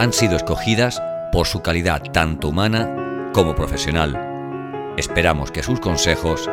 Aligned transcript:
han 0.00 0.14
sido 0.14 0.36
escogidas 0.36 1.02
por 1.30 1.46
su 1.46 1.60
calidad 1.60 2.02
tanto 2.10 2.48
humana 2.48 3.30
como 3.34 3.54
profesional. 3.54 4.94
Esperamos 4.96 5.52
que 5.52 5.62
sus 5.62 5.78
consejos 5.78 6.48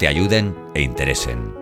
te 0.00 0.08
ayuden 0.08 0.56
e 0.74 0.82
interesen. 0.82 1.54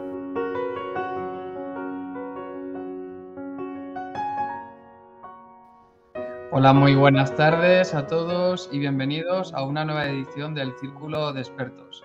Hola, 6.50 6.72
muy 6.72 6.94
buenas 6.94 7.36
tardes 7.36 7.94
a 7.94 8.06
todos 8.06 8.70
y 8.72 8.78
bienvenidos 8.78 9.52
a 9.52 9.64
una 9.64 9.84
nueva 9.84 10.06
edición 10.06 10.54
del 10.54 10.72
Círculo 10.80 11.34
de 11.34 11.42
Expertos. 11.42 12.04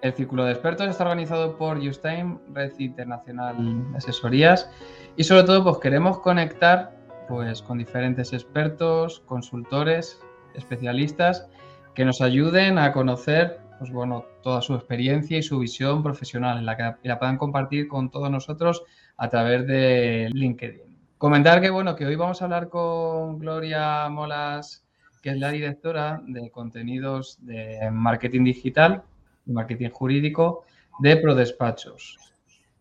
El 0.00 0.14
Círculo 0.14 0.46
de 0.46 0.50
Expertos 0.50 0.88
está 0.88 1.04
organizado 1.04 1.56
por 1.56 1.80
Justime, 1.80 2.40
Red 2.52 2.72
Internacional 2.80 3.54
de 3.92 3.98
Asesorías, 3.98 4.68
y 5.14 5.22
sobre 5.22 5.44
todo 5.44 5.62
pues 5.62 5.78
queremos 5.78 6.18
conectar 6.18 7.01
pues 7.32 7.62
con 7.62 7.78
diferentes 7.78 8.34
expertos, 8.34 9.20
consultores, 9.20 10.20
especialistas 10.54 11.48
que 11.94 12.04
nos 12.04 12.20
ayuden 12.20 12.76
a 12.76 12.92
conocer 12.92 13.58
pues 13.78 13.90
bueno, 13.90 14.26
toda 14.42 14.60
su 14.60 14.74
experiencia 14.74 15.38
y 15.38 15.42
su 15.42 15.58
visión 15.58 16.02
profesional 16.02 16.58
en 16.58 16.66
la 16.66 16.76
que 16.76 17.08
la 17.08 17.18
puedan 17.18 17.38
compartir 17.38 17.88
con 17.88 18.10
todos 18.10 18.30
nosotros 18.30 18.82
a 19.16 19.30
través 19.30 19.66
de 19.66 20.28
LinkedIn. 20.30 20.98
Comentar 21.16 21.62
que 21.62 21.70
bueno, 21.70 21.96
que 21.96 22.04
hoy 22.04 22.16
vamos 22.16 22.42
a 22.42 22.44
hablar 22.44 22.68
con 22.68 23.38
Gloria 23.38 24.10
Molas, 24.10 24.84
que 25.22 25.30
es 25.30 25.38
la 25.38 25.52
directora 25.52 26.20
de 26.26 26.50
contenidos 26.50 27.38
de 27.40 27.90
marketing 27.90 28.44
digital 28.44 29.04
y 29.46 29.52
marketing 29.52 29.88
jurídico 29.88 30.66
de 30.98 31.16
ProDespachos. 31.16 32.18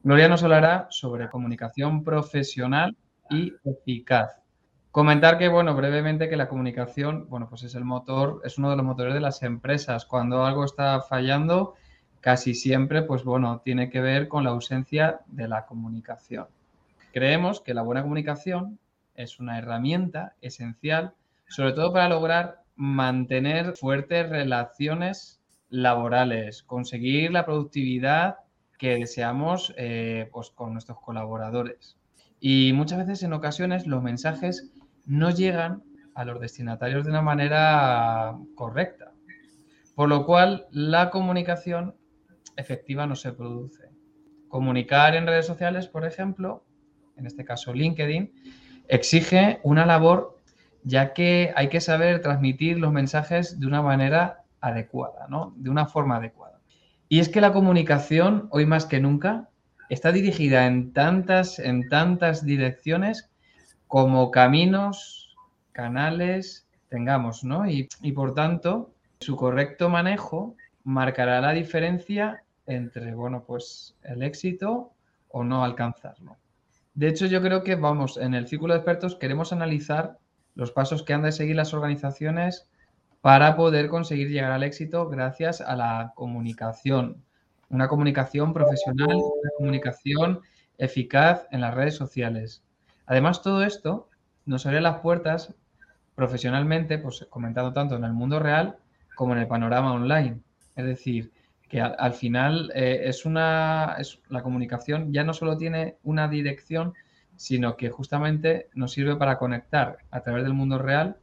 Gloria 0.04 0.28
nos 0.28 0.44
hablará 0.44 0.88
sobre 0.90 1.30
comunicación 1.30 2.04
profesional 2.04 2.98
y 3.30 3.54
eficaz. 3.64 4.41
Comentar 4.92 5.38
que, 5.38 5.48
bueno, 5.48 5.74
brevemente 5.74 6.28
que 6.28 6.36
la 6.36 6.50
comunicación, 6.50 7.28
bueno, 7.30 7.48
pues 7.48 7.64
es 7.64 7.76
el 7.76 7.86
motor, 7.86 8.42
es 8.44 8.58
uno 8.58 8.70
de 8.70 8.76
los 8.76 8.86
motores 8.86 9.14
de 9.14 9.22
las 9.22 9.42
empresas. 9.42 10.06
Cuando 10.06 10.46
algo 10.46 10.66
está 10.66 11.00
fallando, 11.00 11.76
casi 12.20 12.54
siempre, 12.54 13.02
pues 13.02 13.24
bueno, 13.24 13.62
tiene 13.64 13.90
que 13.90 14.02
ver 14.02 14.28
con 14.28 14.44
la 14.44 14.50
ausencia 14.50 15.22
de 15.28 15.48
la 15.48 15.66
comunicación. 15.66 16.48
Creemos 17.14 17.62
que 17.62 17.74
la 17.74 17.84
buena 17.84 18.02
comunicación 18.02 18.80
es 19.16 19.40
una 19.40 19.58
herramienta 19.58 20.36
esencial, 20.42 21.14
sobre 21.48 21.72
todo 21.72 21.94
para 21.94 22.10
lograr 22.10 22.64
mantener 22.76 23.78
fuertes 23.78 24.30
relaciones 24.30 25.40
laborales, 25.70 26.64
conseguir 26.64 27.32
la 27.32 27.46
productividad 27.46 28.40
que 28.78 28.96
deseamos 28.96 29.74
eh, 29.78 30.30
pues, 30.34 30.50
con 30.50 30.74
nuestros 30.74 31.00
colaboradores. 31.00 31.96
Y 32.42 32.74
muchas 32.74 33.00
veces 33.00 33.24
en 33.24 33.34
ocasiones 33.34 33.88
los 33.88 34.02
mensajes 34.04 34.74
no 35.06 35.30
llegan 35.30 35.84
a 36.16 36.26
los 36.26 36.40
destinatarios 36.40 37.06
de 37.06 37.12
una 37.12 37.22
manera 37.22 38.38
correcta, 38.56 39.12
por 39.96 40.10
lo 40.10 40.26
cual 40.26 40.68
la 40.72 41.10
comunicación 41.10 41.96
efectiva 42.58 43.08
no 43.08 43.16
se 43.16 43.34
produce. 43.34 43.90
Comunicar 44.48 45.16
en 45.16 45.26
redes 45.26 45.46
sociales, 45.46 45.88
por 45.88 46.06
ejemplo, 46.06 46.66
en 47.16 47.26
este 47.26 47.46
caso 47.46 47.74
LinkedIn, 47.74 48.32
exige 48.88 49.60
una 49.64 49.86
labor 49.86 50.38
ya 50.84 51.14
que 51.14 51.54
hay 51.56 51.70
que 51.70 51.82
saber 51.82 52.22
transmitir 52.22 52.80
los 52.80 52.92
mensajes 52.92 53.60
de 53.60 53.68
una 53.68 53.82
manera 53.82 54.44
adecuada, 54.60 55.28
¿no? 55.30 55.54
De 55.58 55.70
una 55.70 55.86
forma 55.86 56.18
adecuada. 56.18 56.60
Y 57.08 57.20
es 57.20 57.30
que 57.30 57.42
la 57.42 57.54
comunicación, 57.54 58.48
hoy 58.52 58.66
más 58.66 58.86
que 58.86 59.00
nunca, 59.00 59.50
está 59.90 60.12
dirigida 60.12 60.66
en 60.66 60.94
tantas, 60.94 61.60
en 61.60 61.90
tantas 61.90 62.46
direcciones 62.46 63.31
como 63.92 64.32
caminos, 64.32 65.36
canales 65.74 66.66
tengamos, 66.88 67.44
¿no? 67.44 67.70
Y, 67.70 67.90
por 68.16 68.34
tanto, 68.34 68.94
su 69.20 69.36
correcto 69.36 69.90
manejo 69.90 70.56
marcará 70.86 71.42
la 71.42 71.52
diferencia 71.52 72.42
entre, 72.66 73.14
bueno, 73.14 73.44
pues 73.46 73.98
el 74.04 74.24
éxito 74.24 74.94
o 75.28 75.44
no 75.44 75.66
alcanzarlo. 75.66 76.38
De 76.94 77.10
hecho, 77.10 77.26
yo 77.26 77.42
creo 77.42 77.66
que 77.66 77.76
vamos, 77.76 78.16
en 78.16 78.34
el 78.34 78.48
círculo 78.48 78.74
de 78.74 78.80
expertos 78.80 79.18
queremos 79.18 79.52
analizar 79.52 80.18
los 80.56 80.72
pasos 80.72 81.04
que 81.04 81.12
han 81.12 81.24
de 81.24 81.34
seguir 81.34 81.58
las 81.58 81.74
organizaciones 81.74 82.70
para 83.20 83.58
poder 83.58 83.90
conseguir 83.90 84.30
llegar 84.30 84.54
al 84.54 84.64
éxito 84.64 85.10
gracias 85.10 85.60
a 85.60 85.76
la 85.76 86.14
comunicación. 86.16 87.22
Una 87.68 87.90
comunicación 87.90 88.54
profesional, 88.54 89.18
una 89.18 89.52
comunicación 89.58 90.40
eficaz 90.78 91.46
en 91.52 91.60
las 91.60 91.74
redes 91.74 91.96
sociales. 91.96 92.64
Además, 93.12 93.42
todo 93.42 93.66
esto 93.66 94.08
nos 94.46 94.66
abre 94.66 94.80
las 94.80 95.02
puertas 95.02 95.54
profesionalmente, 96.16 96.98
pues 96.98 97.28
comentando 97.30 97.74
tanto 97.74 97.98
en 97.98 98.06
el 98.06 98.14
mundo 98.14 98.40
real 98.40 98.78
como 99.16 99.34
en 99.34 99.40
el 99.40 99.48
panorama 99.48 99.92
online. 99.92 100.40
Es 100.78 100.86
decir, 100.86 101.34
que 101.68 101.82
al, 101.82 102.14
final 102.14 102.72
eh, 102.74 103.02
es 103.04 103.26
una, 103.26 103.98
es, 104.00 104.22
la 104.30 104.42
comunicación 104.42 105.12
ya 105.12 105.26
no 105.26 105.34
solo 105.34 105.58
tiene 105.58 105.98
una 106.04 106.30
dirección, 106.30 106.94
sino 107.36 107.76
que 107.76 107.90
justamente 107.90 108.70
nos 108.76 108.94
sirve 108.94 109.18
para 109.18 109.38
conectar 109.38 109.98
a 110.10 110.22
través 110.22 110.46
del 110.46 110.54
mundo 110.54 110.78
real 110.78 111.18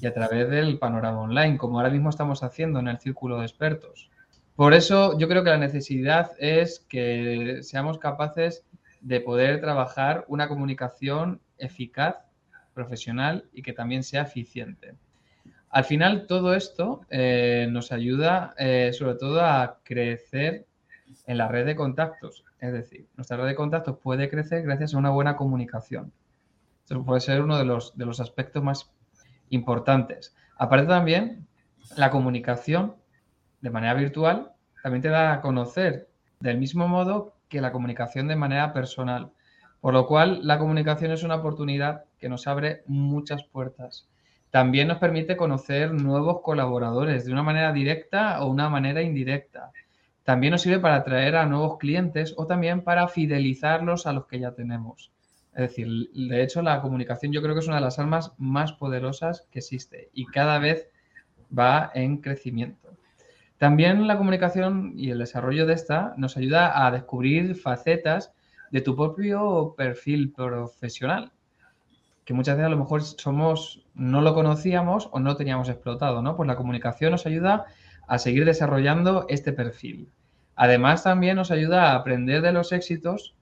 y 0.00 0.08
a 0.08 0.14
través 0.14 0.50
del 0.50 0.80
panorama 0.80 1.20
online, 1.20 1.56
como 1.56 1.78
ahora 1.78 1.90
mismo 1.90 2.10
estamos 2.10 2.42
haciendo 2.42 2.80
en 2.80 2.88
el 2.88 2.98
círculo 2.98 3.38
de 3.38 3.44
expertos. 3.46 4.10
Por 4.56 4.74
eso 4.74 5.16
yo 5.16 5.28
creo 5.28 5.44
que 5.44 5.50
la 5.50 5.58
necesidad 5.58 6.32
es 6.40 6.84
que 6.88 7.60
seamos 7.62 7.98
capaces 7.98 8.64
de 9.02 9.20
poder 9.20 9.60
trabajar 9.60 10.24
una 10.28 10.48
comunicación 10.48 11.40
eficaz, 11.58 12.16
profesional 12.72 13.44
y 13.52 13.62
que 13.62 13.72
también 13.72 14.02
sea 14.02 14.22
eficiente. 14.22 14.94
Al 15.68 15.84
final, 15.84 16.26
todo 16.26 16.54
esto 16.54 17.02
eh, 17.10 17.66
nos 17.70 17.92
ayuda 17.92 18.54
eh, 18.58 18.92
sobre 18.92 19.14
todo 19.16 19.42
a 19.42 19.78
crecer 19.82 20.66
en 21.26 21.38
la 21.38 21.48
red 21.48 21.66
de 21.66 21.76
contactos. 21.76 22.44
Es 22.58 22.72
decir, 22.72 23.06
nuestra 23.16 23.36
red 23.36 23.46
de 23.46 23.54
contactos 23.54 23.98
puede 23.98 24.28
crecer 24.28 24.62
gracias 24.62 24.94
a 24.94 24.98
una 24.98 25.10
buena 25.10 25.36
comunicación. 25.36 26.12
Esto 26.82 27.04
puede 27.04 27.20
ser 27.20 27.42
uno 27.42 27.58
de 27.58 27.64
los, 27.64 27.96
de 27.96 28.06
los 28.06 28.20
aspectos 28.20 28.62
más 28.62 28.90
importantes. 29.50 30.34
Aparte 30.58 30.86
también, 30.86 31.46
la 31.96 32.10
comunicación 32.10 32.96
de 33.60 33.70
manera 33.70 33.94
virtual 33.94 34.52
también 34.82 35.02
te 35.02 35.08
da 35.08 35.32
a 35.32 35.40
conocer 35.40 36.08
del 36.40 36.58
mismo 36.58 36.88
modo 36.88 37.34
que 37.52 37.60
la 37.60 37.70
comunicación 37.70 38.26
de 38.26 38.36
manera 38.36 38.72
personal. 38.72 39.30
Por 39.80 39.94
lo 39.94 40.06
cual, 40.06 40.40
la 40.42 40.58
comunicación 40.58 41.12
es 41.12 41.22
una 41.22 41.36
oportunidad 41.36 42.04
que 42.18 42.28
nos 42.28 42.46
abre 42.46 42.82
muchas 42.86 43.44
puertas 43.44 44.08
también 44.52 44.86
nos 44.86 44.98
permite 44.98 45.34
conocer 45.34 45.94
nuevos 45.94 46.42
colaboradores 46.42 47.24
de 47.24 47.32
una 47.32 47.42
manera 47.42 47.72
directa 47.72 48.44
o 48.44 48.50
una 48.50 48.68
manera 48.68 49.00
indirecta. 49.00 49.72
También 50.24 50.50
nos 50.50 50.60
sirve 50.60 50.78
para 50.78 50.96
atraer 50.96 51.36
a 51.36 51.46
nuevos 51.46 51.78
clientes 51.78 52.34
o 52.36 52.46
también 52.46 52.82
para 52.82 53.08
fidelizarlos 53.08 54.06
a 54.06 54.12
los 54.12 54.26
que 54.26 54.40
ya 54.40 54.52
tenemos. 54.52 55.10
Es 55.54 55.70
decir, 55.70 55.88
de 56.12 56.42
hecho, 56.42 56.60
la 56.60 56.82
comunicación 56.82 57.32
yo 57.32 57.40
creo 57.40 57.54
que 57.54 57.60
es 57.60 57.66
una 57.66 57.76
de 57.76 57.82
las 57.82 57.98
armas 57.98 58.34
más 58.36 58.74
poderosas 58.74 59.48
que 59.50 59.60
existe 59.60 60.10
y 60.12 60.26
cada 60.26 60.58
vez 60.58 60.86
va 61.58 61.90
en 61.94 62.18
crecimiento. 62.18 62.90
También 63.62 64.08
la 64.08 64.18
comunicación 64.18 64.94
y 64.96 65.10
el 65.10 65.20
desarrollo 65.20 65.66
de 65.66 65.74
esta 65.74 66.14
nos 66.16 66.36
ayuda 66.36 66.84
a 66.84 66.90
descubrir 66.90 67.54
facetas 67.54 68.32
de 68.72 68.80
tu 68.80 68.96
propio 68.96 69.76
perfil 69.76 70.32
profesional 70.32 71.30
que 72.24 72.34
muchas 72.34 72.56
veces 72.56 72.66
a 72.66 72.70
lo 72.70 72.78
mejor 72.78 73.04
somos, 73.04 73.86
no 73.94 74.20
lo 74.20 74.34
conocíamos 74.34 75.08
o 75.12 75.20
no 75.20 75.36
teníamos 75.36 75.68
explotado, 75.68 76.22
¿no? 76.22 76.36
Pues 76.36 76.48
la 76.48 76.56
comunicación 76.56 77.12
nos 77.12 77.24
ayuda 77.24 77.66
a 78.08 78.18
seguir 78.18 78.44
desarrollando 78.46 79.26
este 79.28 79.52
perfil. 79.52 80.08
Además, 80.56 81.04
también 81.04 81.36
nos 81.36 81.52
ayuda 81.52 81.92
a 81.92 81.94
aprender 81.94 82.42
de 82.42 82.50
los 82.50 82.72
éxitos 82.72 83.36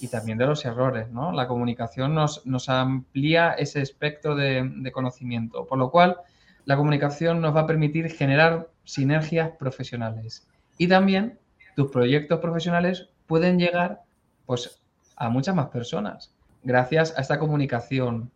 y 0.00 0.08
también 0.08 0.38
de 0.38 0.46
los 0.46 0.64
errores, 0.64 1.10
¿no? 1.10 1.30
La 1.32 1.46
comunicación 1.46 2.14
nos, 2.14 2.46
nos 2.46 2.70
amplía 2.70 3.52
ese 3.52 3.82
espectro 3.82 4.34
de, 4.34 4.66
de 4.76 4.92
conocimiento, 4.92 5.66
por 5.66 5.76
lo 5.76 5.90
cual 5.90 6.16
la 6.64 6.78
comunicación 6.78 7.42
nos 7.42 7.54
va 7.54 7.60
a 7.60 7.66
permitir 7.66 8.10
generar 8.10 8.70
sinergias 8.88 9.50
profesionales. 9.58 10.48
Y 10.78 10.88
también 10.88 11.38
tus 11.76 11.90
proyectos 11.90 12.40
profesionales 12.40 13.10
pueden 13.26 13.58
llegar 13.58 14.00
pues, 14.46 14.80
a 15.16 15.28
muchas 15.28 15.54
más 15.54 15.66
personas 15.68 16.32
gracias 16.62 17.14
a 17.16 17.20
esta 17.20 17.38
comunicación, 17.38 18.30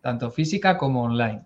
tanto 0.00 0.30
física 0.30 0.78
como 0.78 1.02
online. 1.02 1.42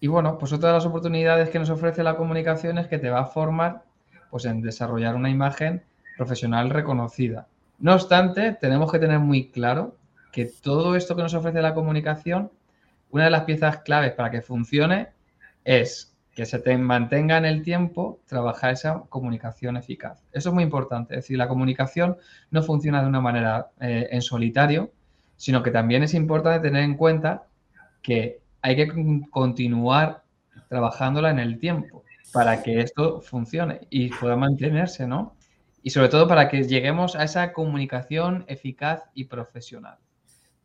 Y 0.00 0.08
bueno, 0.08 0.38
pues 0.38 0.52
otra 0.54 0.70
de 0.70 0.76
las 0.76 0.86
oportunidades 0.86 1.50
que 1.50 1.58
nos 1.58 1.68
ofrece 1.68 2.02
la 2.02 2.16
comunicación 2.16 2.78
es 2.78 2.88
que 2.88 2.98
te 2.98 3.10
va 3.10 3.20
a 3.20 3.26
formar 3.26 3.84
pues, 4.30 4.46
en 4.46 4.62
desarrollar 4.62 5.14
una 5.14 5.28
imagen 5.28 5.84
profesional 6.16 6.70
reconocida. 6.70 7.46
No 7.78 7.92
obstante, 7.92 8.52
tenemos 8.60 8.90
que 8.90 8.98
tener 8.98 9.18
muy 9.18 9.50
claro 9.50 9.96
que 10.32 10.46
todo 10.46 10.96
esto 10.96 11.14
que 11.14 11.22
nos 11.22 11.34
ofrece 11.34 11.60
la 11.60 11.74
comunicación, 11.74 12.50
una 13.10 13.24
de 13.24 13.30
las 13.30 13.44
piezas 13.44 13.82
claves 13.82 14.12
para 14.12 14.30
que 14.30 14.40
funcione 14.40 15.10
es 15.64 16.11
que 16.34 16.46
se 16.46 16.58
te 16.58 16.76
mantenga 16.78 17.36
en 17.36 17.44
el 17.44 17.62
tiempo 17.62 18.20
trabajar 18.26 18.72
esa 18.72 19.02
comunicación 19.08 19.76
eficaz. 19.76 20.24
Eso 20.32 20.48
es 20.48 20.54
muy 20.54 20.64
importante. 20.64 21.14
Es 21.14 21.24
decir, 21.24 21.36
la 21.36 21.48
comunicación 21.48 22.16
no 22.50 22.62
funciona 22.62 23.02
de 23.02 23.08
una 23.08 23.20
manera 23.20 23.70
eh, 23.80 24.08
en 24.10 24.22
solitario, 24.22 24.92
sino 25.36 25.62
que 25.62 25.70
también 25.70 26.02
es 26.02 26.14
importante 26.14 26.68
tener 26.68 26.84
en 26.84 26.96
cuenta 26.96 27.44
que 28.00 28.40
hay 28.62 28.76
que 28.76 29.22
continuar 29.30 30.22
trabajándola 30.68 31.30
en 31.30 31.38
el 31.38 31.58
tiempo 31.58 32.04
para 32.32 32.62
que 32.62 32.80
esto 32.80 33.20
funcione 33.20 33.80
y 33.90 34.08
pueda 34.08 34.36
mantenerse, 34.36 35.06
¿no? 35.06 35.36
Y 35.82 35.90
sobre 35.90 36.08
todo 36.08 36.28
para 36.28 36.48
que 36.48 36.62
lleguemos 36.62 37.16
a 37.16 37.24
esa 37.24 37.52
comunicación 37.52 38.44
eficaz 38.46 39.02
y 39.14 39.24
profesional. 39.24 39.98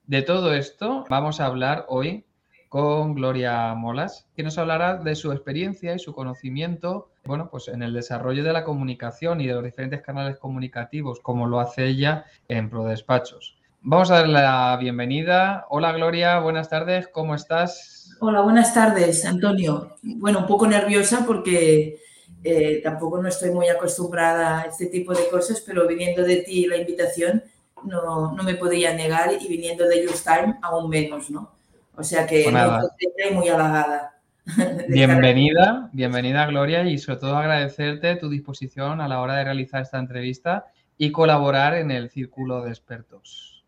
De 0.05 0.21
todo 0.21 0.53
esto 0.53 1.03
vamos 1.09 1.41
a 1.41 1.47
hablar 1.47 1.85
hoy 1.89 2.25
con 2.69 3.15
Gloria 3.15 3.73
Molas, 3.73 4.27
que 4.35 4.43
nos 4.43 4.57
hablará 4.57 4.97
de 4.97 5.15
su 5.15 5.31
experiencia 5.31 5.95
y 5.95 5.99
su 5.99 6.13
conocimiento, 6.13 7.09
bueno, 7.25 7.49
pues 7.49 7.67
en 7.67 7.81
el 7.81 7.93
desarrollo 7.93 8.43
de 8.43 8.53
la 8.53 8.63
comunicación 8.63 9.41
y 9.41 9.47
de 9.47 9.53
los 9.53 9.63
diferentes 9.63 10.01
canales 10.01 10.37
comunicativos, 10.37 11.19
como 11.19 11.47
lo 11.47 11.59
hace 11.59 11.85
ella 11.85 12.25
en 12.47 12.69
ProDespachos. 12.69 13.57
Vamos 13.81 14.11
a 14.11 14.15
darle 14.15 14.33
la 14.33 14.77
bienvenida. 14.79 15.65
Hola 15.69 15.93
Gloria, 15.93 16.39
buenas 16.39 16.69
tardes, 16.69 17.07
¿cómo 17.07 17.35
estás? 17.35 18.15
Hola, 18.19 18.41
buenas 18.41 18.73
tardes, 18.73 19.23
Antonio. 19.25 19.95
Bueno, 20.01 20.39
un 20.39 20.47
poco 20.47 20.67
nerviosa 20.67 21.23
porque 21.25 21.99
eh, 22.43 22.81
tampoco 22.83 23.21
no 23.21 23.29
estoy 23.29 23.51
muy 23.51 23.69
acostumbrada 23.69 24.61
a 24.61 24.63
este 24.63 24.87
tipo 24.87 25.13
de 25.13 25.29
cosas, 25.29 25.61
pero 25.65 25.87
viniendo 25.87 26.23
de 26.23 26.37
ti 26.37 26.65
la 26.65 26.77
invitación 26.77 27.43
no, 27.83 28.33
no 28.33 28.43
me 28.43 28.55
podía 28.55 28.93
negar 28.93 29.31
y 29.39 29.47
viniendo 29.47 29.87
de 29.87 30.05
Just 30.07 30.25
Time 30.25 30.57
aún 30.61 30.89
menos, 30.89 31.29
¿no? 31.29 31.56
O 31.97 32.03
sea 32.03 32.27
que 32.27 32.43
pues 32.43 33.33
muy 33.33 33.49
halagada. 33.49 34.13
Bienvenida, 34.87 35.89
bienvenida 35.91 36.45
Gloria 36.45 36.83
y 36.83 36.99
sobre 36.99 37.19
todo 37.19 37.35
agradecerte 37.35 38.15
tu 38.17 38.29
disposición 38.29 39.01
a 39.01 39.07
la 39.07 39.19
hora 39.19 39.35
de 39.37 39.43
realizar 39.43 39.81
esta 39.81 39.97
entrevista 39.97 40.67
y 40.95 41.11
colaborar 41.11 41.73
en 41.73 41.89
el 41.89 42.11
círculo 42.11 42.61
de 42.61 42.69
expertos. 42.69 43.65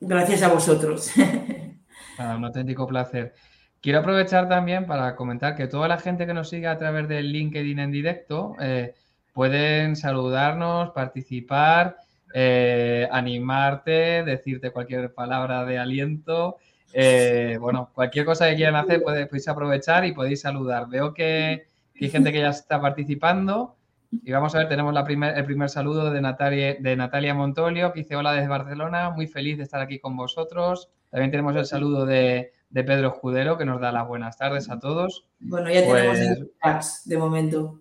Gracias 0.00 0.42
a 0.42 0.48
vosotros. 0.48 1.12
un 2.18 2.44
auténtico 2.44 2.86
placer. 2.86 3.34
Quiero 3.82 3.98
aprovechar 3.98 4.48
también 4.48 4.86
para 4.86 5.14
comentar 5.14 5.54
que 5.54 5.66
toda 5.66 5.88
la 5.88 5.98
gente 5.98 6.26
que 6.26 6.32
nos 6.32 6.48
sigue 6.48 6.68
a 6.68 6.78
través 6.78 7.06
del 7.06 7.32
LinkedIn 7.32 7.78
en 7.78 7.92
directo 7.92 8.56
eh, 8.60 8.94
pueden 9.34 9.94
saludarnos, 9.94 10.90
participar, 10.92 11.98
eh, 12.32 13.06
animarte, 13.12 14.24
decirte 14.24 14.70
cualquier 14.70 15.12
palabra 15.12 15.66
de 15.66 15.78
aliento. 15.78 16.56
Eh, 16.92 17.56
bueno, 17.60 17.90
cualquier 17.94 18.24
cosa 18.24 18.48
que 18.48 18.56
quieran 18.56 18.76
hacer 18.76 19.02
podéis 19.02 19.48
aprovechar 19.48 20.04
y 20.04 20.12
podéis 20.12 20.40
saludar. 20.40 20.88
Veo 20.88 21.14
que 21.14 21.66
hay 22.00 22.10
gente 22.10 22.32
que 22.32 22.40
ya 22.40 22.50
está 22.50 22.80
participando. 22.80 23.76
Y 24.10 24.30
vamos 24.30 24.54
a 24.54 24.58
ver, 24.58 24.68
tenemos 24.68 24.92
la 24.92 25.04
primer, 25.04 25.36
el 25.38 25.44
primer 25.44 25.70
saludo 25.70 26.10
de 26.10 26.20
Natalia, 26.20 26.76
de 26.78 26.96
Natalia 26.96 27.34
Montolio, 27.34 27.92
que 27.92 28.00
dice 28.00 28.14
hola 28.14 28.32
desde 28.32 28.48
Barcelona, 28.48 29.10
muy 29.10 29.26
feliz 29.26 29.56
de 29.56 29.62
estar 29.62 29.80
aquí 29.80 29.98
con 29.98 30.16
vosotros. 30.16 30.90
También 31.10 31.30
tenemos 31.30 31.56
el 31.56 31.64
saludo 31.64 32.04
de, 32.04 32.52
Pedro 32.74 33.08
Escudero, 33.08 33.56
que 33.56 33.64
nos 33.64 33.80
da 33.80 33.90
las 33.90 34.06
buenas 34.06 34.36
tardes 34.36 34.70
a 34.70 34.78
todos. 34.78 35.26
Bueno, 35.40 35.70
ya 35.70 35.80
tenemos 35.80 36.18
pues 36.18 36.20
el 36.20 36.50
fax 36.60 37.02
de 37.06 37.18
momento. 37.18 37.78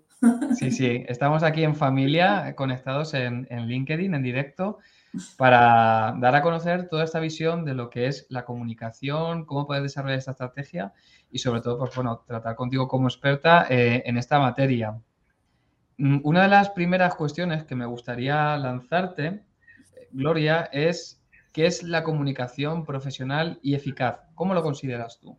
Sí, 0.56 0.70
sí, 0.70 1.04
estamos 1.08 1.42
aquí 1.42 1.64
en 1.64 1.76
familia, 1.76 2.54
conectados 2.56 3.14
en, 3.14 3.48
en 3.50 3.68
LinkedIn, 3.68 4.14
en 4.14 4.22
directo, 4.22 4.78
para 5.38 6.16
dar 6.20 6.36
a 6.36 6.42
conocer 6.42 6.88
toda 6.88 7.04
esta 7.04 7.20
visión 7.20 7.66
de 7.66 7.74
lo 7.74 7.90
que 7.90 8.08
es 8.08 8.26
la 8.30 8.46
comunicación, 8.46 9.46
cómo 9.46 9.68
poder 9.68 9.84
desarrollar 9.84 10.18
esta 10.18 10.32
estrategia 10.32 10.94
y 11.30 11.40
sobre 11.40 11.62
todo, 11.62 11.80
pues 11.80 11.96
bueno, 11.96 12.24
tratar 12.26 12.56
contigo 12.56 12.88
como 12.88 13.08
experta 13.08 13.68
eh, 13.70 14.04
en 14.06 14.18
esta 14.18 14.40
materia. 14.40 14.98
Mm, 15.98 16.20
una 16.24 16.44
de 16.44 16.48
las 16.48 16.70
primeras 16.70 17.16
cuestiones 17.16 17.64
que 17.66 17.76
me 17.76 17.86
gustaría 17.86 18.58
lanzarte, 18.58 19.44
Gloria, 20.12 20.70
es 20.72 21.22
qué 21.52 21.66
es 21.66 21.84
la 21.84 22.04
comunicación 22.04 22.86
profesional 22.86 23.60
y 23.62 23.76
eficaz. 23.76 24.20
¿Cómo 24.36 24.54
lo 24.54 24.64
consideras 24.64 25.20
tú? 25.20 25.38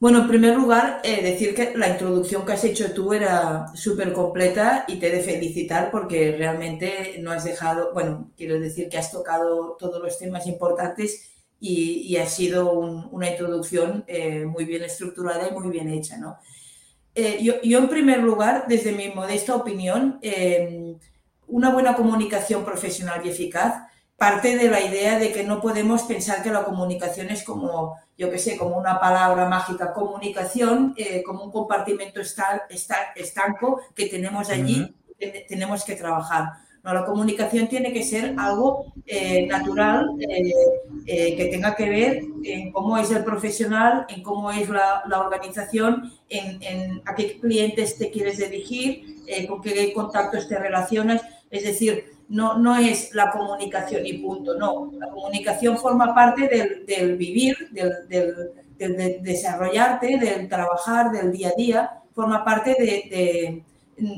Bueno, 0.00 0.18
en 0.22 0.28
primer 0.28 0.56
lugar, 0.56 1.00
eh, 1.04 1.22
decir 1.22 1.54
que 1.54 1.72
la 1.76 1.88
introducción 1.88 2.44
que 2.44 2.52
has 2.52 2.64
hecho 2.64 2.92
tú 2.92 3.14
era 3.14 3.68
súper 3.74 4.12
completa 4.12 4.84
y 4.88 4.96
te 4.96 5.06
he 5.06 5.10
de 5.10 5.22
felicitar 5.22 5.90
porque 5.90 6.34
realmente 6.36 7.16
no 7.20 7.30
has 7.30 7.44
dejado, 7.44 7.92
bueno, 7.94 8.30
quiero 8.36 8.60
decir 8.60 8.88
que 8.88 8.98
has 8.98 9.10
tocado 9.10 9.76
todos 9.78 10.02
los 10.02 10.18
temas 10.18 10.46
importantes 10.46 11.30
y, 11.60 12.16
ha 12.16 12.26
sido 12.26 12.72
una 12.72 13.30
introducción 13.30 14.04
eh, 14.06 14.44
muy 14.44 14.66
bien 14.66 14.82
estructurada 14.82 15.48
y 15.48 15.52
muy 15.52 15.70
bien 15.70 15.88
hecha, 15.88 16.18
¿no? 16.18 16.36
Eh, 17.14 17.38
yo, 17.42 17.78
en 17.78 17.88
primer 17.88 18.22
lugar, 18.22 18.66
desde 18.68 18.92
mi 18.92 19.08
modesta 19.08 19.54
opinión, 19.54 20.20
una 21.46 21.70
buena 21.70 21.94
comunicación 21.94 22.64
profesional 22.64 23.22
y 23.24 23.30
eficaz 23.30 23.83
parte 24.16 24.56
de 24.56 24.70
la 24.70 24.80
idea 24.80 25.18
de 25.18 25.32
que 25.32 25.44
no 25.44 25.60
podemos 25.60 26.02
pensar 26.04 26.42
que 26.42 26.50
la 26.50 26.64
comunicación 26.64 27.30
es 27.30 27.42
como, 27.42 27.96
yo 28.16 28.30
qué 28.30 28.38
sé, 28.38 28.56
como 28.56 28.78
una 28.78 29.00
palabra 29.00 29.48
mágica, 29.48 29.92
comunicación, 29.92 30.94
eh, 30.96 31.22
como 31.24 31.44
un 31.44 31.50
compartimento 31.50 32.20
estanco 32.20 33.80
que 33.94 34.06
tenemos 34.06 34.50
allí, 34.50 34.94
tenemos 35.48 35.84
que 35.84 35.96
trabajar. 35.96 36.64
No, 36.84 36.92
la 36.92 37.06
comunicación 37.06 37.66
tiene 37.66 37.94
que 37.94 38.02
ser 38.02 38.34
algo 38.36 38.92
eh, 39.06 39.46
natural, 39.46 40.10
eh, 40.20 40.52
eh, 41.06 41.34
que 41.34 41.46
tenga 41.46 41.74
que 41.74 41.88
ver 41.88 42.22
en 42.44 42.72
cómo 42.72 42.98
es 42.98 43.10
el 43.10 43.24
profesional, 43.24 44.04
en 44.10 44.22
cómo 44.22 44.50
es 44.50 44.68
la, 44.68 45.02
organización, 45.18 46.12
en, 46.28 47.00
a 47.06 47.14
qué 47.14 47.40
clientes 47.40 47.96
te 47.96 48.10
quieres 48.10 48.36
dirigir, 48.36 49.16
con 49.48 49.62
qué 49.62 49.94
contactos 49.94 50.46
te 50.46 50.58
relacionas. 50.58 51.22
Es 51.50 51.64
decir, 51.64 52.04
no, 52.28 52.58
no 52.58 52.76
es 52.76 53.14
la 53.14 53.30
comunicación 53.30 54.06
y 54.06 54.14
punto, 54.14 54.56
no. 54.56 54.90
La 54.98 55.08
comunicación 55.08 55.78
forma 55.78 56.14
parte 56.14 56.48
del, 56.86 57.16
vivir, 57.16 57.56
del, 57.70 59.22
desarrollarte, 59.22 60.18
del 60.18 60.48
trabajar, 60.48 61.10
del 61.10 61.32
día 61.32 61.48
a 61.48 61.56
día, 61.56 61.90
forma 62.14 62.44
parte 62.44 62.70
de... 62.70 63.62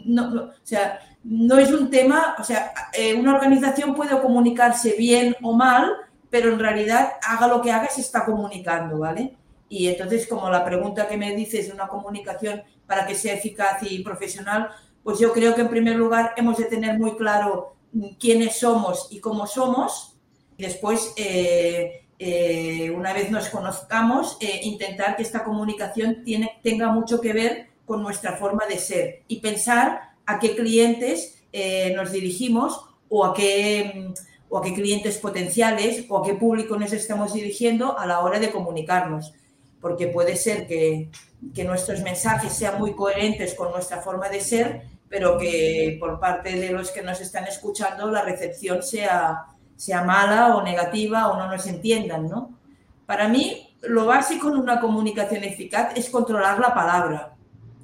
no, 0.06 0.44
o 0.44 0.52
sea, 0.62 1.00
no 1.24 1.58
es 1.58 1.72
un 1.72 1.90
tema, 1.90 2.36
o 2.38 2.44
sea, 2.44 2.72
eh, 2.92 3.14
una 3.14 3.34
organización 3.34 3.94
puede 3.94 4.20
comunicarse 4.20 4.94
bien 4.96 5.34
o 5.42 5.52
mal, 5.54 5.90
pero 6.30 6.52
en 6.52 6.58
realidad 6.58 7.14
haga 7.26 7.48
lo 7.48 7.60
que 7.60 7.72
haga 7.72 7.88
se 7.88 8.00
está 8.00 8.24
comunicando, 8.24 8.98
¿vale? 8.98 9.34
Y 9.68 9.88
entonces, 9.88 10.26
como 10.28 10.48
la 10.48 10.64
pregunta 10.64 11.08
que 11.08 11.16
me 11.16 11.34
dices 11.34 11.72
una 11.72 11.88
comunicación 11.88 12.62
para 12.86 13.06
que 13.06 13.16
sea 13.16 13.34
eficaz 13.34 13.82
y 13.82 14.04
profesional, 14.04 14.70
pues 15.02 15.18
yo 15.18 15.32
creo 15.32 15.54
que 15.54 15.62
en 15.62 15.68
primer 15.68 15.96
lugar 15.96 16.32
hemos 16.36 16.56
de 16.58 16.64
tener 16.64 16.98
muy 16.98 17.16
claro 17.16 17.75
quiénes 18.18 18.58
somos 18.58 19.08
y 19.10 19.20
cómo 19.20 19.46
somos. 19.46 20.16
Y 20.56 20.62
después, 20.64 21.12
eh, 21.16 22.06
eh, 22.18 22.90
una 22.90 23.12
vez 23.12 23.30
nos 23.30 23.48
conozcamos, 23.48 24.38
intentar 24.62 25.16
que 25.16 25.22
esta 25.22 25.44
comunicación 25.44 26.24
tiene, 26.24 26.58
tenga 26.62 26.88
mucho 26.90 27.20
que 27.20 27.32
ver 27.32 27.68
con 27.84 28.02
nuestra 28.02 28.36
forma 28.36 28.66
de 28.66 28.78
ser 28.78 29.22
y 29.28 29.40
pensar 29.40 30.16
a 30.26 30.38
qué 30.38 30.56
clientes 30.56 31.42
eh, 31.52 31.92
nos 31.94 32.12
dirigimos 32.12 32.84
o 33.08 33.24
a 33.24 33.32
qué, 33.32 34.12
o 34.48 34.58
a 34.58 34.62
qué 34.62 34.74
clientes 34.74 35.18
potenciales 35.18 36.04
o 36.08 36.18
a 36.18 36.26
qué 36.26 36.34
público 36.34 36.76
nos 36.76 36.92
estamos 36.92 37.32
dirigiendo 37.32 37.98
a 37.98 38.06
la 38.06 38.20
hora 38.20 38.40
de 38.40 38.50
comunicarnos. 38.50 39.32
Porque 39.80 40.08
puede 40.08 40.36
ser 40.36 40.66
que, 40.66 41.10
que 41.54 41.64
nuestros 41.64 42.02
mensajes 42.02 42.52
sean 42.52 42.78
muy 42.78 42.94
coherentes 42.94 43.54
con 43.54 43.70
nuestra 43.70 44.02
forma 44.02 44.28
de 44.28 44.40
ser, 44.40 44.82
pero 45.08 45.38
que 45.38 45.96
por 46.00 46.18
parte 46.18 46.58
de 46.58 46.70
los 46.70 46.90
que 46.90 47.02
nos 47.02 47.20
están 47.20 47.44
escuchando 47.44 48.10
la 48.10 48.22
recepción 48.22 48.82
sea, 48.82 49.44
sea 49.76 50.02
mala 50.02 50.56
o 50.56 50.62
negativa 50.62 51.28
o 51.28 51.36
no 51.38 51.48
nos 51.48 51.66
entiendan, 51.66 52.28
¿no? 52.28 52.58
Para 53.06 53.28
mí, 53.28 53.68
lo 53.82 54.06
básico 54.06 54.48
en 54.48 54.56
una 54.56 54.80
comunicación 54.80 55.44
eficaz 55.44 55.96
es 55.96 56.10
controlar 56.10 56.58
la 56.58 56.74
palabra. 56.74 57.34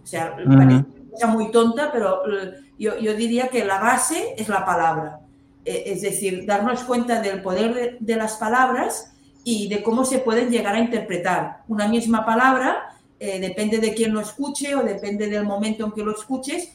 O 0.03 0.07
sea, 0.07 0.37
muy 1.29 1.51
tonta, 1.53 1.91
pero 1.93 2.23
eh, 2.27 2.55
yo, 2.79 2.99
yo, 2.99 3.15
diría 3.15 3.49
que 3.49 3.65
la 3.65 3.79
base 3.79 4.35
es 4.37 4.49
la 4.49 4.65
palabra. 4.65 5.21
Eh, 5.65 5.85
es 5.87 6.03
decir, 6.03 6.45
darnos 6.45 6.83
cuenta 6.83 7.21
del 7.21 7.41
poder 7.41 7.99
de, 8.01 8.17
las 8.17 8.37
palabras 8.37 9.15
y 9.45 9.69
de 9.69 9.83
cómo 9.83 10.05
se 10.05 10.19
pueden 10.19 10.51
llegar 10.51 10.75
a 10.75 10.81
interpretar. 10.81 11.63
Una 11.69 11.87
misma 11.87 12.27
palabra, 12.27 12.97
eh, 13.21 13.39
depende 13.39 13.79
de 13.79 13.95
quién 13.95 14.13
lo 14.13 14.21
escuche 14.21 14.75
o 14.75 14.83
depende 14.83 15.29
del 15.29 15.45
momento 15.45 15.85
en 15.85 15.93
que 15.93 16.03
lo 16.03 16.13
escuches, 16.13 16.73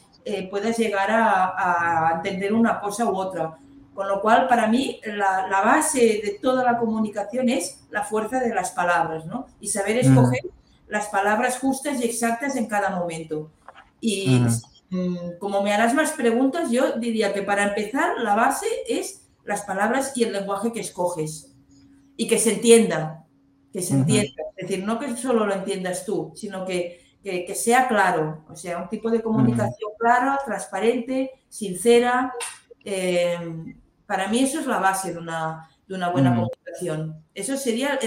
puedes 0.50 0.76
llegar 0.76 1.10
a, 1.10 2.10
a, 2.10 2.16
entender 2.16 2.52
una 2.52 2.80
cosa 2.80 3.06
u 3.06 3.16
otra. 3.16 3.58
Con 3.94 4.08
lo 4.08 4.20
cual, 4.20 4.46
para 4.46 4.68
mí, 4.68 5.00
la, 5.04 5.48
la, 5.48 5.60
base 5.60 6.20
de 6.24 6.38
toda 6.40 6.62
la 6.62 6.78
comunicación 6.78 7.48
es 7.48 7.80
la 7.90 8.04
fuerza 8.04 8.38
de 8.38 8.54
las 8.54 8.70
palabras, 8.70 9.26
¿no? 9.26 9.46
Y 9.60 9.68
saber 9.68 9.98
escoger 9.98 10.42
las 10.88 11.08
palabras 11.08 11.58
justas 11.58 12.00
y 12.00 12.04
exactas 12.04 12.56
en 12.56 12.66
cada 12.66 12.90
momento. 12.90 13.50
Y 14.00 14.40
mm, 14.90 15.38
como 15.38 15.62
me 15.62 15.72
harás 15.72 15.94
más 15.94 16.12
preguntas, 16.12 16.70
yo 16.70 16.92
diría 16.92 17.32
que 17.32 17.42
para 17.42 17.64
empezar 17.64 18.18
la 18.18 18.34
base 18.34 18.66
es 18.88 19.22
las 19.44 19.62
palabras 19.62 20.12
y 20.16 20.24
el 20.24 20.32
lenguaje 20.32 20.72
que 20.72 20.80
escoges 20.80 21.54
y 22.16 22.26
que 22.26 22.38
se 22.38 22.54
entienda, 22.54 23.24
que 23.72 23.82
se 23.82 23.94
entienda. 23.94 24.42
Es 24.56 24.68
decir, 24.68 24.84
no 24.84 24.98
que 24.98 25.16
solo 25.16 25.46
lo 25.46 25.54
entiendas 25.54 26.04
tú, 26.04 26.32
sino 26.34 26.64
que, 26.64 27.07
sea 27.54 27.88
claro, 27.88 28.44
o 28.48 28.56
sea, 28.56 28.78
un 28.78 28.88
tipo 28.88 29.10
de 29.10 29.22
comunicación 29.22 29.90
clara, 29.98 30.38
transparente, 30.44 31.30
sincera. 31.48 32.32
Eh, 32.84 33.76
para 34.06 34.28
mí 34.28 34.40
eso 34.40 34.60
es 34.60 34.66
la 34.66 34.78
base 34.78 35.12
de 35.12 35.18
una, 35.18 35.68
de 35.86 35.94
una 35.94 36.10
buena 36.10 36.30
comunicación. 36.30 37.22
Eso 37.34 37.56
sería 37.56 37.98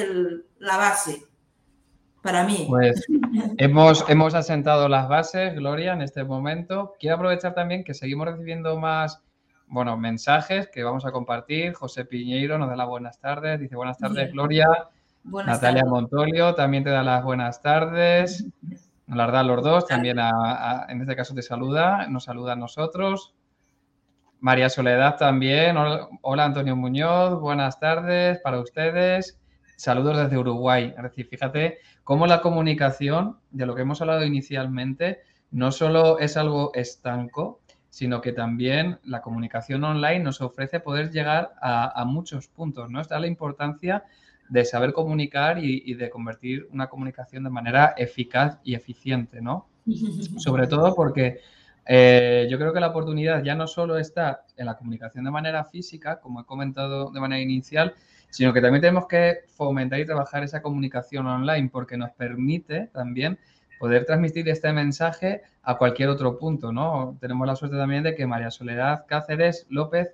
la 0.59 0.77
base 0.77 1.23
para 2.21 2.43
mí. 2.43 2.65
Pues 2.69 3.05
hemos, 3.57 4.09
hemos 4.09 4.33
asentado 4.33 4.87
las 4.87 5.07
bases, 5.07 5.53
Gloria, 5.55 5.93
en 5.93 6.01
este 6.01 6.23
momento. 6.23 6.93
Quiero 6.99 7.17
aprovechar 7.17 7.53
también 7.53 7.83
que 7.83 7.93
seguimos 7.93 8.27
recibiendo 8.27 8.77
más 8.79 9.21
bueno, 9.67 9.95
mensajes 9.95 10.67
que 10.67 10.83
vamos 10.83 11.05
a 11.05 11.11
compartir. 11.11 11.73
José 11.73 12.03
Piñeiro 12.03 12.57
nos 12.57 12.69
da 12.69 12.75
las 12.75 12.87
buenas 12.87 13.19
tardes. 13.19 13.59
Dice 13.59 13.75
buenas 13.75 13.97
tardes, 13.97 14.31
Gloria. 14.33 14.67
Natalia 15.23 15.85
Montolio 15.85 16.55
también 16.55 16.83
te 16.83 16.89
da 16.89 17.03
las 17.03 17.23
buenas 17.23 17.61
tardes. 17.61 18.45
Las 19.11 19.31
da 19.31 19.43
los 19.43 19.61
dos. 19.61 19.85
También 19.87 20.17
en 20.19 21.01
este 21.01 21.15
caso 21.15 21.33
te 21.35 21.41
saluda. 21.41 22.07
Nos 22.07 22.23
saluda 22.23 22.53
a 22.53 22.55
nosotros. 22.55 23.35
María 24.39 24.69
Soledad 24.69 25.17
también. 25.17 25.75
Hola, 26.21 26.45
Antonio 26.45 26.77
Muñoz. 26.77 27.39
Buenas 27.41 27.77
tardes 27.79 28.39
para 28.39 28.59
ustedes. 28.59 29.37
Saludos 29.75 30.17
desde 30.17 30.37
Uruguay. 30.37 30.93
Es 30.95 31.03
decir, 31.03 31.27
fíjate 31.27 31.79
cómo 32.05 32.25
la 32.25 32.41
comunicación, 32.41 33.39
de 33.49 33.65
lo 33.65 33.75
que 33.75 33.81
hemos 33.81 33.99
hablado 33.99 34.23
inicialmente, 34.23 35.19
no 35.51 35.73
solo 35.73 36.17
es 36.19 36.37
algo 36.37 36.71
estanco, 36.73 37.59
sino 37.89 38.21
que 38.21 38.31
también 38.31 38.99
la 39.03 39.21
comunicación 39.21 39.83
online 39.83 40.19
nos 40.19 40.39
ofrece 40.39 40.79
poder 40.79 41.11
llegar 41.11 41.53
a, 41.61 42.05
muchos 42.05 42.47
puntos, 42.47 42.89
¿no? 42.89 43.01
Está 43.01 43.19
la 43.19 43.27
importancia 43.27 44.05
de 44.51 44.65
saber 44.65 44.91
comunicar 44.91 45.63
y, 45.63 45.93
de 45.93 46.09
convertir 46.09 46.67
una 46.71 46.87
comunicación 46.87 47.45
de 47.45 47.49
manera 47.49 47.93
eficaz 47.97 48.59
y 48.65 48.75
eficiente, 48.75 49.41
¿no? 49.41 49.69
Sobre 50.37 50.67
todo 50.67 50.93
porque 50.93 51.39
eh, 51.85 52.49
yo 52.51 52.57
creo 52.57 52.73
que 52.73 52.81
la 52.81 52.89
oportunidad 52.89 53.41
ya 53.45 53.55
no 53.55 53.65
solo 53.65 53.97
está 53.97 54.43
en 54.57 54.65
la 54.65 54.75
comunicación 54.75 55.23
de 55.23 55.31
manera 55.31 55.63
física, 55.63 56.19
como 56.19 56.41
he 56.41 56.45
comentado 56.45 57.11
de 57.11 57.21
manera 57.21 57.41
inicial, 57.41 57.93
sino 58.29 58.51
que 58.51 58.59
también 58.59 58.81
tenemos 58.81 59.07
que 59.07 59.37
fomentar 59.55 60.01
y 60.01 60.05
trabajar 60.05 60.43
esa 60.43 60.61
comunicación 60.61 61.27
online 61.27 61.69
porque 61.71 61.95
nos 61.95 62.11
permite 62.11 62.87
también 62.87 63.39
poder 63.79 64.05
transmitir 64.05 64.49
este 64.49 64.73
mensaje 64.73 65.43
a 65.63 65.77
cualquier 65.77 66.09
otro 66.09 66.37
punto, 66.37 66.73
¿no? 66.73 67.17
Tenemos 67.21 67.47
la 67.47 67.55
suerte 67.55 67.77
también 67.77 68.03
de 68.03 68.15
que 68.15 68.27
María 68.27 68.51
Soledad 68.51 69.05
Cáceres 69.07 69.65
López, 69.69 70.13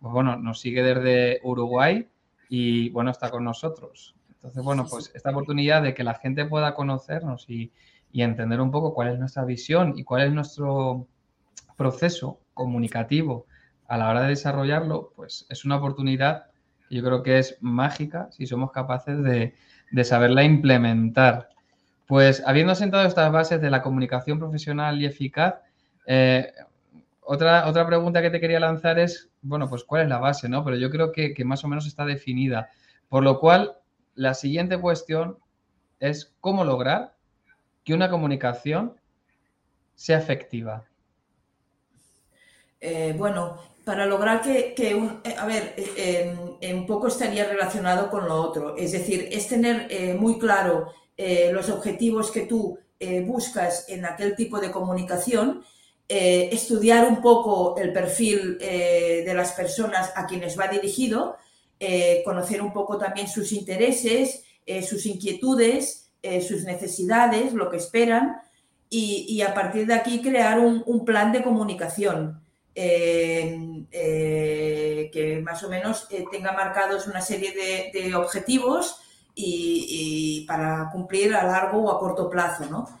pues 0.00 0.12
bueno, 0.12 0.36
nos 0.36 0.60
sigue 0.60 0.82
desde 0.82 1.40
Uruguay 1.44 2.06
y 2.50 2.90
bueno, 2.90 3.10
está 3.10 3.30
con 3.30 3.44
nosotros. 3.44 4.14
Entonces, 4.32 4.62
bueno, 4.62 4.86
pues 4.90 5.12
esta 5.14 5.30
oportunidad 5.30 5.82
de 5.82 5.94
que 5.94 6.04
la 6.04 6.14
gente 6.14 6.44
pueda 6.44 6.74
conocernos 6.74 7.48
y, 7.48 7.72
y 8.12 8.22
entender 8.22 8.60
un 8.60 8.70
poco 8.70 8.92
cuál 8.92 9.08
es 9.08 9.18
nuestra 9.18 9.44
visión 9.44 9.94
y 9.96 10.02
cuál 10.02 10.22
es 10.22 10.32
nuestro 10.32 11.06
proceso 11.76 12.40
comunicativo 12.52 13.46
a 13.86 13.96
la 13.96 14.08
hora 14.10 14.22
de 14.22 14.28
desarrollarlo, 14.30 15.12
pues 15.14 15.46
es 15.48 15.64
una 15.64 15.76
oportunidad 15.76 16.46
que 16.88 16.96
yo 16.96 17.04
creo 17.04 17.22
que 17.22 17.38
es 17.38 17.56
mágica 17.60 18.28
si 18.32 18.46
somos 18.46 18.72
capaces 18.72 19.22
de, 19.22 19.54
de 19.92 20.04
saberla 20.04 20.42
implementar. 20.42 21.50
Pues 22.06 22.42
habiendo 22.44 22.74
sentado 22.74 23.06
estas 23.06 23.30
bases 23.30 23.60
de 23.60 23.70
la 23.70 23.82
comunicación 23.82 24.40
profesional 24.40 25.00
y 25.00 25.06
eficaz, 25.06 25.54
eh, 26.06 26.52
otra, 27.32 27.68
otra 27.68 27.86
pregunta 27.86 28.20
que 28.20 28.30
te 28.30 28.40
quería 28.40 28.58
lanzar 28.58 28.98
es, 28.98 29.30
bueno, 29.40 29.68
pues 29.68 29.84
cuál 29.84 30.02
es 30.02 30.08
la 30.08 30.18
base, 30.18 30.48
¿no? 30.48 30.64
Pero 30.64 30.76
yo 30.76 30.90
creo 30.90 31.12
que, 31.12 31.34
más 31.44 31.62
o 31.62 31.68
menos 31.68 31.86
está 31.86 32.04
definida. 32.04 32.70
Por 33.08 33.22
lo 33.22 33.38
cual, 33.38 33.76
la 34.16 34.34
siguiente 34.34 34.78
cuestión 34.80 35.38
es 36.00 36.34
cómo 36.40 36.64
lograr 36.64 37.14
que 37.84 37.94
una 37.94 38.10
comunicación 38.10 38.96
sea 39.94 40.18
efectiva. 40.18 40.84
Eh, 42.80 43.14
bueno, 43.16 43.58
para 43.84 44.06
lograr 44.06 44.42
que, 44.42 44.94
un, 44.94 45.20
eh, 45.22 45.36
a 45.38 45.46
ver, 45.46 45.76
en, 46.60 46.86
poco 46.86 47.06
estaría 47.06 47.44
relacionado 47.44 48.10
con 48.10 48.26
lo 48.26 48.42
otro. 48.42 48.76
Es 48.76 48.90
decir, 48.90 49.28
es 49.30 49.46
tener 49.46 50.16
muy 50.18 50.38
claro 50.38 50.92
eh, 51.22 51.52
los 51.52 51.68
objetivos 51.68 52.30
que 52.30 52.46
tú 52.46 52.78
eh, 52.98 53.20
buscas 53.20 53.88
en 53.88 54.06
aquel 54.06 54.34
tipo 54.34 54.58
de 54.58 54.70
comunicación, 54.70 55.62
eh, 56.12 56.48
estudiar 56.50 57.06
un 57.06 57.22
poco 57.22 57.76
el 57.78 57.92
perfil 57.92 58.58
de 58.58 59.32
las 59.32 59.52
personas 59.52 60.10
a 60.16 60.26
quienes 60.26 60.58
va 60.58 60.66
dirigido, 60.66 61.36
conocer 62.24 62.60
un 62.60 62.72
poco 62.72 62.98
también 62.98 63.28
sus 63.28 63.52
intereses, 63.52 64.42
sus 64.86 65.06
inquietudes, 65.06 66.10
sus 66.46 66.64
necesidades, 66.64 67.52
lo 67.52 67.70
que 67.70 67.76
esperan, 67.76 68.42
y, 68.90 69.40
a 69.42 69.54
partir 69.54 69.86
de 69.86 69.94
aquí 69.94 70.20
crear 70.20 70.58
un, 70.58 71.04
plan 71.04 71.30
de 71.30 71.42
comunicación. 71.42 72.42
que 72.74 73.86
más 75.44 75.62
o 75.62 75.68
menos 75.68 76.08
tenga 76.32 76.52
marcados 76.52 77.06
una 77.06 77.20
serie 77.20 77.92
de 77.92 78.14
objetivos 78.16 79.00
y, 79.34 80.44
para 80.46 80.90
cumplir 80.92 81.34
a 81.34 81.44
largo 81.44 81.84
o 81.84 81.90
a 81.90 81.98
corto 81.98 82.28
plazo, 82.28 82.66
¿no? 82.66 82.99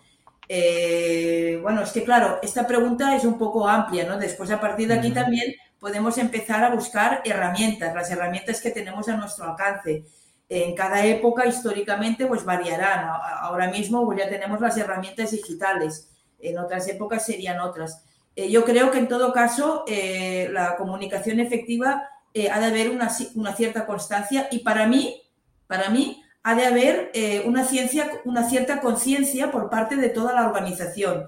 Eh, 0.52 1.60
bueno, 1.62 1.80
es 1.82 1.92
que 1.92 2.02
claro, 2.02 2.40
esta 2.42 2.66
pregunta 2.66 3.14
es 3.14 3.22
un 3.22 3.38
poco 3.38 3.68
amplia, 3.68 4.04
¿no? 4.04 4.18
Después 4.18 4.50
a 4.50 4.60
partir 4.60 4.88
de 4.88 4.94
aquí 4.94 5.12
también 5.12 5.54
podemos 5.78 6.18
empezar 6.18 6.64
a 6.64 6.74
buscar 6.74 7.22
herramientas, 7.24 7.94
las 7.94 8.10
herramientas 8.10 8.60
que 8.60 8.72
tenemos 8.72 9.08
a 9.08 9.16
nuestro 9.16 9.44
alcance. 9.44 10.02
En 10.48 10.74
cada 10.74 11.06
época 11.06 11.46
históricamente 11.46 12.26
pues 12.26 12.44
variarán. 12.44 13.08
Ahora 13.42 13.68
mismo 13.68 14.04
pues, 14.04 14.18
ya 14.18 14.28
tenemos 14.28 14.60
las 14.60 14.76
herramientas 14.76 15.30
digitales, 15.30 16.10
en 16.40 16.58
otras 16.58 16.88
épocas 16.88 17.24
serían 17.24 17.60
otras. 17.60 18.02
Eh, 18.34 18.50
yo 18.50 18.64
creo 18.64 18.90
que 18.90 18.98
en 18.98 19.06
todo 19.06 19.32
caso 19.32 19.84
eh, 19.86 20.48
la 20.50 20.74
comunicación 20.74 21.38
efectiva 21.38 22.08
ha 22.50 22.58
de 22.58 22.66
haber 22.66 22.90
una, 22.90 23.08
una 23.36 23.54
cierta 23.54 23.86
constancia 23.86 24.48
y 24.50 24.60
para 24.60 24.88
mí, 24.88 25.22
para 25.68 25.90
mí, 25.90 26.24
ha 26.42 26.54
de 26.54 26.66
haber 26.66 27.10
eh, 27.14 27.42
una, 27.46 27.64
ciencia, 27.64 28.10
una 28.24 28.48
cierta 28.48 28.80
conciencia 28.80 29.50
por 29.50 29.68
parte 29.68 29.96
de 29.96 30.08
toda 30.08 30.32
la 30.32 30.46
organización. 30.46 31.26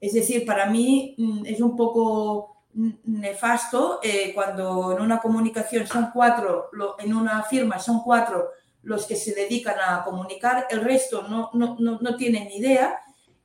Es 0.00 0.12
decir, 0.12 0.46
para 0.46 0.66
mí 0.66 1.14
mm, 1.18 1.46
es 1.46 1.60
un 1.60 1.76
poco 1.76 2.54
nefasto 3.04 4.00
eh, 4.02 4.32
cuando 4.34 4.96
en 4.96 5.02
una 5.02 5.20
comunicación 5.20 5.86
son 5.86 6.10
cuatro, 6.12 6.70
en 6.98 7.14
una 7.14 7.42
firma 7.44 7.78
son 7.78 8.00
cuatro 8.02 8.48
los 8.82 9.06
que 9.06 9.16
se 9.16 9.32
dedican 9.32 9.76
a 9.78 10.04
comunicar, 10.04 10.66
el 10.70 10.82
resto 10.82 11.22
no, 11.28 11.50
no, 11.54 11.76
no, 11.78 12.16
tienen 12.16 12.48
ni 12.48 12.56
idea 12.56 12.98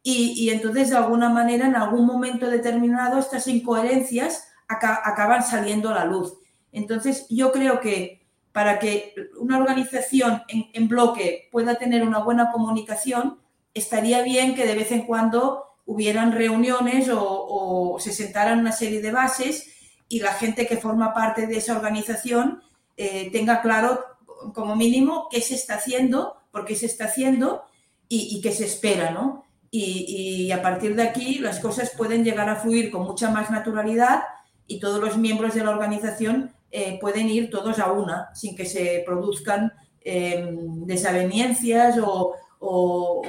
y, 0.04 0.34
y, 0.36 0.50
entonces 0.50 0.89
de 0.89 0.98
alguna 0.98 1.30
manera 1.30 1.68
en 1.68 1.75
algún 1.75 2.06
momento 2.06 2.50
determinado 2.50 3.20
estas 3.20 3.48
incoherencias 3.48 4.50
acaban 4.68 5.44
saliendo 5.44 5.89
a 5.89 5.94
la 5.94 6.06
luz. 6.06 6.34
Entonces 6.72 7.25
yo 7.30 7.51
creo 7.51 7.80
que 7.80 8.19
para 8.51 8.79
que 8.79 9.13
una 9.38 9.58
organización 9.58 10.44
en, 10.48 10.88
bloque 10.88 11.50
pueda 11.51 11.75
tener 11.75 12.03
una 12.03 12.20
buena 12.20 12.51
comunicación, 12.51 13.39
estaría 13.74 14.24
bien 14.24 14.56
que 14.56 14.65
de 14.65 14.75
vez 14.75 14.91
en 14.91 15.03
cuando 15.03 15.65
hubieran 15.86 16.32
reuniones 16.32 17.10
o, 17.12 17.98
se 18.00 18.13
sentaran 18.13 18.60
una 18.60 18.72
serie 18.72 19.01
de 19.01 19.12
bases 19.12 19.68
y 20.08 20.20
la 20.22 20.34
gente 20.34 20.65
que 20.65 20.77
forma 20.77 21.13
parte 21.13 21.48
de 21.48 21.58
esa 21.58 21.75
organización 21.75 22.62
eh, 22.98 23.29
tenga 23.32 23.62
claro 23.62 24.03
como 24.53 24.75
mínimo 24.75 25.27
qué 25.29 25.41
se 25.41 25.56
está 25.56 25.75
haciendo, 25.75 26.38
por 26.51 26.65
qué 26.65 26.75
se 26.75 26.86
está 26.86 27.06
haciendo 27.06 27.63
y, 28.08 28.41
qué 28.41 28.51
se 28.51 28.65
espera, 28.65 29.12
¿no? 29.12 29.46
Y, 29.70 30.46
y, 30.48 30.51
a 30.51 30.63
partir 30.63 30.96
de 30.96 31.03
aquí 31.03 31.38
las 31.38 31.60
cosas 31.60 31.91
pueden 31.96 32.24
llegar 32.24 32.50
a 32.50 32.56
fluir 32.56 32.89
con 32.89 33.03
mucha 33.03 33.29
más 33.29 33.51
naturalidad 33.51 34.24
y 34.65 34.79
todos 34.79 35.00
los 35.00 35.18
miembros 35.18 35.53
de 35.53 35.63
la 35.63 35.70
organización 35.70 36.56
eh, 36.72 37.00
pueden 37.00 37.28
ir 37.30 37.50
todos 37.50 37.80
a 37.80 37.92
una 37.92 38.30
sin 38.36 38.56
que 38.56 38.66
se 38.66 39.02
produzcan 39.06 39.74
em, 40.02 40.86
desavenencias 40.86 41.98
o, 42.02 42.36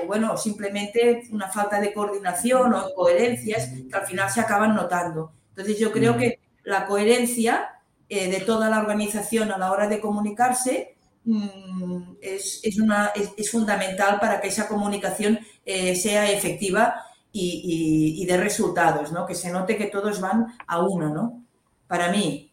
bueno, 0.07 0.37
simplemente 0.37 1.23
una 1.31 1.49
falta 1.49 1.81
de 1.81 1.93
coordinación 1.93 2.75
o 2.75 2.91
incoherencias 2.91 3.71
que 3.89 3.97
al 3.97 4.07
final 4.07 4.29
se 4.31 4.41
acaban 4.41 4.75
notando. 4.75 5.33
Entonces 5.51 5.79
yo 5.79 5.93
creo 5.93 6.17
que 6.17 6.41
la 6.65 6.87
coherencia 6.87 7.69
eh, 8.09 8.31
de 8.31 8.41
toda 8.41 8.69
la 8.69 8.81
organización 8.81 9.53
a 9.53 9.59
la 9.59 9.71
hora 9.71 9.89
de 9.89 10.01
comunicarse 10.01 10.97
mm, 11.25 12.17
es, 12.21 12.61
una, 12.83 13.13
es, 13.37 13.51
fundamental 13.51 14.19
para 14.21 14.41
que 14.41 14.49
esa 14.49 14.69
comunicación 14.69 15.39
eh, 15.65 15.95
sea 15.95 16.31
efectiva 16.31 17.03
y, 17.33 18.17
y, 18.21 18.27
de 18.27 18.37
resultados, 18.37 19.13
¿no? 19.13 19.25
Que 19.27 19.37
se 19.37 19.53
note 19.53 19.77
que 19.77 19.87
todos 19.87 20.21
van 20.21 20.47
a 20.67 20.81
una, 20.81 21.09
¿no? 21.09 21.45
Para 21.87 22.11
mí, 22.11 22.50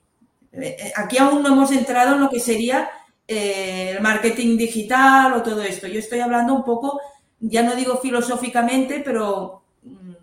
aquí 0.95 1.17
aún 1.17 1.43
no 1.43 1.49
hemos 1.49 1.71
entrado 1.71 2.15
en 2.15 2.21
lo 2.21 2.29
que 2.29 2.39
sería 2.39 2.89
eh, 3.27 3.93
el 3.95 4.01
marketing 4.01 4.57
digital 4.57 5.33
o 5.33 5.43
todo 5.43 5.61
esto. 5.61 5.87
Yo 5.87 5.99
estoy 5.99 6.19
hablando 6.19 6.53
un 6.53 6.63
poco 6.63 6.99
ya 7.39 7.63
no 7.63 7.75
digo 7.75 7.97
filosóficamente, 7.97 9.01
pero 9.03 9.63
mm, 9.83 10.13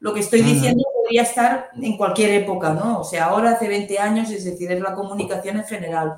lo 0.00 0.14
que 0.14 0.20
estoy 0.20 0.42
diciendo 0.42 0.84
podría 0.94 1.22
estar 1.22 1.70
en 1.80 1.96
cualquier 1.96 2.30
época, 2.30 2.72
¿no? 2.72 3.00
O 3.00 3.04
sea, 3.04 3.26
ahora 3.26 3.52
hace 3.52 3.68
20 3.68 3.98
años, 3.98 4.30
es 4.30 4.44
decir, 4.44 4.70
es 4.72 4.80
la 4.80 4.94
comunicación 4.94 5.58
en 5.58 5.64
general. 5.64 6.16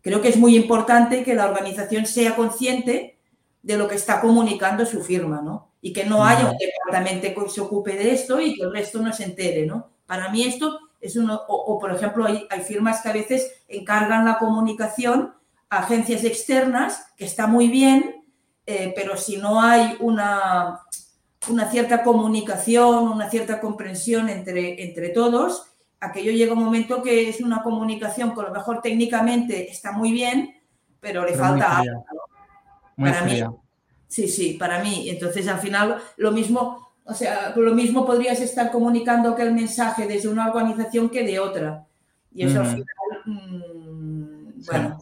Creo 0.00 0.22
que 0.22 0.28
es 0.28 0.36
muy 0.36 0.56
importante 0.56 1.22
que 1.22 1.34
la 1.34 1.46
organización 1.46 2.06
sea 2.06 2.34
consciente 2.34 3.18
de 3.62 3.76
lo 3.76 3.88
que 3.88 3.96
está 3.96 4.20
comunicando 4.20 4.86
su 4.86 5.02
firma, 5.02 5.42
¿no? 5.42 5.72
Y 5.82 5.92
que 5.92 6.04
no 6.04 6.24
haya 6.24 6.50
un 6.50 6.56
departamento 6.56 7.44
que 7.44 7.50
se 7.50 7.60
ocupe 7.60 7.94
de 7.94 8.12
esto 8.12 8.40
y 8.40 8.54
que 8.54 8.62
el 8.62 8.72
resto 8.72 9.00
no 9.00 9.12
se 9.12 9.24
entere, 9.24 9.66
¿no? 9.66 9.90
Para 10.06 10.30
mí 10.30 10.42
esto 10.44 10.78
es 11.00 11.16
uno, 11.16 11.40
o, 11.48 11.78
por 11.78 11.92
ejemplo, 11.92 12.24
hay, 12.24 12.46
hay, 12.50 12.60
firmas 12.60 13.02
que 13.02 13.08
a 13.08 13.12
veces 13.12 13.50
encargan 13.68 14.24
la 14.24 14.38
comunicación 14.38 15.34
a 15.70 15.78
agencias 15.78 16.24
externas, 16.24 17.12
que 17.16 17.24
está 17.24 17.46
muy 17.46 17.68
bien, 17.68 18.24
eh, 18.66 18.92
pero 18.94 19.16
si 19.16 19.36
no 19.36 19.60
hay 19.60 19.96
una, 20.00 20.80
una 21.48 21.70
cierta 21.70 22.02
comunicación, 22.02 23.08
una 23.08 23.30
cierta 23.30 23.60
comprensión 23.60 24.28
entre, 24.28 24.82
entre 24.82 25.10
todos, 25.10 25.66
aquello 26.00 26.32
llega 26.32 26.52
un 26.52 26.64
momento 26.64 27.02
que 27.02 27.28
es 27.28 27.40
una 27.40 27.62
comunicación 27.62 28.34
que 28.34 28.40
a 28.40 28.44
lo 28.44 28.52
mejor 28.52 28.80
técnicamente 28.82 29.70
está 29.70 29.92
muy 29.92 30.12
bien, 30.12 30.54
pero 31.00 31.24
le 31.24 31.34
falta 31.34 31.78
algo. 31.78 32.04
para 32.96 33.22
mí, 33.22 33.42
sí, 34.06 34.28
sí, 34.28 34.54
para 34.54 34.82
mí. 34.82 35.08
Entonces, 35.08 35.46
al 35.48 35.60
final, 35.60 36.02
lo 36.16 36.32
mismo 36.32 36.87
o 37.08 37.14
sea, 37.14 37.54
lo 37.56 37.74
mismo 37.74 38.04
podrías 38.04 38.38
estar 38.40 38.70
comunicando 38.70 39.30
aquel 39.30 39.54
mensaje 39.54 40.06
desde 40.06 40.28
una 40.28 40.46
organización 40.48 41.08
que 41.08 41.24
de 41.24 41.38
otra. 41.38 41.86
Y 42.34 42.44
eso 42.44 42.60
al 42.60 42.66
final, 42.66 42.86
mm, 43.24 44.62
bueno. 44.66 44.98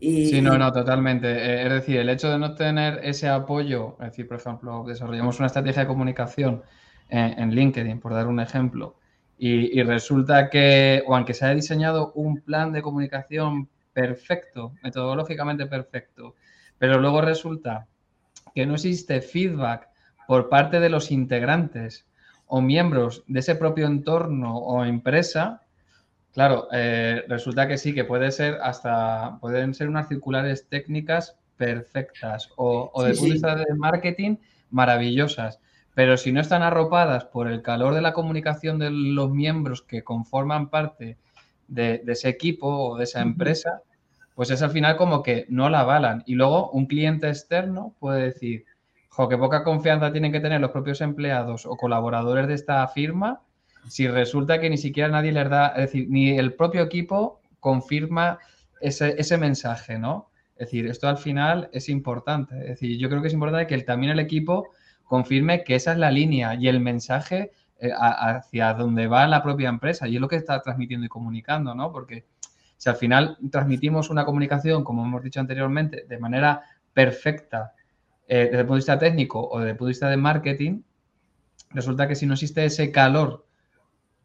Sí, 0.00 0.40
no, 0.40 0.56
no, 0.56 0.72
totalmente. 0.72 1.28
Eh, 1.28 1.66
es 1.66 1.72
decir, 1.72 1.98
el 1.98 2.08
hecho 2.10 2.30
de 2.30 2.38
no 2.38 2.54
tener 2.54 3.00
ese 3.02 3.28
apoyo, 3.28 3.96
es 3.98 4.10
decir, 4.10 4.28
por 4.28 4.36
ejemplo, 4.36 4.84
desarrollamos 4.86 5.38
una 5.40 5.46
estrategia 5.46 5.82
de 5.82 5.88
comunicación 5.88 6.62
en, 7.08 7.50
LinkedIn, 7.50 7.98
por 7.98 8.14
dar 8.14 8.28
un 8.28 8.40
ejemplo, 8.40 8.96
y, 9.36 9.78
y, 9.78 9.82
resulta 9.82 10.48
que, 10.48 11.02
o 11.06 11.14
aunque 11.14 11.34
se 11.34 11.44
haya 11.44 11.56
diseñado 11.56 12.12
un 12.14 12.40
plan 12.40 12.72
de 12.72 12.82
comunicación 12.82 13.68
perfecto, 13.92 14.72
metodológicamente 14.82 15.66
perfecto, 15.66 16.36
pero 16.78 16.98
luego 17.00 17.20
resulta 17.20 17.86
que 18.54 18.64
no 18.64 18.74
existe 18.74 19.20
feedback 19.20 19.91
por 20.32 20.48
parte 20.48 20.80
de 20.80 20.88
los 20.88 21.10
integrantes 21.10 22.06
o 22.46 22.62
miembros 22.62 23.22
de 23.26 23.40
ese 23.40 23.54
propio 23.54 23.86
entorno 23.86 24.56
o 24.56 24.82
empresa, 24.82 25.60
claro, 26.32 26.68
eh, 26.72 27.22
resulta 27.28 27.68
que 27.68 27.76
sí, 27.76 27.92
que 27.92 28.06
puede 28.06 28.30
ser 28.30 28.56
hasta, 28.62 29.36
pueden 29.42 29.74
ser 29.74 29.90
unas 29.90 30.08
circulares 30.08 30.66
técnicas 30.70 31.36
perfectas 31.58 32.48
o, 32.56 32.90
o 32.94 33.02
de 33.02 33.12
punto 33.12 33.46
de 33.46 33.56
de 33.56 33.74
marketing 33.74 34.36
maravillosas. 34.70 35.60
Pero 35.92 36.16
si 36.16 36.32
no 36.32 36.40
están 36.40 36.62
arropadas 36.62 37.26
por 37.26 37.46
el 37.52 37.60
calor 37.60 37.92
de 37.92 38.00
la 38.00 38.14
comunicación 38.14 38.78
de 38.78 38.90
los 38.90 39.30
miembros 39.30 39.82
que 39.82 40.02
conforman 40.02 40.70
parte 40.70 41.18
de, 41.68 42.02
ese 42.06 42.30
equipo 42.30 42.68
o 42.68 42.96
de 42.96 43.04
esa 43.04 43.20
empresa, 43.20 43.82
pues 44.34 44.48
es 44.48 44.62
al 44.62 44.70
final 44.70 44.96
como 44.96 45.22
que 45.22 45.44
no 45.50 45.68
la 45.68 45.80
avalan. 45.80 46.22
Y 46.24 46.36
luego 46.36 46.70
un 46.70 46.86
cliente 46.86 47.28
externo 47.28 47.94
puede 48.00 48.22
decir, 48.22 48.64
jo, 49.14 49.28
qué 49.28 49.36
poca 49.36 49.62
confianza 49.62 50.10
tienen 50.10 50.32
que 50.32 50.40
tener 50.40 50.60
los 50.60 50.70
propios 50.70 51.02
empleados 51.02 51.66
o 51.66 51.76
colaboradores 51.76 52.48
de 52.48 52.54
esta 52.54 52.86
firma 52.88 53.42
si 53.88 54.08
resulta 54.08 54.58
que 54.60 54.70
ni 54.70 54.78
siquiera 54.78 55.08
nadie 55.10 55.32
les 55.32 55.50
da, 55.50 55.68
es 55.68 55.82
decir, 55.82 56.06
ni 56.08 56.38
el 56.38 56.54
propio 56.54 56.82
equipo 56.82 57.40
confirma 57.60 58.38
ese, 58.80 59.38
mensaje, 59.38 59.98
¿no? 59.98 60.30
Es 60.56 60.68
decir, 60.68 60.86
esto 60.86 61.08
al 61.08 61.18
final 61.18 61.68
es 61.72 61.88
importante. 61.88 62.58
Es 62.60 62.68
decir, 62.68 62.98
yo 62.98 63.08
creo 63.08 63.20
que 63.20 63.28
es 63.28 63.34
importante 63.34 63.66
que 63.66 63.82
también 63.82 64.12
el 64.12 64.18
equipo 64.18 64.70
confirme 65.04 65.64
que 65.64 65.74
esa 65.74 65.92
es 65.92 65.98
la 65.98 66.10
línea 66.10 66.54
y 66.54 66.68
el 66.68 66.80
mensaje 66.80 67.52
eh, 67.80 67.90
hacia 67.94 68.72
donde 68.74 69.08
va 69.08 69.26
la 69.26 69.42
propia 69.42 69.68
empresa 69.68 70.08
y 70.08 70.14
es 70.14 70.20
lo 70.20 70.28
que 70.28 70.36
está 70.36 70.60
transmitiendo 70.62 71.06
y 71.06 71.08
comunicando, 71.08 71.74
¿no? 71.74 71.92
Porque 71.92 72.24
si 72.76 72.88
al 72.88 72.96
final 72.96 73.36
transmitimos 73.50 74.10
una 74.10 74.24
comunicación, 74.24 74.84
como 74.84 75.04
hemos 75.04 75.22
dicho 75.22 75.40
anteriormente, 75.40 76.04
de 76.08 76.18
manera 76.18 76.62
perfecta 76.92 77.72
eh, 78.28 78.44
desde 78.44 78.60
el 78.60 78.66
punto 78.66 78.74
de 78.74 78.78
vista 78.78 78.98
técnico 78.98 79.48
o 79.48 79.58
desde 79.58 79.70
el 79.70 79.76
punto 79.76 79.86
de 79.86 79.92
vista 79.92 80.10
de 80.10 80.16
marketing, 80.16 80.82
resulta 81.70 82.08
que 82.08 82.14
si 82.14 82.26
no 82.26 82.34
existe 82.34 82.64
ese 82.64 82.90
calor 82.90 83.46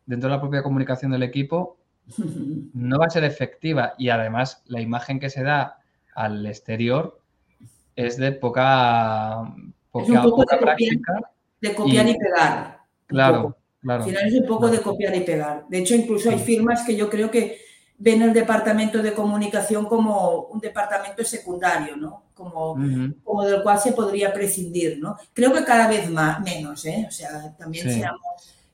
dentro 0.06 0.30
de 0.30 0.36
la 0.36 0.42
propia 0.42 0.64
comunicación 0.64 1.12
del 1.12 1.24
equipo, 1.24 1.78
no 2.74 3.00
va 3.00 3.08
a 3.08 3.10
ser 3.10 3.24
efectiva 3.24 3.94
y 3.98 4.10
además 4.10 4.64
la 4.66 4.82
imagen 4.82 5.20
que 5.20 5.30
se 5.30 5.44
da 5.44 5.80
al 6.16 6.46
exterior 6.46 7.20
es 7.96 8.18
de 8.18 8.32
poca, 8.32 9.54
poca, 9.92 10.60
práctica. 10.60 11.14
de 11.60 11.76
copiar 11.76 12.08
y, 12.08 12.18
pegar. 12.18 12.80
Claro, 13.08 13.58
claro. 13.82 14.04
Al 14.04 14.10
final 14.10 14.28
es 14.28 14.34
un 14.36 14.46
poco 14.46 14.70
de 14.70 14.82
copiar 14.82 15.16
y 15.16 15.22
pegar. 15.22 15.66
De 15.68 15.80
hecho, 15.80 15.96
incluso 15.96 16.30
hay 16.30 16.40
firmas 16.40 16.86
que 16.86 16.96
yo 16.96 17.10
creo 17.10 17.30
que 17.30 17.60
ven 17.98 18.22
el 18.22 18.34
departamento 18.34 19.02
de 19.02 19.14
comunicación 19.14 19.86
como 19.86 20.42
un 20.44 20.60
departamento 20.60 21.24
secundario, 21.24 21.98
¿no? 21.98 22.26
Como, 22.34 22.78
como 23.24 23.44
del 23.44 23.64
cual 23.64 23.80
se 23.80 23.94
podría 23.94 24.32
prescindir, 24.32 25.00
¿no? 25.00 25.18
Creo 25.34 25.52
que 25.52 25.64
cada 25.64 25.88
vez 25.88 26.08
más, 26.10 26.40
menos, 26.42 26.86
¿eh? 26.86 27.06
O 27.08 27.12
sea, 27.12 27.56
también 27.58 27.92
seamos 27.92 28.22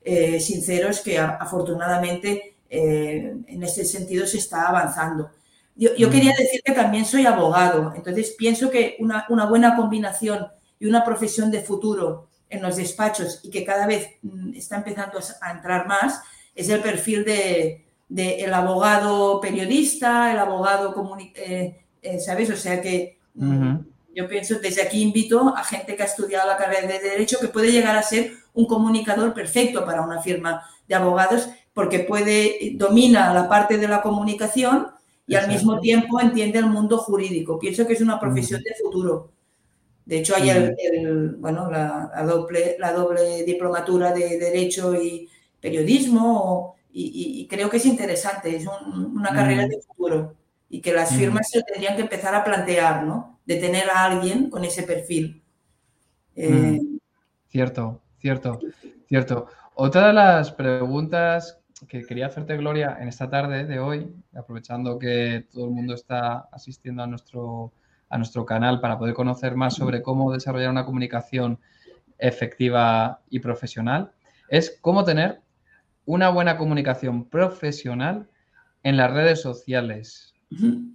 eh, 0.04 0.40
sinceros 0.42 1.00
que 1.00 1.18
afortunadamente 1.18 2.58
eh, 2.70 3.34
en 3.48 3.64
este 3.64 3.86
sentido 3.86 4.28
se 4.28 4.40
está 4.40 4.68
avanzando. 4.68 5.32
Yo, 5.76 5.96
yo 5.96 6.10
quería 6.10 6.34
decir 6.38 6.62
que 6.64 6.74
también 6.74 7.06
soy 7.06 7.26
abogado, 7.26 7.94
entonces 7.96 8.36
pienso 8.38 8.70
que 8.70 8.98
una, 9.00 9.26
una, 9.30 9.46
buena 9.46 9.76
combinación 9.76 10.48
y 10.78 10.86
una 10.86 11.06
profesión 11.06 11.50
de 11.50 11.62
futuro 11.62 12.28
en 12.50 12.62
los 12.62 12.76
despachos 12.76 13.40
y 13.44 13.50
que 13.50 13.64
cada 13.64 13.88
vez 13.88 14.10
mm, 14.22 14.54
está 14.56 14.76
empezando 14.76 15.20
a 15.42 15.52
entrar 15.52 15.88
más 15.88 16.22
es 16.54 16.70
el 16.70 16.82
perfil 16.82 17.24
de, 17.24 17.83
el 18.16 18.54
abogado 18.54 19.40
periodista, 19.42 20.32
el 20.32 20.40
abogado 20.40 20.94
eh, 21.36 21.84
eh, 22.02 22.20
¿sabes? 22.20 22.50
O 22.50 22.58
sea 22.58 22.82
que 22.82 23.18
mm, 23.36 23.76
yo 24.16 24.28
pienso, 24.28 24.60
desde 24.60 24.84
aquí 24.84 25.02
invito 25.02 25.54
a 25.56 25.64
gente 25.64 25.96
que 25.96 26.04
ha 26.04 26.08
estudiado 26.08 26.48
la 26.48 26.58
carrera 26.58 26.88
de 26.88 27.00
Derecho 27.00 27.40
que 27.40 27.48
puede 27.48 27.72
llegar 27.72 27.96
a 27.96 28.04
ser 28.04 28.34
un 28.54 28.66
comunicador 28.66 29.34
perfecto 29.34 29.86
para 29.86 30.02
una 30.02 30.22
firma 30.22 30.64
de 30.88 30.96
abogados 30.96 31.50
porque 31.74 32.00
puede, 32.00 32.74
domina 32.76 33.34
la 33.34 33.50
parte 33.50 33.78
de 33.78 33.88
la 33.88 34.02
comunicación 34.02 34.88
y 35.26 35.36
al 35.36 35.48
mismo 35.48 35.80
tiempo 35.80 36.20
entiende 36.20 36.60
el 36.60 36.68
mundo 36.68 36.98
jurídico. 36.98 37.58
Pienso 37.58 37.88
que 37.88 37.94
es 37.94 38.02
una 38.02 38.20
profesión 38.20 38.62
de 38.62 38.76
futuro. 38.76 39.32
De 40.06 40.20
hecho, 40.20 40.36
hay 40.36 40.50
el, 40.50 41.36
bueno, 41.40 41.72
la, 41.72 42.12
doble, 42.28 42.76
la 42.78 42.92
doble 42.92 43.44
diplomatura 43.44 44.12
de 44.12 44.38
Derecho 44.38 44.94
y 45.02 45.30
Periodismo 45.62 46.76
y, 46.96 47.48
creo 47.48 47.70
que 47.70 47.78
es 47.78 47.86
interesante, 47.86 48.56
es 48.56 48.68
una 48.68 49.30
carrera 49.30 49.66
mm. 49.66 49.70
de 49.70 49.82
futuro 49.82 50.36
y 50.70 50.82
que 50.82 50.94
las 50.94 51.12
mm. 51.12 51.16
firmas 51.16 51.50
se 51.50 51.64
tendrían 51.64 51.96
que 51.96 52.04
empezar 52.04 52.34
a 52.36 52.44
plantear, 52.44 53.04
¿no? 53.04 53.40
De 53.46 53.58
tener 53.58 53.90
a 53.90 54.06
alguien 54.06 54.50
con 54.50 54.64
ese 54.64 54.84
perfil. 54.84 55.44
Eh, 56.36 56.80
mm. 56.82 57.00
Cierto, 57.48 58.02
cierto, 58.20 58.60
cierto. 59.08 59.48
Otra 59.76 60.08
de 60.08 60.14
las 60.14 60.52
preguntas 60.52 61.60
que 61.88 62.06
quería 62.06 62.28
hacerte, 62.28 62.58
Gloria, 62.58 62.98
en 63.00 63.08
esta 63.08 63.30
tarde 63.30 63.66
de 63.66 63.80
hoy, 63.80 64.12
aprovechando 64.34 64.98
que 64.98 65.48
todo 65.52 65.66
el 65.66 65.72
mundo 65.72 65.94
está 65.94 66.48
asistiendo 66.52 67.04
a 67.04 67.08
nuestro, 67.08 67.74
a 68.10 68.18
nuestro 68.18 68.46
canal 68.46 68.82
para 68.82 68.98
poder 68.98 69.14
conocer 69.14 69.56
más 69.56 69.76
sobre 69.76 70.02
cómo 70.02 70.32
desarrollar 70.32 70.72
una 70.72 70.86
comunicación 70.86 71.60
efectiva 72.18 73.22
y 73.30 73.40
profesional, 73.40 74.12
es 74.50 74.80
cómo 74.82 75.04
tener 75.04 75.43
una 76.06 76.30
buena 76.30 76.58
comunicación 76.58 77.30
profesional 77.30 78.30
en 78.84 78.98
las 78.98 79.12
redes 79.12 79.42
sociales? 79.42 80.34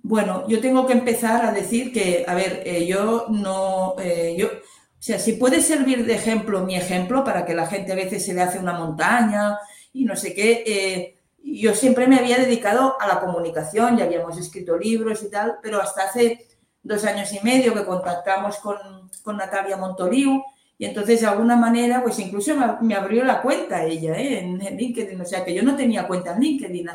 Bueno, 0.03 0.47
yo 0.49 0.61
tengo 0.61 0.87
que 0.87 0.93
empezar 0.93 1.45
a 1.45 1.53
decir 1.53 1.93
que, 1.93 2.25
a 2.27 2.35
ver, 2.35 2.63
eh, 2.65 2.87
yo 2.87 3.27
no, 3.29 3.97
eh, 3.99 4.37
yo, 4.39 4.47
o 4.47 5.01
sea, 5.03 5.19
si 5.19 5.33
puede 5.33 5.61
servir 5.61 6.07
de 6.07 6.15
ejemplo 6.15 6.65
mi 6.65 6.77
ejemplo 6.77 7.25
para 7.25 7.45
que 7.45 7.55
la 7.55 7.67
gente 7.67 7.93
a 7.93 7.97
veces 7.97 8.25
se 8.25 8.35
le 8.35 8.43
hace 8.43 8.59
una 8.59 8.75
montaña 8.75 9.59
y 9.93 10.05
no 10.05 10.15
sé 10.15 10.35
qué, 10.35 10.63
eh, 10.67 11.19
yo 11.43 11.75
siempre 11.75 12.07
me 12.07 12.19
había 12.19 12.39
dedicado 12.39 12.97
a 13.01 13.09
la 13.09 13.21
comunicación, 13.21 13.97
ya 13.97 14.05
habíamos 14.05 14.39
escrito 14.39 14.77
libros 14.77 15.23
y 15.23 15.31
tal, 15.31 15.59
pero 15.63 15.81
hasta 15.81 16.05
hace 16.05 16.47
dos 16.83 17.05
años 17.05 17.33
y 17.33 17.41
medio 17.43 17.75
que 17.75 17.85
contactamos 17.85 18.59
con, 18.59 18.77
con 19.23 19.37
Natalia 19.37 19.77
Montoliu, 19.77 20.43
y 20.79 20.85
entonces, 20.85 21.21
de 21.21 21.27
alguna 21.27 21.57
manera, 21.57 22.03
pues 22.05 22.21
incluso 22.21 22.55
me, 22.81 22.95
abrió 22.95 23.25
la 23.25 23.43
cuenta 23.43 23.85
ella 23.85 24.17
¿eh? 24.17 24.39
en, 24.39 24.59
LinkedIn. 24.59 25.21
O 25.21 25.25
sea, 25.25 25.45
que 25.45 25.53
yo 25.53 25.65
no 25.65 25.75
tenía 25.75 26.07
cuenta 26.07 26.35
en 26.35 26.41
LinkedIn 26.41 26.89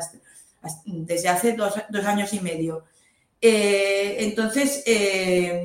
desde 0.86 1.28
hace 1.28 1.52
dos, 1.52 1.74
años 2.06 2.32
y 2.32 2.40
medio. 2.40 2.84
Eh, 3.42 4.16
entonces, 4.20 4.82
eh, 4.86 5.62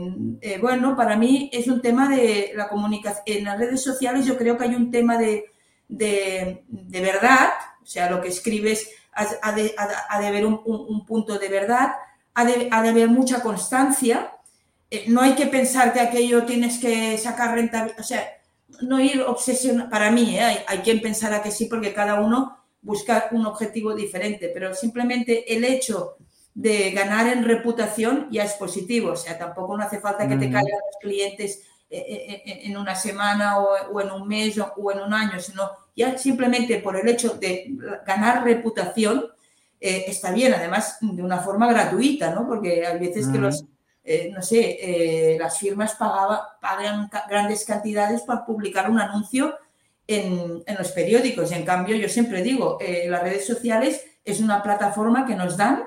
bueno, 0.60 0.97
para 0.97 1.15
mí 1.15 1.49
es 1.53 1.67
un 1.67 1.82
tema 1.82 2.10
de 2.13 2.51
la 2.55 2.67
comunicación. 2.67 3.23
En 3.25 3.45
las 3.45 3.58
redes 3.58 3.82
sociales 3.82 4.25
yo 4.25 4.38
creo 4.38 4.58
que 4.58 4.65
hay 4.65 4.75
un 4.75 4.91
tema 4.91 5.17
de, 5.17 5.45
de, 5.88 6.62
verdad, 6.91 7.51
o 7.82 7.86
sea, 7.86 8.10
lo 8.12 8.19
que 8.19 8.27
escribes 8.27 8.89
ha, 9.13 9.53
de, 9.53 9.73
haber 10.10 10.45
un, 10.45 11.05
punto 11.05 11.39
de 11.39 11.47
verdad, 11.47 11.93
de, 12.36 12.67
ha 12.69 12.82
de 12.82 12.89
haber 12.89 13.08
mucha 13.08 13.41
constancia 13.41 14.34
eh, 14.91 15.06
no 15.08 15.21
hay 15.21 15.34
que 15.36 15.45
pensar 15.45 15.93
que 15.93 15.99
aquello 15.99 16.45
tienes 16.45 16.80
que 16.80 17.17
sacar 17.17 17.54
rentabilidad, 17.54 17.99
o 17.99 18.04
sea, 18.04 18.28
no 18.82 18.99
ir 18.99 19.21
obsesionado, 19.21 19.89
para 19.89 20.10
mí, 20.10 20.36
¿eh? 20.36 20.41
hay, 20.41 20.58
hay, 20.67 20.80
quien 20.80 21.02
pensara 21.02 21.43
que 21.43 21.52
sí, 21.52 21.65
porque 21.65 21.93
cada 21.93 22.19
uno 22.19 22.58
busca 22.82 23.28
un 23.32 23.45
objetivo 23.45 23.93
diferente, 23.93 24.49
pero 24.52 24.73
simplemente 24.73 25.54
el 25.54 25.63
hecho 25.63 26.15
de 26.56 26.91
ganar 26.91 27.28
en 27.28 27.43
reputación 27.43 28.28
ya 28.32 28.43
es 28.43 28.54
positivo, 28.54 29.12
o 29.12 29.15
sea, 29.15 29.38
tampoco 29.38 29.78
no 29.78 29.84
hace 29.84 29.99
falta 29.99 30.28
que 30.28 30.38
te 30.38 30.49
caigan 30.49 30.63
los 30.63 30.97
clientes 30.99 31.62
eh, 31.89 32.41
en 32.63 32.75
una 32.75 32.95
semana 32.95 33.60
o, 33.60 34.02
en 34.02 34.12
un 34.12 34.28
mes 34.28 34.58
o, 34.58 34.91
en 34.91 35.02
un 35.02 35.13
año, 35.13 35.39
sino 35.39 35.69
ya 35.95 36.17
simplemente 36.17 36.80
por 36.80 36.95
el 36.95 37.08
hecho 37.08 37.36
de 37.36 37.75
ganar 38.06 38.43
reputación 38.43 39.25
está 39.80 40.32
bien, 40.32 40.54
además 40.54 40.97
de 40.99 41.23
una 41.23 41.39
forma 41.39 41.71
gratuita, 41.71 42.34
¿no? 42.34 42.45
Porque 42.47 42.86
hay 42.86 42.99
veces 42.99 43.28
que 43.30 43.38
los 43.38 43.63
eh, 44.12 44.32
no 44.34 44.41
sé, 44.41 44.80
eh, 44.82 45.38
las 45.38 45.60
firmas 45.60 45.93
pagaba, 45.93 46.58
pagan 46.60 47.12
grandes 47.30 47.63
cantidades 47.63 48.24
para 48.24 48.43
publicar 48.43 48.89
un 48.89 49.00
anuncio 49.00 49.54
en, 50.08 50.63
los 50.80 50.91
periódicos. 50.93 51.52
Y 51.52 51.54
en 51.54 51.63
cambio, 51.63 51.95
yo 51.95 52.10
siempre 52.10 52.41
digo, 52.41 52.80
eh, 52.82 53.06
las 53.08 53.22
redes 53.22 53.45
sociales 53.45 54.04
es 54.26 54.39
una 54.39 54.63
plataforma 54.63 55.28
que 55.28 55.36
nos 55.36 55.58
dan, 55.58 55.84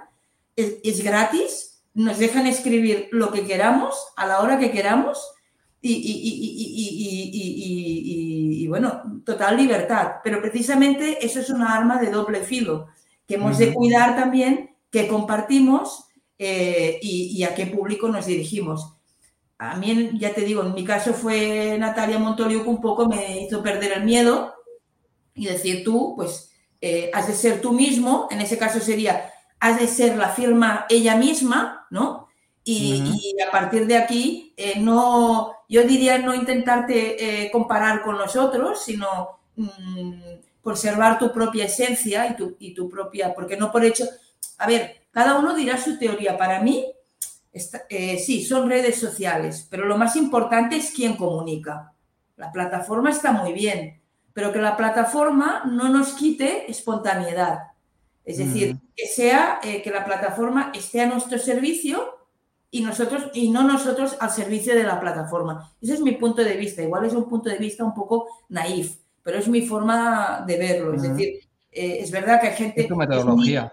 es, 0.55 1.03
gratis, 1.03 1.83
nos 1.95 2.19
dejan 2.19 2.47
escribir 2.47 3.09
lo 3.11 3.33
que 3.33 3.45
queramos 3.45 4.13
a 4.17 4.25
la 4.25 4.39
hora 4.41 4.57
que 4.57 4.71
queramos 4.71 5.33
y, 5.81 6.23
y, 8.63 8.69
bueno, 8.69 9.03
total 9.27 9.57
libertad. 9.57 10.19
Pero 10.23 10.41
precisamente 10.41 11.27
eso 11.27 11.41
es 11.41 11.51
una 11.51 11.75
arma 11.75 11.99
de 11.99 12.13
doble 12.13 12.43
filo, 12.43 12.87
que 13.27 13.35
hemos 13.35 13.59
de 13.59 13.75
cuidar 13.75 14.15
también, 14.15 14.77
que 14.93 15.09
compartimos 15.09 16.07
eh, 16.45 16.99
y, 17.01 17.45
a 17.45 17.55
qué 17.55 17.67
público 17.67 18.09
nos 18.09 18.27
dirigimos. 18.27 18.95
A 19.59 19.77
mí, 19.77 20.11
ya 20.15 20.35
te 20.35 20.41
digo, 20.41 20.63
en 20.63 20.75
mi 20.75 20.85
caso 20.85 21.15
fue 21.15 21.77
Natalia 21.79 22.19
Montoliu 22.19 22.65
que 22.65 22.69
un 22.69 22.81
poco 22.81 23.07
me 23.07 23.43
hizo 23.43 23.63
perder 23.63 23.93
el 23.93 24.05
miedo 24.05 24.53
y 25.37 25.47
decir 25.47 25.85
tú, 25.85 26.15
pues, 26.17 26.51
eh, 26.81 27.13
has 27.15 27.29
de 27.29 27.35
ser 27.35 27.61
tú 27.61 27.73
mismo, 27.73 28.27
en 28.33 28.41
ese 28.41 28.59
caso 28.59 28.81
sería, 28.81 29.31
has 29.61 29.79
de 29.79 29.87
ser 29.87 30.17
la 30.17 30.31
firma 30.31 30.85
ella 30.91 31.15
misma, 31.15 31.87
¿no? 31.91 32.27
Y, 32.65 33.37
a 33.47 33.53
partir 33.53 33.87
de 33.87 33.97
aquí, 33.97 34.53
eh, 34.57 34.81
no, 34.81 35.53
yo 35.69 35.85
diría 35.85 36.19
no 36.19 36.35
intentarte 36.35 37.51
comparar 37.53 38.03
con 38.03 38.19
los 38.19 38.35
otros, 38.35 38.83
sino 38.85 39.39
mm, 39.55 40.13
conservar 40.61 41.21
tu 41.21 41.33
propia 41.33 41.67
esencia 41.67 42.27
y 42.27 42.35
tu, 42.35 42.57
y 42.59 42.75
tu 42.75 42.89
propia, 42.89 43.33
porque 43.33 43.57
no 43.57 43.71
por 43.71 43.85
hecho, 43.85 44.07
a 44.59 44.67
ver, 44.67 45.02
cada 45.13 45.39
uno 45.39 45.55
dirá 45.55 45.79
su 45.79 45.99
teoría. 45.99 46.37
Para 46.37 46.61
mí, 46.61 46.87
eh, 47.89 48.19
sí, 48.19 48.43
son 48.45 48.69
redes 48.69 48.99
sociales, 48.99 49.67
pero 49.71 49.87
lo 49.87 49.97
más 49.97 50.17
importante 50.17 50.77
es 50.77 50.91
quién 50.91 51.17
comunica. 51.17 51.93
La 52.37 52.51
plataforma 52.51 53.11
está 53.11 53.31
muy 53.31 53.53
bien, 53.53 54.01
pero 54.33 54.53
que 54.53 54.61
la 54.61 54.77
plataforma 54.77 55.63
no 55.67 55.89
nos 55.91 56.15
quite 56.15 56.71
espontaneidad. 56.71 57.59
Es 58.25 58.39
decir, 58.39 58.79
que 58.97 59.07
sea 59.07 59.61
eh, 59.63 59.83
que 59.83 59.91
la 59.91 60.05
plataforma 60.05 60.73
esté 60.75 61.01
a 61.01 61.07
nuestro 61.07 61.39
servicio 61.39 62.21
y 62.71 62.81
nosotros 62.81 63.31
y 63.35 63.51
no 63.51 63.65
nosotros 63.65 64.17
al 64.21 64.31
servicio 64.31 64.75
de 64.75 64.85
la 64.85 65.01
plataforma. 65.01 65.71
Ese 65.81 65.95
es 65.95 66.01
mi 66.01 66.13
punto 66.13 66.43
de 66.43 66.57
vista. 66.57 66.83
Igual 66.83 67.05
es 67.05 67.13
un 67.13 67.29
punto 67.29 67.51
de 67.51 67.59
vista 67.59 67.85
un 67.85 67.93
poco 67.93 68.29
naif, 68.49 68.97
pero 69.23 69.39
es 69.39 69.49
mi 69.49 69.67
forma 69.67 70.45
de 70.47 70.57
verlo. 70.57 70.95
Es 70.95 71.03
decir, 71.03 71.41
eh, 71.71 71.99
es 72.01 72.11
verdad 72.11 72.41
que 72.41 72.49
hay 72.49 72.57
gente. 72.57 72.83
Es 72.83 72.89
tu 72.89 72.97
metodología. 72.97 73.73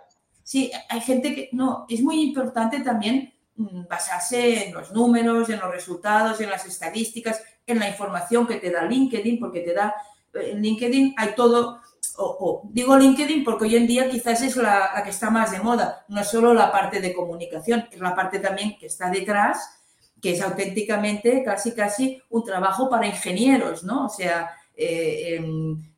Sí, 0.50 0.72
hay 0.90 1.02
gente 1.02 1.36
que 1.36 1.50
no, 1.52 1.86
es 1.88 2.02
muy 2.02 2.24
importante 2.24 2.80
también 2.80 3.32
mm, 3.56 3.86
basarse 3.88 4.66
en 4.66 4.74
los 4.74 4.92
números, 4.92 5.48
en 5.52 5.60
los 5.60 5.70
resultados, 5.70 6.42
en 6.42 6.50
las 6.50 6.66
estadísticas, 6.66 7.40
en 7.68 7.78
la 7.78 7.88
información 7.88 8.48
que 8.48 8.56
te 8.56 8.72
da 8.72 8.84
LinkedIn, 8.84 9.40
porque 9.40 9.60
te 9.60 9.76
da, 9.76 9.94
eh, 10.34 10.54
en 10.54 10.64
LinkedIn 10.64 11.14
hay 11.18 11.36
todo, 11.36 11.82
o, 12.18 12.64
digo 12.72 12.98
LinkedIn 12.98 13.44
porque 13.44 13.66
hoy 13.66 13.76
en 13.76 13.86
día 13.86 14.10
quizás 14.10 14.42
es 14.42 14.56
la, 14.56 15.00
que 15.04 15.12
está 15.12 15.30
más 15.30 15.52
de 15.52 15.60
moda, 15.60 16.04
no 16.08 16.24
solo 16.24 16.52
la 16.56 16.72
parte 16.72 17.00
de 17.00 17.14
comunicación, 17.14 17.88
es 17.92 18.00
la 18.00 18.16
parte 18.16 18.40
también 18.40 18.76
que 18.80 18.88
está 18.88 19.12
detrás, 19.12 19.80
que 20.20 20.32
es 20.32 20.42
auténticamente 20.42 21.44
casi, 21.44 21.76
casi 21.76 22.24
un 22.32 22.44
trabajo 22.44 22.90
para 22.90 23.06
ingenieros, 23.06 23.84
¿no? 23.84 24.08
O 24.08 24.10
sea, 24.10 24.50
eh, 24.76 25.36
em, 25.36 25.89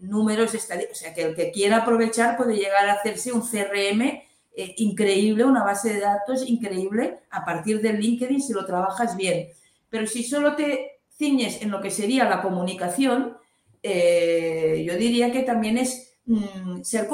números 0.00 0.54
estadísticos. 0.54 0.98
O 0.98 1.00
sea, 1.00 1.14
que 1.14 1.22
el 1.22 1.34
que 1.34 1.50
quiera 1.50 1.78
aprovechar 1.78 2.36
puede 2.36 2.56
llegar 2.56 2.88
a 2.88 2.94
hacerse 2.94 3.32
un 3.32 3.42
CRM 3.42 4.02
eh, 4.02 4.74
increíble, 4.78 5.44
una 5.44 5.62
base 5.62 5.94
de 5.94 6.00
datos 6.00 6.48
increíble 6.48 7.20
a 7.30 7.44
partir 7.44 7.80
del 7.80 8.00
LinkedIn 8.00 8.42
si 8.42 8.52
lo 8.52 8.66
trabajas 8.66 9.16
bien. 9.16 9.48
Pero 9.88 10.06
si 10.06 10.24
solo 10.24 10.56
te 10.56 11.00
ciñes 11.16 11.62
en 11.62 11.70
lo 11.70 11.80
que 11.80 11.90
sería 11.90 12.28
la 12.28 12.42
comunicación, 12.42 13.36
eh, 13.82 14.84
yo 14.86 14.96
diría 14.96 15.30
que 15.32 15.42
también 15.42 15.78
es 15.78 16.16
mm, 16.26 16.82
ser, 16.82 17.08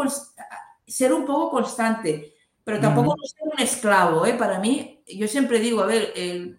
ser 0.87 1.12
un 1.12 1.27
poco 1.27 1.51
constante, 1.51 2.35
pero 2.64 2.81
tampoco 2.81 3.16
ser 3.25 3.49
un 3.53 3.61
esclavo. 3.61 4.27
¿eh? 4.27 4.35
Para 4.35 4.59
mí, 4.59 5.03
yo 5.07 5.29
siempre 5.29 5.61
digo, 5.61 5.83
a 5.83 5.87
ver, 5.87 6.12
el 6.16 6.57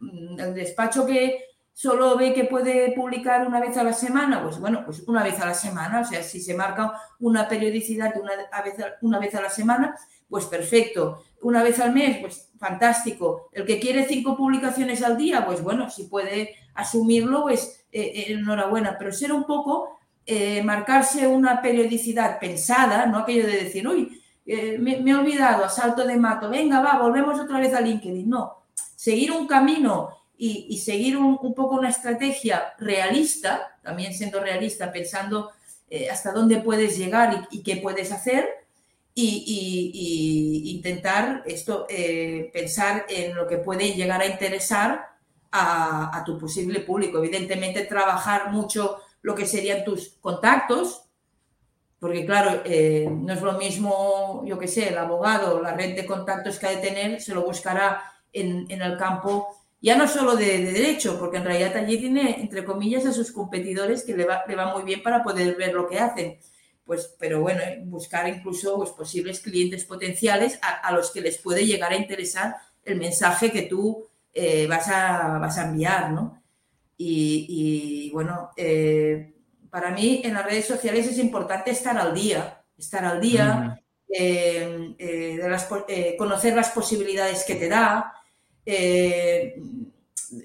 despacho 0.54 1.06
que 1.06 1.48
solo 1.78 2.18
ve 2.18 2.34
que 2.34 2.46
puede 2.46 2.92
publicar 2.94 3.46
una 3.46 3.60
vez 3.60 3.78
a 3.78 3.84
la 3.84 3.94
semana, 3.94 4.42
pues 4.42 4.60
bueno, 4.60 4.82
pues 4.84 5.04
una 5.08 5.22
vez 5.22 5.40
a 5.40 5.46
la 5.46 5.54
semana, 5.54 6.00
o 6.00 6.04
sea, 6.04 6.24
si 6.24 6.42
se 6.42 6.56
marca 6.56 6.92
una 7.20 7.48
periodicidad 7.48 8.16
una, 8.20 8.32
vez, 8.64 8.74
una 9.02 9.20
vez 9.20 9.36
a 9.36 9.42
la 9.42 9.52
semana, 9.52 9.96
pues 10.28 10.46
perfecto. 10.46 11.24
Una 11.44 11.62
vez 11.62 11.80
al 11.80 11.94
mes, 11.94 12.18
pues 12.18 12.50
fantástico. 12.58 13.50
El 13.52 13.64
que 13.64 13.80
quiere 13.80 14.08
cinco 14.08 14.36
publicaciones 14.36 15.04
al 15.04 15.18
día, 15.18 15.46
pues 15.46 15.62
bueno, 15.62 15.88
si 15.88 16.06
puede 16.06 16.56
asumirlo, 16.74 17.44
pues 17.44 17.86
eh, 17.92 18.02
eh, 18.02 18.26
enhorabuena. 18.30 18.98
Pero 18.98 19.12
ser 19.12 19.32
un 19.32 19.44
poco, 19.44 20.00
eh, 20.26 20.64
marcarse 20.64 21.28
una 21.28 21.62
periodicidad 21.62 22.40
pensada, 22.40 23.06
no 23.06 23.20
aquello 23.20 23.46
de 23.46 23.66
decir, 23.66 23.88
uy, 23.88 24.20
me, 24.48 24.98
me, 24.98 25.12
he 25.12 25.16
olvidado, 25.16 25.64
a 25.64 25.70
salto 25.70 26.08
de 26.08 26.18
mato, 26.18 26.50
venga, 26.50 26.82
va, 26.82 26.98
volvemos 26.98 27.40
otra 27.40 27.60
vez 27.60 27.76
a 27.76 27.82
LinkedIn. 27.82 28.28
No, 28.28 28.64
seguir 28.96 29.32
un 29.32 29.46
camino 29.46 30.17
y, 30.38 30.78
seguir 30.78 31.18
un, 31.18 31.38
poco 31.56 31.76
una 31.76 31.90
estrategia 31.90 32.74
realista, 32.78 33.78
también 33.82 34.14
siendo 34.14 34.40
realista, 34.40 34.92
pensando 34.92 35.52
eh, 35.90 36.10
hasta 36.10 36.32
dónde 36.32 36.58
puedes 36.58 36.98
llegar 36.98 37.48
y, 37.50 37.64
qué 37.64 37.78
puedes 37.78 38.12
hacer, 38.12 38.48
y, 39.16 40.76
intentar 40.76 41.42
esto, 41.48 41.88
eh, 41.90 42.52
pensar 42.54 43.06
en 43.10 43.36
lo 43.36 43.48
que 43.48 43.58
puede 43.58 43.94
llegar 43.94 44.22
a 44.22 44.28
interesar 44.28 45.08
a, 45.52 46.24
tu 46.24 46.38
posible 46.38 46.82
público. 46.82 47.18
Evidentemente, 47.18 47.86
trabajar 47.86 48.52
mucho 48.52 49.00
lo 49.24 49.34
que 49.34 49.48
serían 49.48 49.84
tus 49.84 50.10
contactos, 50.22 51.04
porque 52.00 52.28
claro, 52.28 52.62
eh, 52.64 53.10
no 53.10 53.34
es 53.34 53.42
lo 53.42 53.54
mismo, 53.54 54.44
yo 54.46 54.60
que 54.60 54.68
sé, 54.68 54.90
el 54.90 54.98
abogado, 55.00 55.60
la 55.60 55.74
red 55.74 55.96
de 55.96 56.06
contactos 56.06 56.60
que 56.60 56.68
ha 56.68 56.72
de 56.72 56.78
tener, 56.78 57.22
se 57.22 57.34
lo 57.34 57.44
buscará 57.44 58.04
en, 58.32 58.68
en 58.70 58.84
el 58.84 58.98
campo 58.98 59.57
ya 59.80 59.96
no 59.96 60.08
solo 60.08 60.36
de, 60.36 60.72
derecho, 60.72 61.20
porque 61.20 61.38
en 61.38 61.46
realidad 61.46 61.78
allí 61.78 62.00
tiene, 62.00 62.42
entre 62.42 62.66
comillas, 62.66 63.06
a 63.06 63.14
sus 63.14 63.32
competidores 63.32 64.04
que 64.04 64.16
le 64.16 64.26
va, 64.26 64.44
le 64.48 64.56
va 64.56 64.74
muy 64.74 64.84
bien 64.84 65.04
para 65.04 65.24
poder 65.24 65.56
ver 65.56 65.74
lo 65.74 65.88
que 65.88 66.00
hacen. 66.00 66.40
Pues, 66.88 67.16
pero 67.20 67.42
bueno, 67.42 67.62
eh, 67.62 67.82
buscar 67.84 68.28
incluso 68.30 68.78
pues, 68.78 68.92
posibles 68.92 69.42
clientes 69.42 69.84
potenciales 69.84 70.58
a, 70.62 70.90
los 70.94 71.12
que 71.12 71.20
les 71.20 71.38
puede 71.38 71.66
llegar 71.66 71.92
a 71.92 71.98
interesar 71.98 72.56
el 72.86 72.98
mensaje 72.98 73.52
que 73.52 73.64
tú 73.64 74.08
eh, 74.34 74.66
vas, 74.68 74.88
a, 74.88 75.38
vas 75.38 75.58
a 75.58 75.68
enviar, 75.68 76.12
¿no? 76.12 76.42
Y, 77.00 78.10
bueno, 78.14 78.52
eh, 78.56 79.34
para 79.70 79.92
mí 79.92 80.22
en 80.24 80.34
las 80.34 80.46
redes 80.46 80.66
sociales 80.66 81.06
es 81.06 81.20
importante 81.20 81.70
estar 81.70 81.96
al 81.98 82.16
día, 82.16 82.64
estar 82.78 83.04
al 83.06 83.20
día, 83.20 83.84
de 84.08 84.96
conocer 86.18 86.56
las 86.56 86.70
posibilidades 86.70 87.44
que 87.44 87.56
te 87.56 87.68
da, 87.68 88.14
eh, 88.70 89.56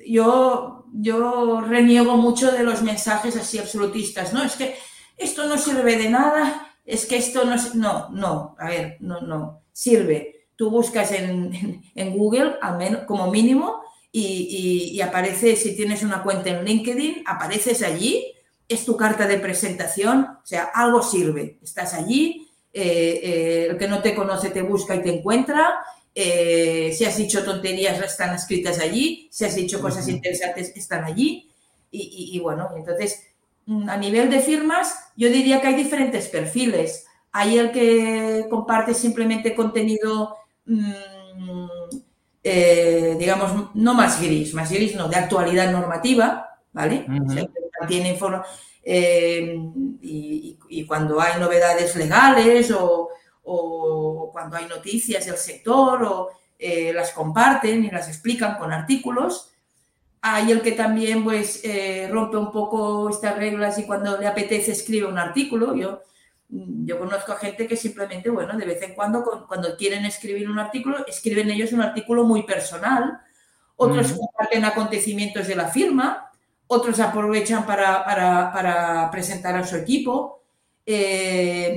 yo, 0.07 0.85
yo 0.93 1.61
reniego 1.61 2.17
mucho 2.17 2.53
de 2.53 2.63
los 2.63 2.83
mensajes 2.83 3.37
así 3.37 3.59
absolutistas, 3.59 4.33
¿no? 4.33 4.45
Es 4.45 4.55
que 4.55 4.77
esto 5.17 5.47
no 5.47 5.59
sirve 5.59 5.97
de 5.97 6.09
nada, 6.09 6.73
es 6.87 7.05
que 7.05 7.17
esto 7.17 7.45
no... 7.45 7.57
No, 7.75 8.09
no, 8.11 8.57
a 8.61 8.69
ver, 8.69 8.97
no, 9.01 9.21
no, 9.23 9.63
sirve. 9.73 10.47
Tú 10.55 10.71
buscas 10.71 11.11
en, 11.11 11.83
Google, 12.17 12.55
al 12.63 12.79
menos, 12.79 13.03
como 13.07 13.29
mínimo, 13.29 13.83
y, 14.13 15.01
aparece, 15.01 15.57
si 15.57 15.75
tienes 15.75 16.05
una 16.05 16.23
cuenta 16.23 16.51
en 16.51 16.65
LinkedIn, 16.65 17.25
apareces 17.27 17.83
allí, 17.83 18.33
es 18.69 18.85
tu 18.85 18.97
carta 18.97 19.27
de 19.27 19.39
presentación, 19.39 20.29
o 20.43 20.47
sea, 20.47 20.71
algo 20.73 21.03
sirve. 21.03 21.59
Estás 21.61 21.95
allí, 21.95 22.49
eh, 22.73 23.21
eh, 23.23 23.67
el 23.71 23.79
que 23.79 23.89
no 23.89 24.01
te 24.01 24.15
conoce 24.15 24.51
te 24.51 24.63
busca 24.63 24.95
y 24.95 25.03
te 25.03 25.13
encuentra, 25.13 25.81
eh, 26.15 26.93
si 26.97 27.05
has 27.05 27.17
dicho 27.17 27.45
tonterías, 27.45 28.01
están 28.01 28.35
escritas 28.35 28.79
allí. 28.79 29.29
Si 29.31 29.45
has 29.45 29.55
dicho 29.55 29.81
cosas 29.81 30.09
interesantes, 30.09 30.73
están 30.77 31.05
allí. 31.05 31.49
Y, 31.91 32.39
bueno, 32.41 32.71
entonces, 32.75 33.23
mm, 33.67 33.89
a 33.89 33.97
nivel 33.97 34.31
de 34.31 34.41
firmas, 34.41 34.95
yo 35.17 35.29
diría 35.29 35.61
que 35.61 35.69
hay 35.69 35.75
diferentes 35.75 36.29
perfiles. 36.29 37.05
Hay 37.33 37.59
el 37.59 37.71
que 37.71 38.47
comparte 38.49 38.95
simplemente 38.95 39.55
contenido 39.55 40.37
mm, 40.67 41.67
eh, 42.45 43.15
digamos, 43.19 43.71
no 43.75 43.95
más 43.95 44.21
gris, 44.21 44.53
más 44.53 44.71
gris 44.71 44.97
no, 44.97 45.09
de 45.09 45.17
actualidad 45.17 45.71
normativa, 45.71 46.59
¿vale? 46.73 47.07
tiene 47.87 48.19
eh, 48.85 49.57
y, 50.01 50.85
cuando 50.87 51.21
hay 51.21 51.41
novedades 51.41 51.95
legales 51.97 52.71
o, 52.73 53.11
cuando 53.43 54.57
hay 54.57 54.67
noticias 54.67 55.27
del 55.27 55.37
sector 55.37 56.03
o 56.05 56.31
eh, 56.59 56.93
las 56.93 57.13
comparten 57.13 57.85
y 57.85 57.91
las 57.91 58.09
explican 58.09 58.57
con 58.59 58.73
artículos. 58.73 59.51
Hay 60.21 60.53
el 60.53 60.63
que 60.63 60.73
también 60.73 61.25
pues 61.25 61.63
rompe 62.09 62.37
un 62.37 62.53
poco 62.53 63.11
estas 63.11 63.37
reglas 63.37 63.79
y 63.79 63.85
cuando 63.87 64.19
le 64.19 64.27
apetece 64.27 64.71
escribe 64.71 65.09
un 65.09 65.19
artículo. 65.19 65.75
Yo 65.75 66.03
Mm, 66.53 66.85
yo 66.87 66.99
conozco 66.99 67.33
a 67.33 67.37
gente 67.37 67.67
que 67.67 67.77
simplemente, 67.77 68.29
bueno, 68.29 68.57
de 68.57 68.67
vez 68.67 68.83
en 68.83 68.95
cuando, 68.95 69.25
cuando 69.49 69.77
quieren 69.77 70.05
escribir 70.05 70.51
un 70.51 70.59
artículo, 70.59 71.05
escriben 71.07 71.51
ellos 71.51 71.73
un 71.73 71.81
artículo 71.81 72.25
muy 72.25 72.43
personal, 72.43 73.21
otros 73.77 74.13
comparten 74.13 74.65
acontecimientos 74.65 75.49
de 75.49 75.57
la 75.57 75.69
firma, 75.69 76.31
otros 76.67 77.01
aprovechan 77.01 77.67
para, 77.67 79.09
presentar 79.11 79.57
a 79.57 79.67
su 79.67 79.77
equipo. 79.77 80.43
Eh, 80.85 81.75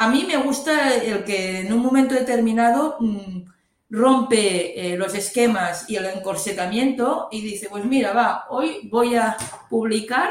a 0.00 0.08
mí 0.08 0.24
me 0.26 0.38
gusta 0.38 0.96
el 0.96 1.24
que 1.24 1.60
en 1.60 1.74
un 1.74 1.80
momento 1.80 2.14
determinado 2.14 2.96
mm, 3.00 3.42
rompe 3.90 4.92
eh, 4.92 4.96
los 4.96 5.14
esquemas 5.14 5.90
y 5.90 5.96
el 5.96 6.06
encorsetamiento 6.06 7.28
y 7.30 7.42
dice, 7.42 7.68
pues 7.68 7.84
mira, 7.84 8.14
va, 8.14 8.46
hoy 8.48 8.88
voy 8.90 9.16
a 9.16 9.36
publicar 9.68 10.30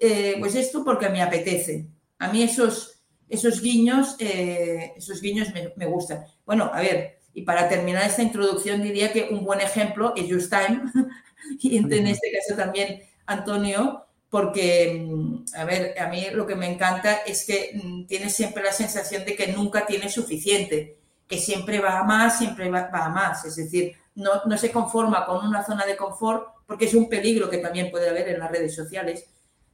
eh, 0.00 0.34
pues 0.40 0.56
esto 0.56 0.84
porque 0.84 1.10
me 1.10 1.22
apetece. 1.22 1.86
A 2.18 2.32
mí 2.32 2.42
esos, 2.42 3.04
esos 3.28 3.60
guiños, 3.60 4.16
eh, 4.18 4.94
esos 4.96 5.20
guiños 5.20 5.46
me, 5.76 5.86
gustan. 5.86 6.24
Bueno, 6.44 6.68
a 6.74 6.80
ver, 6.80 7.20
y 7.34 7.42
para 7.42 7.68
terminar 7.68 8.04
esta 8.04 8.22
introducción 8.24 8.82
diría 8.82 9.12
que 9.12 9.28
un 9.30 9.44
buen 9.44 9.60
ejemplo 9.60 10.12
es 10.16 10.26
Just 10.28 10.52
Time, 10.52 10.82
y 11.60 11.76
en 11.76 12.06
este 12.08 12.32
caso 12.32 12.56
también 12.60 13.00
Antonio, 13.26 14.06
porque, 14.34 15.00
mm, 15.00 15.44
a 15.54 15.64
ver, 15.64 15.94
a 15.96 16.08
mí 16.08 16.26
lo 16.32 16.44
que 16.44 16.56
me 16.56 16.68
encanta 16.68 17.18
es 17.24 17.46
que 17.46 17.70
mm, 17.72 18.06
tiene 18.06 18.28
siempre 18.28 18.64
la 18.64 18.72
sensación 18.72 19.24
de 19.24 19.36
que 19.36 19.52
nunca 19.52 19.86
tiene 19.86 20.08
suficiente, 20.08 20.98
que 21.28 21.38
siempre 21.38 21.78
va 21.78 22.00
a 22.00 22.02
más, 22.02 22.38
siempre 22.38 22.68
va, 22.68 22.90
a 22.92 23.08
más, 23.10 23.44
es 23.44 23.54
decir, 23.54 23.96
no, 24.16 24.44
no 24.44 24.58
se 24.58 24.72
conforma 24.72 25.24
con 25.24 25.46
una 25.46 25.64
zona 25.64 25.86
de 25.86 25.96
confort, 25.96 26.48
porque 26.66 26.86
es 26.86 26.94
un 26.94 27.08
peligro 27.08 27.48
que 27.48 27.58
también 27.58 27.92
puede 27.92 28.08
haber 28.08 28.28
en 28.28 28.40
las 28.40 28.50
redes 28.50 28.74
sociales, 28.74 29.24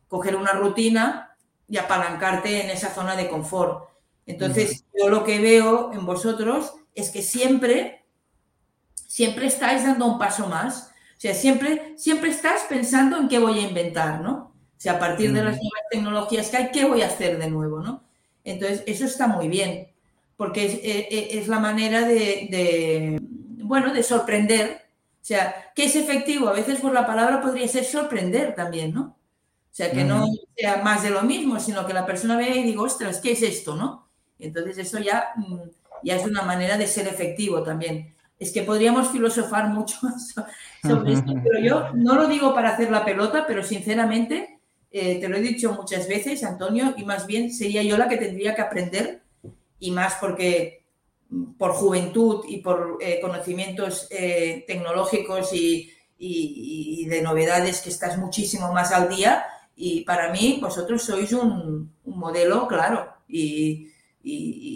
coger 0.09 0.37
una 0.37 0.53
rutina 0.53 1.35
y 1.67 1.79
apalancarte 1.79 2.63
en 2.63 2.69
esa 2.69 2.93
zona 2.93 3.17
de 3.17 3.31
confort. 3.31 3.89
Entonces, 4.27 4.85
yo 4.95 5.09
lo 5.09 5.25
que 5.25 5.41
veo 5.41 5.91
en 5.95 6.05
vosotros 6.05 6.75
es 6.95 7.09
que 7.09 7.23
siempre, 7.23 8.05
siempre 8.95 9.47
estáis 9.47 9.85
dando 9.85 10.05
un 10.05 10.19
paso 10.19 10.49
más. 10.49 10.91
O 11.17 11.21
sea, 11.21 11.33
siempre, 11.33 11.95
siempre 11.97 12.29
estás 12.29 12.65
pensando 12.69 13.17
en 13.17 13.27
qué 13.27 13.39
voy 13.39 13.59
a 13.59 13.67
inventar, 13.67 14.21
¿no? 14.21 14.50
O 14.81 14.83
sea, 14.83 14.95
a 14.95 14.99
partir 14.99 15.35
de 15.35 15.45
las 15.45 15.57
nuevas 15.57 15.83
tecnologías 15.91 16.49
que 16.49 16.57
hay, 16.57 16.71
¿qué 16.73 16.87
voy 16.87 17.03
a 17.03 17.09
hacer 17.09 17.39
de 17.39 17.51
nuevo, 17.51 17.81
¿no? 17.81 18.03
Entonces, 18.45 18.83
eso 18.87 19.05
está 19.05 19.27
muy 19.27 19.49
bien, 19.49 19.89
porque 20.39 20.65
es, 20.65 20.75
e, 20.83 21.39
e, 21.39 21.47
la 21.47 21.59
manera 21.59 22.01
de, 22.01 22.49
de, 22.51 23.19
bueno, 23.63 23.93
de 23.93 24.03
sorprender. 24.03 24.87
O 25.21 25.25
sea, 25.25 25.71
¿qué 25.75 25.85
es 25.85 25.97
efectivo? 25.97 26.49
A 26.49 26.55
veces 26.55 26.81
por 26.81 26.95
la 26.95 27.07
palabra 27.07 27.43
podría 27.43 27.69
ser 27.69 27.85
sorprender 27.85 28.55
también, 28.55 28.95
¿no? 28.95 29.03
O 29.71 29.75
sea, 29.75 29.93
que 29.93 30.03
no 30.03 30.27
sea 30.57 30.79
más 30.83 31.03
de 31.03 31.11
lo 31.11 31.23
mismo, 31.23 31.61
sino 31.61 31.87
que 31.87 31.93
la 31.93 32.07
persona 32.07 32.39
vea 32.39 32.57
y 32.57 32.63
diga, 32.63 32.83
ostras, 32.83 33.19
¿qué 33.19 33.33
es 33.33 33.43
esto? 33.43 33.77
¿no? 33.77 34.09
Entonces 34.39 34.79
eso 34.79 34.99
ya, 34.99 35.29
mm, 35.37 35.59
ya 36.03 36.17
es 36.17 36.27
una 36.27 36.43
manera 36.43 36.79
de 36.79 36.87
ser 36.87 37.07
efectivo 37.07 37.63
también. 37.63 38.15
Es 38.39 38.51
que 38.51 38.63
podríamos 38.63 39.11
filosofar 39.11 39.69
mucho 39.69 39.99
sobre 40.83 41.13
esto, 41.13 41.35
pero 41.45 41.61
yo 41.61 41.91
no 41.95 42.15
lo 42.15 42.27
digo 42.27 42.55
para 42.55 42.71
hacer 42.71 42.91
la 42.91 43.05
pelota, 43.05 43.45
pero 43.47 43.63
sinceramente, 43.63 44.60
eh, 44.93 45.21
te 45.21 45.29
lo 45.29 45.37
he 45.37 45.41
dicho 45.41 45.73
muchas 45.73 46.09
veces, 46.09 46.43
Antonio, 46.43 46.95
y 46.97 47.05
más 47.05 47.27
bien 47.27 47.53
sería 47.53 47.83
yo 47.83 47.97
la 47.97 48.09
que 48.09 48.17
tendría 48.17 48.55
que 48.55 48.63
aprender, 48.63 49.23
y 49.79 49.93
más 49.93 50.15
porque 50.21 50.85
mm, 51.29 51.53
por 51.53 51.73
juventud 51.73 52.45
y 52.49 52.59
por 52.59 52.99
eh, 53.01 53.21
conocimientos 53.21 54.09
eh, 54.11 54.65
tecnológicos 54.67 55.53
y, 55.53 55.93
y, 56.19 57.07
de 57.07 57.23
novedades 57.23 57.81
que 57.81 57.89
estás 57.89 58.19
muchísimo 58.19 58.73
más 58.73 58.91
al 58.93 59.09
día, 59.09 59.45
y 59.77 60.03
para 60.05 60.33
mí, 60.33 60.59
vosotros 60.61 61.03
sois 61.03 61.33
un, 61.33 61.95
modelo, 62.05 62.67
claro, 62.67 63.15
y, 63.29 63.89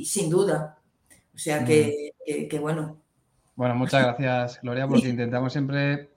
sin 0.07 0.31
duda. 0.31 0.79
O 1.35 1.39
sea 1.39 1.65
que, 1.65 2.13
bueno. 2.61 2.97
Bueno, 3.57 3.75
muchas 3.75 4.03
gracias, 4.03 4.61
Gloria, 4.63 4.87
porque 4.87 5.09
intentamos 5.11 5.53
siempre 5.53 6.11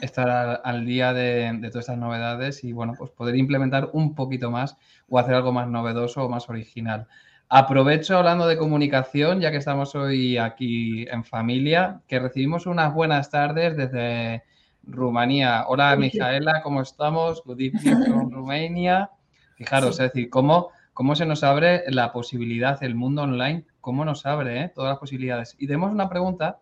estar 0.00 0.60
al, 0.64 0.86
día 0.86 1.12
de, 1.12 1.52
todas 1.68 1.76
estas 1.76 1.98
novedades 1.98 2.64
y, 2.64 2.72
bueno, 2.72 2.94
pues 2.96 3.10
poder 3.10 3.36
implementar 3.36 3.90
un 3.92 4.14
poquito 4.14 4.50
más 4.50 4.76
o 5.08 5.18
hacer 5.18 5.34
algo 5.34 5.52
más 5.52 5.68
novedoso 5.68 6.24
o 6.24 6.28
más 6.28 6.48
original. 6.48 7.06
Aprovecho 7.48 8.18
hablando 8.18 8.46
de 8.46 8.56
comunicación, 8.56 9.40
ya 9.40 9.50
que 9.50 9.58
estamos 9.58 9.94
hoy 9.94 10.38
aquí 10.38 11.06
en 11.08 11.24
familia, 11.24 12.00
que 12.08 12.18
recibimos 12.18 12.66
unas 12.66 12.94
buenas 12.94 13.30
tardes 13.30 13.76
desde 13.76 14.42
Rumanía. 14.82 15.64
Hola, 15.68 15.94
Mijaela, 15.96 16.62
¿cómo 16.62 16.82
estamos? 16.82 17.42
Good 17.44 17.60
evening 17.60 18.04
from 18.06 18.30
Romania. 18.30 19.10
Fijaros, 19.56 20.00
es 20.00 20.12
decir, 20.12 20.30
cómo, 20.30 20.70
cómo 20.92 21.14
se 21.14 21.26
nos 21.26 21.44
abre 21.44 21.84
la 21.88 22.12
posibilidad, 22.12 22.82
el 22.82 22.94
mundo 22.94 23.22
online, 23.22 23.64
cómo 23.80 24.04
nos 24.04 24.26
abre 24.26 24.62
eh, 24.62 24.72
todas 24.74 24.90
las 24.90 24.98
posibilidades. 24.98 25.54
Y 25.58 25.66
tenemos 25.66 25.92
una 25.92 26.08
pregunta 26.08 26.58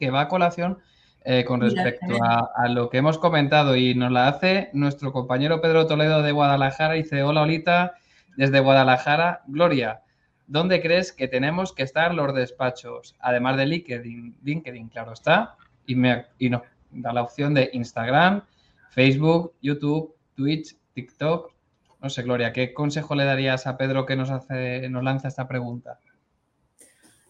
que 0.00 0.10
va 0.10 0.22
a 0.22 0.28
colación 0.28 0.78
eh, 1.24 1.44
con 1.44 1.60
respecto 1.60 2.16
a, 2.22 2.68
lo 2.68 2.88
que 2.88 2.98
hemos 2.98 3.18
comentado 3.18 3.76
y 3.76 3.94
nos 3.94 4.12
la 4.12 4.28
hace 4.28 4.70
nuestro 4.72 5.12
compañero 5.12 5.60
Pedro 5.60 5.86
Toledo 5.86 6.22
de 6.22 6.32
Guadalajara. 6.32 6.94
Dice, 6.94 7.22
hola, 7.22 7.42
Olita, 7.42 7.94
desde 8.36 8.60
Guadalajara. 8.60 9.42
Gloria, 9.46 10.02
¿dónde 10.46 10.80
crees 10.80 11.12
que 11.12 11.28
tenemos 11.28 11.72
que 11.72 11.82
estar 11.82 12.14
los 12.14 12.34
despachos? 12.34 13.16
Además 13.20 13.56
de 13.56 13.66
LinkedIn, 13.66 14.36
LinkedIn 14.42 14.88
claro 14.88 15.12
está. 15.12 15.56
Y, 15.86 15.96
me, 15.96 16.26
y 16.38 16.50
nos 16.50 16.62
da 16.90 17.12
la 17.12 17.22
opción 17.22 17.52
de 17.54 17.70
Instagram, 17.72 18.42
Facebook, 18.90 19.54
YouTube, 19.60 20.14
Twitch, 20.34 20.76
TikTok. 20.94 21.52
No 22.00 22.08
sé, 22.10 22.22
Gloria, 22.22 22.52
¿qué 22.52 22.72
consejo 22.72 23.14
le 23.14 23.24
darías 23.24 23.66
a 23.66 23.76
Pedro 23.76 24.06
que 24.06 24.16
nos 24.16 24.30
hace, 24.30 24.88
nos 24.88 25.02
lanza 25.02 25.28
esta 25.28 25.48
pregunta? 25.48 25.98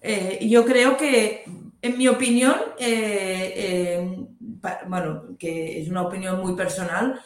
Eh, 0.00 0.46
yo 0.48 0.64
creo 0.64 0.96
que, 0.96 1.44
en 1.82 1.98
mi 1.98 2.08
opinión, 2.08 2.54
eh, 2.78 3.52
eh, 3.56 4.16
bueno, 4.86 5.36
que 5.38 5.80
es 5.80 5.88
una 5.88 6.02
opinión 6.02 6.40
muy 6.40 6.54
personal, 6.54 7.20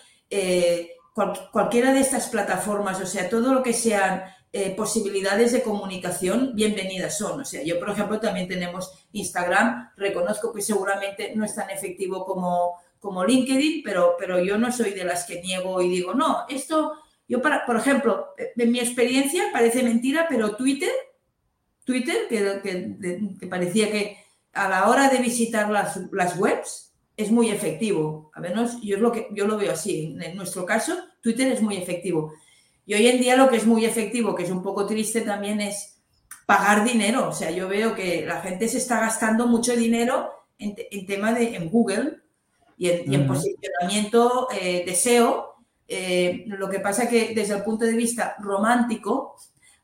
cualquiera 1.52 1.92
de 1.92 2.00
estas 2.00 2.28
plataformas, 2.28 3.00
o 3.00 3.06
sea, 3.06 3.28
todo 3.28 3.52
lo 3.52 3.62
que 3.62 3.74
sean 3.74 4.22
eh, 4.54 4.74
posibilidades 4.76 5.52
de 5.52 5.62
comunicación 5.62 6.52
bienvenidas 6.54 7.16
son. 7.16 7.40
O 7.40 7.44
sea, 7.44 7.62
yo, 7.62 7.78
por 7.78 7.88
ejemplo, 7.88 8.20
también 8.20 8.46
tenemos 8.46 8.92
Instagram, 9.12 9.92
reconozco 9.96 10.52
que 10.52 10.60
seguramente 10.60 11.32
no 11.34 11.46
es 11.46 11.54
tan 11.54 11.70
efectivo 11.70 12.26
como, 12.26 12.74
como 13.00 13.24
LinkedIn, 13.24 13.82
pero, 13.82 14.14
pero 14.18 14.44
yo 14.44 14.58
no 14.58 14.70
soy 14.70 14.90
de 14.90 15.04
las 15.04 15.24
que 15.24 15.40
niego 15.40 15.80
y 15.80 15.88
digo, 15.88 16.12
no, 16.12 16.44
esto, 16.50 16.92
yo, 17.26 17.40
para, 17.40 17.64
por 17.64 17.76
ejemplo, 17.76 18.34
en 18.36 18.70
mi 18.70 18.78
experiencia 18.78 19.44
parece 19.54 19.82
mentira, 19.82 20.26
pero 20.28 20.54
Twitter, 20.54 20.92
Twitter, 21.84 22.28
que, 22.28 23.36
que, 23.38 23.46
parecía 23.46 23.90
que 23.90 24.18
a 24.52 24.68
la 24.68 24.88
hora 24.88 25.08
de 25.08 25.18
visitar 25.18 25.70
las, 25.70 26.00
las 26.12 26.38
webs, 26.38 26.92
es 27.16 27.30
muy 27.30 27.50
efectivo. 27.50 28.30
A 28.34 28.40
menos 28.40 28.80
yo, 28.82 28.96
es 28.96 29.02
lo 29.02 29.12
que, 29.12 29.28
yo 29.32 29.46
lo 29.46 29.56
veo 29.56 29.72
así. 29.72 30.16
En 30.20 30.36
nuestro 30.36 30.64
caso, 30.64 30.96
Twitter 31.20 31.48
es 31.48 31.62
muy 31.62 31.76
efectivo. 31.76 32.32
Y 32.86 32.94
hoy 32.94 33.06
en 33.06 33.20
día 33.20 33.36
lo 33.36 33.48
que 33.48 33.56
es 33.56 33.66
muy 33.66 33.84
efectivo, 33.84 34.34
que 34.34 34.44
es 34.44 34.50
un 34.50 34.62
poco 34.62 34.86
triste 34.86 35.20
también, 35.20 35.60
es 35.60 36.00
pagar 36.46 36.84
dinero. 36.84 37.28
O 37.28 37.32
sea, 37.32 37.50
yo 37.50 37.68
veo 37.68 37.94
que 37.94 38.24
la 38.26 38.40
gente 38.40 38.68
se 38.68 38.78
está 38.78 39.00
gastando 39.00 39.46
mucho 39.46 39.76
dinero 39.76 40.30
en, 40.58 41.06
tema 41.06 41.32
de 41.32 41.56
en 41.56 41.70
Google 41.70 42.18
y 42.76 42.88
en, 42.88 43.26
posicionamiento 43.26 44.48
eh, 44.50 44.84
de 44.84 44.94
SEO. 44.94 45.52
Eh, 45.86 46.44
lo 46.46 46.68
que 46.68 46.80
pasa 46.80 47.08
que 47.08 47.34
desde 47.34 47.54
el 47.54 47.62
punto 47.62 47.84
de 47.84 47.92
vista 47.92 48.36
romántico, 48.40 49.36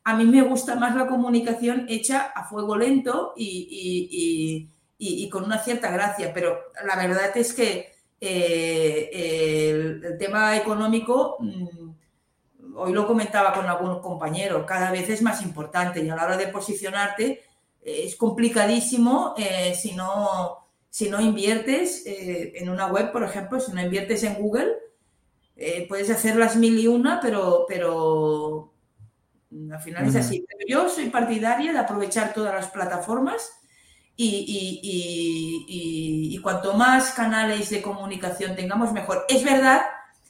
a 0.05 0.17
mí 0.17 0.25
me 0.25 0.43
gusta 0.43 0.75
más 0.75 0.97
la 0.97 1.07
comunicación 1.07 1.87
hecha 1.89 2.33
a 2.35 2.45
fuego 2.45 2.77
lento 2.77 3.35
y, 3.37 4.69
con 5.31 5.45
una 5.45 5.59
cierta 5.59 5.91
gracia, 5.91 6.33
pero 6.33 6.59
la 6.87 6.97
verdad 6.97 7.37
es 7.37 7.53
que 7.53 7.93
eh, 8.21 9.11
el, 10.03 10.19
tema 10.19 10.57
económico 10.57 11.37
mm, 11.39 11.91
hoy 12.75 12.93
lo 12.93 13.07
comentaba 13.07 13.53
con 13.53 13.67
algún 13.67 14.01
compañero, 14.01 14.65
cada 14.65 14.91
vez 14.91 15.09
es 15.11 15.23
más 15.23 15.43
importante 15.43 16.03
y 16.03 16.09
a 16.09 16.17
la 16.17 16.25
hora 16.25 16.37
de 16.37 16.49
posicionarte 16.49 17.43
eh, 17.83 18.03
es 18.05 18.17
complicadísimo 18.17 19.35
eh, 19.37 19.75
si, 19.75 19.93
no, 19.93 20.67
si 20.89 21.11
no 21.11 21.21
inviertes 21.21 22.03
en 22.07 22.71
una 22.71 22.87
web, 22.87 23.13
por 23.13 23.23
ejemplo, 23.23 23.61
si 23.61 23.73
no 23.73 23.83
inviertes 23.83 24.25
en 24.25 24.35
Google, 24.35 24.73
puedes 25.89 26.09
hacer 26.09 26.37
las 26.37 26.57
mil 26.57 26.79
y 26.79 26.87
una, 26.87 27.21
pero, 27.21 27.67
pero 27.69 28.73
al 29.51 29.81
final 29.81 30.07
es 30.07 30.17
así. 30.17 30.45
yo 30.69 30.89
soy 30.89 31.09
partidaria 31.09 31.73
de 31.73 31.79
aprovechar 31.79 32.35
todas 32.35 32.55
las 32.55 32.69
plataformas 32.69 33.51
y, 34.21 36.39
cuanto 36.43 36.75
más 36.75 37.13
canales 37.13 37.71
de 37.71 37.83
comunicación 37.83 38.57
tengamos, 38.57 38.93
mejor. 38.93 39.25
Es 39.29 39.45
verdad 39.45 39.83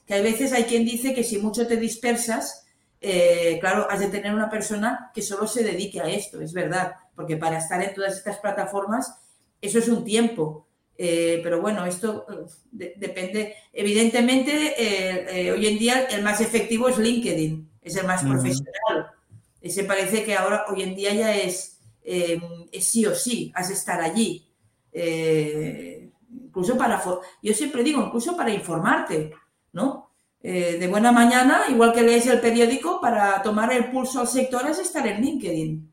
que 0.07 0.15
a 0.15 0.23
veces 0.23 0.53
hay 0.53 0.65
quien 0.65 0.85
dice 0.85 1.15
que 1.15 1.25
si 1.25 1.39
mucho 1.39 1.67
te 1.67 1.77
dispersas, 1.77 2.67
eh, 3.01 3.59
claro, 3.61 3.87
has 3.91 4.01
de 4.01 4.09
tener 4.09 4.35
una 4.35 4.51
persona 4.51 5.11
que 5.15 5.23
solo 5.23 5.47
se 5.47 5.63
dedique 5.63 6.01
a 6.01 6.09
esto, 6.09 6.41
es 6.41 6.53
verdad, 6.53 6.95
porque 7.15 7.37
para 7.37 7.59
estar 7.59 7.83
en 7.83 7.95
todas 7.95 8.17
estas 8.17 8.39
plataformas, 8.39 9.15
eso 9.61 9.79
es 9.79 9.89
un 9.89 10.05
tiempo. 10.05 10.67
Eh, 11.01 11.41
pero 11.45 11.61
bueno, 11.61 11.87
esto 11.87 12.27
eh, 12.79 12.95
depende. 12.97 13.55
Evidentemente, 13.73 14.75
hoy 15.53 15.67
en 15.67 15.79
día 15.79 16.07
el 16.11 16.23
más 16.23 16.41
efectivo 16.41 16.89
es 16.89 16.99
LinkedIn, 16.99 17.71
es 17.89 17.97
el 17.97 18.07
más 18.07 18.23
profesional. 18.23 19.11
Ese 19.61 19.85
parece 19.85 20.25
que 20.25 20.37
ahora, 20.37 20.65
hoy 20.69 20.83
en 20.83 20.95
día 20.95 21.13
ya 21.13 21.37
es, 21.37 21.81
sí 22.81 23.07
o 23.07 23.15
sí, 23.15 23.53
has 23.55 23.69
de 23.69 23.75
estar 23.75 24.01
allí. 24.01 24.49
incluso 26.31 26.77
para, 26.77 27.03
yo 27.43 27.55
siempre 27.55 27.83
digo, 27.83 28.03
incluso 28.03 28.37
para 28.37 28.53
informarte, 28.53 29.33
¿no? 29.73 30.09
Eh, 30.41 30.77
de 30.79 30.87
buena 30.87 31.11
mañana, 31.11 31.63
igual 31.69 31.93
que 31.93 32.03
lees 32.03 32.27
el 32.29 32.41
periódico, 32.41 33.01
para 33.01 33.43
tomar 33.43 33.73
el 33.73 33.91
pulso 33.91 34.21
al 34.21 34.29
sector 34.29 34.69
es 34.69 34.79
estar 34.79 35.05
en 35.07 35.21
LinkedIn. 35.21 35.93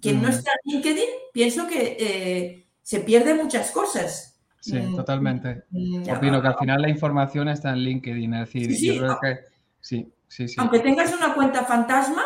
Quien 0.00 0.22
no 0.22 0.28
está 0.28 0.50
en 0.64 0.72
LinkedIn, 0.72 1.08
pienso 1.32 1.68
que 1.68 1.96
eh, 2.00 2.66
se 2.80 3.00
pierde 3.00 3.34
muchas 3.34 3.70
cosas. 3.70 4.40
Sí, 4.60 4.74
mm, 4.74 4.96
totalmente. 4.96 5.64
Mm, 5.70 6.08
Opino 6.08 6.40
que 6.40 6.48
al 6.48 6.58
final 6.58 6.82
la 6.82 6.88
información 6.88 7.48
está 7.48 7.70
en 7.70 7.80
LinkedIn. 7.80 8.34
Es 8.34 8.52
decir, 8.52 8.94
yo 8.94 9.00
creo 9.00 9.18
que 9.20 9.38
sí, 9.80 10.10
sí, 10.32 10.48
sí. 10.48 10.56
Aunque 10.58 10.80
tengas 10.80 11.12
una 11.14 11.34
cuenta 11.34 11.64
fantasma 11.64 12.22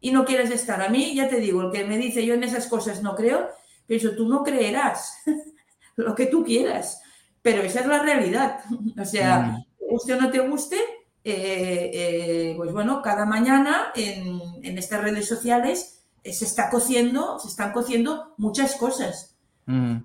y 0.00 0.10
no 0.10 0.24
quieres 0.24 0.50
estar. 0.50 0.80
A 0.82 0.88
mí, 0.88 1.14
ya 1.14 1.28
te 1.28 1.40
digo, 1.40 1.62
el 1.62 1.72
que 1.72 1.84
me 1.84 1.98
dice 1.98 2.24
yo 2.24 2.34
en 2.34 2.44
esas 2.44 2.66
cosas 2.66 3.02
no 3.02 3.14
creo, 3.14 3.48
pienso, 3.86 4.16
tú 4.16 4.28
no 4.28 4.42
creerás 4.42 5.18
lo 5.96 6.14
que 6.14 6.26
tú 6.26 6.44
quieras. 6.44 7.00
Pero 7.42 7.62
esa 7.62 7.80
es 7.80 7.86
la 7.86 8.02
realidad. 8.02 8.60
O 9.00 9.04
sea, 9.04 9.38
mm 9.40 9.64
guste 9.94 10.14
o 10.14 10.20
no 10.20 10.30
te 10.30 10.40
guste, 10.40 10.76
eh, 11.22 11.90
eh, 11.94 12.54
pues 12.56 12.72
bueno, 12.72 13.00
cada 13.00 13.24
mañana 13.24 13.92
en, 13.94 14.76
estas 14.76 15.02
redes 15.02 15.26
sociales 15.26 16.04
eh, 16.22 16.32
se 16.32 16.44
está 16.44 16.68
cociendo, 16.68 17.38
se 17.38 17.48
están 17.48 17.72
cociendo 17.72 18.34
muchas 18.36 18.74
cosas. 18.74 19.36
Mm. 19.66 19.98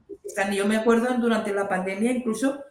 yo 0.54 0.66
me 0.66 0.78
acuerdo 0.78 1.14
durante 1.16 1.54
la 1.54 1.68
pandemia 1.68 2.14
incluso 2.14 2.62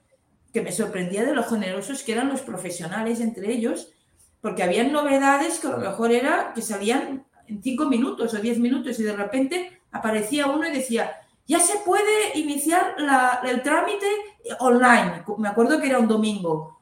que 0.54 0.62
me 0.62 0.72
sorprendía 0.72 1.24
de 1.24 1.35
lo 1.35 1.44
generosos 1.44 2.02
que 2.02 2.12
eran 2.12 2.28
los 2.28 2.40
profesionales 2.40 3.20
entre 3.20 3.52
ellos, 3.52 3.92
porque 4.40 4.62
habían 4.62 4.92
novedades 4.92 5.59
que 5.59 5.66
a 5.66 5.70
lo 5.70 5.79
mejor 5.79 6.12
era 6.12 6.53
que 6.55 6.62
salían 6.62 7.24
en 7.46 7.62
cinco 7.62 7.87
minutos 7.87 8.35
o 8.35 8.38
diez 8.38 8.59
minutos 8.59 8.98
y 9.01 9.03
de 9.03 9.16
repente 9.16 9.81
aparecía 9.90 10.46
uno 10.46 10.68
y 10.68 10.72
decía, 10.72 11.12
ya 11.46 11.59
se 11.61 11.79
puede 11.79 12.38
iniciar 12.38 12.94
el 13.44 13.62
trámite 13.62 14.07
online. 14.61 15.24
Me 15.38 15.48
acuerdo 15.48 15.81
que 15.81 15.88
era 15.88 15.98
un 15.98 16.07
domingo. 16.07 16.79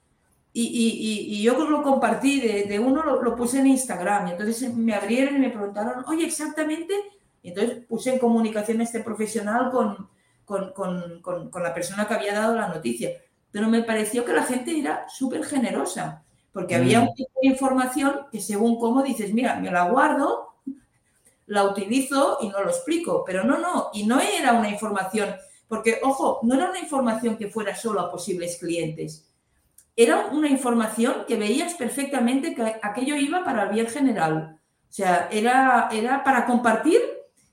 Y, 0.53 1.43
yo 1.43 1.69
lo 1.69 1.83
compartí, 1.83 2.41
de, 2.41 2.79
uno 2.79 3.03
lo, 3.03 3.37
puse 3.37 3.61
en 3.61 3.67
Instagram, 3.67 4.29
y 4.29 4.31
entonces 4.31 4.75
me 4.75 4.95
abrieron 4.95 5.37
y 5.37 5.39
me 5.39 5.51
preguntaron, 5.51 6.03
oye, 6.09 6.25
exactamente, 6.25 6.95
y 7.43 7.51
entonces 7.51 7.85
puse 7.87 8.15
en 8.15 8.19
comunicación 8.19 8.81
este 8.81 9.01
profesional 9.01 9.71
con, 9.71 10.09
con, 10.47 11.63
la 11.63 11.75
persona 11.75 12.09
que 12.09 12.15
había 12.15 12.33
dado 12.33 12.57
la 12.57 12.69
noticia. 12.69 13.11
Pero 13.51 13.69
me 13.69 13.83
pareció 13.83 14.25
que 14.25 14.33
la 14.33 14.45
gente 14.45 14.79
era 14.79 15.07
súper 15.11 15.45
generosa, 15.45 16.25
porque 16.57 16.75
había 16.75 17.03
mm. 17.03 17.09
un 17.09 17.15
tipo 17.15 17.39
de 17.43 17.49
información 17.49 18.21
que 18.33 18.41
según 18.41 18.81
cómo 18.81 19.03
dices, 19.03 19.35
mira, 19.35 19.61
me 19.61 19.71
la 19.71 19.91
guardo, 19.91 20.55
la 21.49 21.65
utilizo 21.65 22.39
y 22.41 22.49
no 22.49 22.63
lo 22.63 22.71
explico, 22.71 23.23
pero 23.27 23.45
no, 23.45 23.59
no, 23.59 23.91
y 23.93 24.07
no 24.07 24.19
era 24.21 24.55
una 24.55 24.71
información, 24.71 25.37
porque, 25.69 26.01
ojo, 26.03 26.41
no 26.45 26.55
era 26.55 26.71
una 26.71 26.79
información 26.79 27.37
que 27.37 27.51
fuera 27.51 27.77
solo 27.77 28.01
a 28.01 28.11
posibles 28.11 28.57
clientes 28.57 29.27
era 29.97 30.27
una 30.27 30.49
información 30.49 31.25
que 31.27 31.37
veías 31.37 31.75
perfectamente 31.75 32.55
que 32.55 32.77
aquello 32.83 33.17
iba 33.17 33.43
para 33.45 33.65
el 33.65 33.71
bien 33.71 33.87
general. 33.87 34.61
O 34.89 34.93
sea, 34.93 35.29
era, 35.33 35.89
era 35.91 36.23
para 36.23 36.45
compartir 36.45 37.01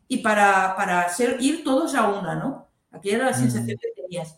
y 0.10 0.18
para, 0.18 0.76
para 0.76 1.08
ser, 1.10 1.38
ir 1.40 1.64
todos 1.64 1.96
a 1.96 2.10
una, 2.10 2.36
¿no? 2.36 2.68
Aquí 2.92 3.10
era 3.10 3.28
la 3.28 3.34
sensación 3.34 3.78
que 3.78 4.02
tenías. 4.02 4.38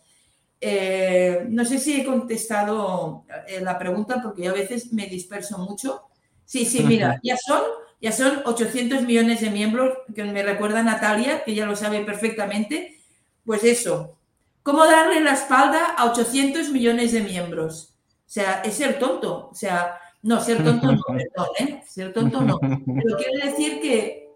Eh, 0.60 1.46
no 1.48 1.64
sé 1.64 1.78
si 1.78 2.00
he 2.00 2.04
contestado 2.04 3.24
eh, 3.46 3.60
la 3.60 3.78
pregunta 3.78 4.20
porque 4.22 4.44
yo 4.44 4.50
a 4.50 4.54
veces 4.54 4.92
me 4.92 5.06
disperso 5.06 5.58
mucho. 5.58 6.02
Sí, 6.44 6.64
sí, 6.64 6.82
mira, 6.82 7.20
ya 7.22 7.36
son, 7.36 7.60
ya 8.00 8.12
son 8.12 8.42
800 8.44 9.02
millones 9.02 9.40
de 9.40 9.50
miembros, 9.50 9.98
que 10.14 10.24
me 10.24 10.42
recuerda 10.42 10.82
Natalia, 10.82 11.44
que 11.44 11.54
ya 11.54 11.66
lo 11.66 11.76
sabe 11.76 12.04
perfectamente. 12.04 12.98
Pues 13.44 13.64
eso, 13.64 14.16
¿cómo 14.62 14.84
darle 14.86 15.20
la 15.20 15.32
espalda 15.32 15.94
a 15.96 16.06
800 16.06 16.70
millones 16.70 17.12
de 17.12 17.20
miembros? 17.20 17.94
O 18.26 18.30
sea, 18.30 18.62
es 18.64 18.74
ser 18.74 18.98
tonto. 18.98 19.48
O 19.50 19.54
sea, 19.54 19.98
no, 20.22 20.40
ser 20.40 20.64
tonto 20.64 20.92
no, 20.92 21.02
perdón, 21.06 21.48
¿eh? 21.60 21.82
Ser 21.86 22.12
tonto 22.12 22.40
no. 22.40 22.58
Pero 22.60 23.16
quiere 23.16 23.50
decir 23.50 23.80
que, 23.80 24.28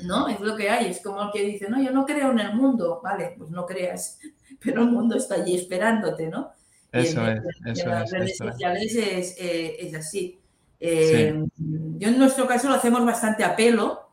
¿no? 0.00 0.28
Es 0.28 0.40
lo 0.40 0.56
que 0.56 0.70
hay. 0.70 0.86
Es 0.86 1.00
como 1.00 1.22
el 1.22 1.30
que 1.32 1.42
dice, 1.42 1.68
no, 1.68 1.82
yo 1.82 1.90
no 1.90 2.04
creo 2.04 2.30
en 2.30 2.40
el 2.40 2.54
mundo. 2.54 3.00
Vale, 3.02 3.34
pues 3.36 3.50
no 3.50 3.66
creas. 3.66 4.18
Pero 4.60 4.82
el 4.82 4.90
mundo 4.90 5.16
está 5.16 5.36
allí 5.36 5.56
esperándote, 5.56 6.28
¿no? 6.28 6.52
Eso 6.92 7.26
es. 7.26 7.42
Eso 7.66 7.84
en 7.84 7.90
las 7.90 8.10
redes 8.10 8.36
sociales 8.36 8.94
es, 8.94 9.36
eh, 9.38 9.76
es, 9.80 9.94
así. 9.94 10.40
Eh, 10.80 11.44
yo 11.56 12.08
en 12.08 12.18
nuestro 12.18 12.46
caso 12.46 12.68
lo 12.68 12.74
hacemos 12.74 13.04
bastante 13.04 13.44
a 13.44 13.56
pelo, 13.56 14.10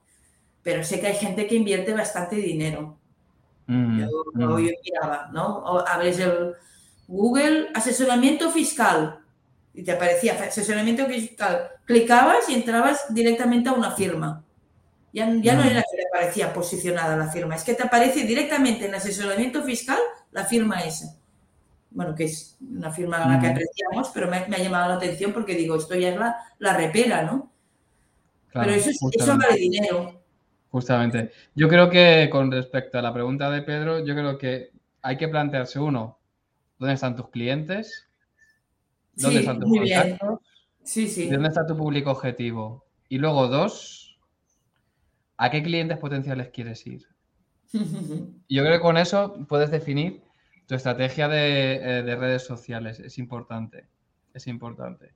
pero 0.61 0.83
sé 0.83 0.99
que 0.99 1.07
hay 1.07 1.15
gente 1.15 1.45
que 1.45 1.55
invierte 1.55 1.93
bastante 1.93 2.35
dinero. 2.37 2.97
Mm, 3.67 3.99
yo, 3.99 4.07
mm. 4.33 4.39
yo 4.39 4.57
miraba, 4.83 5.29
¿no? 5.33 5.79
A 5.79 5.97
veces 5.97 6.25
el 6.25 6.53
Google 7.07 7.69
asesoramiento 7.73 8.49
fiscal 8.49 9.19
y 9.73 9.83
te 9.83 9.91
aparecía 9.91 10.33
asesoramiento 10.33 11.05
fiscal. 11.05 11.69
Clicabas 11.85 12.49
y 12.49 12.53
entrabas 12.53 13.13
directamente 13.13 13.69
a 13.69 13.73
una 13.73 13.91
firma. 13.91 14.43
Ya, 15.13 15.31
ya 15.41 15.55
no 15.55 15.63
era 15.63 15.81
que 15.81 15.97
te 15.97 16.07
aparecía 16.07 16.51
posicionada 16.51 17.15
la 17.15 17.27
firma, 17.27 17.55
es 17.55 17.63
que 17.63 17.75
te 17.75 17.83
aparece 17.83 18.25
directamente 18.25 18.87
en 18.87 18.95
asesoramiento 18.95 19.63
fiscal 19.63 19.99
la 20.31 20.43
firma 20.43 20.81
esa. 20.81 21.15
Bueno, 21.91 22.15
que 22.15 22.23
es 22.23 22.57
una 22.59 22.91
firma 22.91 23.23
a 23.23 23.29
la 23.29 23.39
que 23.39 23.47
apreciamos, 23.47 24.09
pero 24.11 24.27
me, 24.27 24.37
ha 24.37 24.57
llamado 24.57 24.89
la 24.89 24.95
atención 24.95 25.31
porque 25.31 25.53
digo, 25.53 25.75
esto 25.75 25.93
ya 25.93 26.09
es 26.09 26.17
la, 26.17 26.35
la 26.57 26.75
repera, 26.75 27.21
¿no? 27.21 27.51
pero 28.51 28.71
eso, 28.71 28.89
eso 28.89 29.37
vale 29.37 29.55
dinero. 29.55 30.19
Justamente. 30.69 31.31
Yo 31.53 31.69
creo 31.69 31.89
que 31.89 32.27
con 32.31 32.51
respecto 32.51 32.97
a 32.97 33.01
la 33.03 33.13
pregunta 33.13 33.51
de 33.51 33.61
Pedro, 33.61 34.03
yo 34.03 34.15
creo 34.15 34.37
que 34.39 34.71
hay 35.03 35.17
que 35.17 35.27
plantearse 35.27 35.79
uno, 35.79 36.17
¿Dónde 36.83 36.95
están 36.95 37.15
tus 37.15 37.29
clientes? 37.29 38.09
¿Dónde 39.15 39.39
están 39.39 39.57
tus 39.57 39.69
contactos? 39.69 40.39
Sí, 40.83 41.07
sí. 41.07 41.29
¿Dónde 41.29 41.47
está 41.47 41.65
tu 41.65 41.77
público 41.77 42.11
objetivo? 42.11 42.83
Y 43.07 43.19
luego, 43.19 43.47
dos, 43.47 44.02
¿a 45.37 45.49
qué 45.49 45.63
clientes 45.63 45.97
potenciales 45.97 46.49
quieres 46.49 46.85
ir? 46.87 47.07
Yo 47.73 48.63
creo 48.63 48.73
que 48.73 48.79
con 48.79 48.97
eso 48.97 49.45
puedes 49.47 49.71
definir 49.71 50.23
tu 50.67 50.75
estrategia 50.75 51.27
de, 51.27 51.75
eh, 51.75 52.03
de 52.03 52.15
redes 52.15 52.43
sociales. 52.43 52.99
Es 52.99 53.17
importante. 53.17 53.87
Es 54.33 54.47
importante. 54.47 55.13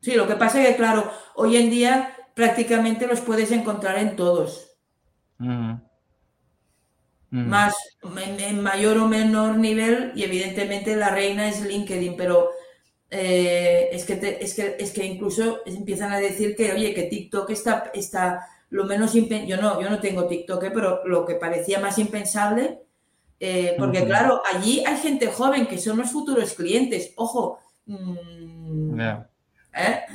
Sí, 0.00 0.14
lo 0.14 0.26
que 0.26 0.36
pasa 0.36 0.62
es 0.62 0.68
que, 0.68 0.76
claro, 0.76 1.10
hoy 1.34 1.56
en 1.56 1.70
día 1.70 2.14
prácticamente 2.34 3.06
los 3.06 3.20
puedes 3.20 3.50
encontrar 3.52 3.98
en 3.98 4.16
todos 4.16 4.74
más 7.34 7.74
en, 8.02 8.62
mayor 8.62 8.98
o 8.98 9.08
menor 9.08 9.56
nivel 9.56 10.12
y 10.14 10.22
evidentemente 10.22 10.94
la 10.94 11.10
reina 11.10 11.48
es 11.48 11.64
LinkedIn, 11.64 12.16
pero 12.16 12.50
eh, 13.16 13.90
es, 13.92 14.04
que 14.04 14.38
es, 14.40 14.54
que, 14.54 14.76
es 14.76 14.90
que 14.90 15.04
incluso 15.06 15.60
empiezan 15.66 16.12
a 16.12 16.18
decir 16.18 16.56
que, 16.56 16.72
oye, 16.72 16.92
que 16.92 17.04
TikTok 17.04 17.48
está, 17.50 17.92
está 17.94 18.44
lo 18.70 18.86
menos 18.86 19.12
yo 19.12 19.56
no, 19.56 19.80
yo 19.80 19.88
no 19.88 20.00
tengo 20.00 20.26
TikTok, 20.26 20.64
eh, 20.64 20.70
pero 20.74 21.06
lo 21.06 21.24
que 21.24 21.36
parecía 21.36 21.78
más 21.78 21.96
impensable, 21.98 22.80
eh, 23.38 23.76
porque 23.78 24.04
claro, 24.04 24.42
allí 24.52 24.82
hay 24.84 24.96
gente 24.96 25.28
joven 25.28 25.68
que 25.68 25.78
son 25.78 25.98
los 25.98 26.10
futuros 26.10 26.54
clientes, 26.54 27.12
ojo, 27.14 27.60
mm, 27.86 29.00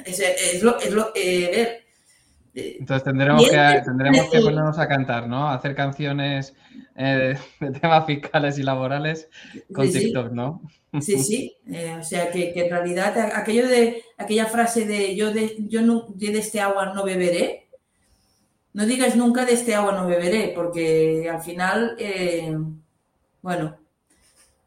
es, 0.06 0.20
es, 0.20 0.62
lo, 0.62 0.78
es 0.78 0.91
lo 0.91 1.14
ver, 1.14 1.86
entonces 2.54 3.04
tendremos 3.04 3.47
que, 3.47 3.82
tendremos 3.86 4.30
que 4.30 4.41
ponernos 4.41 4.80
a 4.80 4.88
cantar, 4.88 5.28
¿no? 5.28 5.50
hacer 5.50 5.76
canciones 5.76 6.54
eh, 6.95 7.38
de 7.60 7.72
temas 7.72 8.06
fiscales 8.06 8.58
y 8.58 8.64
laborales 8.64 9.30
con 9.74 9.89
TikTok, 9.89 10.32
¿no? 10.32 10.62
Sí, 11.02 11.20
sí. 11.20 11.56
Eh, 11.72 11.95
o 12.00 12.04
sea 12.04 12.32
que, 12.32 12.52
en 12.56 12.70
realidad 12.70 13.18
aquello 13.36 13.68
de 13.68 14.04
aquella 14.18 14.47
frase 14.47 14.86
de 14.86 15.16
yo 15.16 15.32
de 15.32 15.58
yo 15.68 15.82
no, 15.82 16.08
de 16.16 16.38
este 16.38 16.60
agua 16.60 16.93
no 16.93 17.04
beberé, 17.04 17.68
no 18.74 18.86
digas 18.86 19.16
nunca 19.16 19.45
de 19.45 19.54
este 19.54 19.76
agua 19.76 19.93
no 19.93 20.08
beberé, 20.08 20.52
porque 20.56 21.30
al 21.32 21.41
final, 21.41 21.95
eh, 22.00 22.58
bueno, 23.41 23.78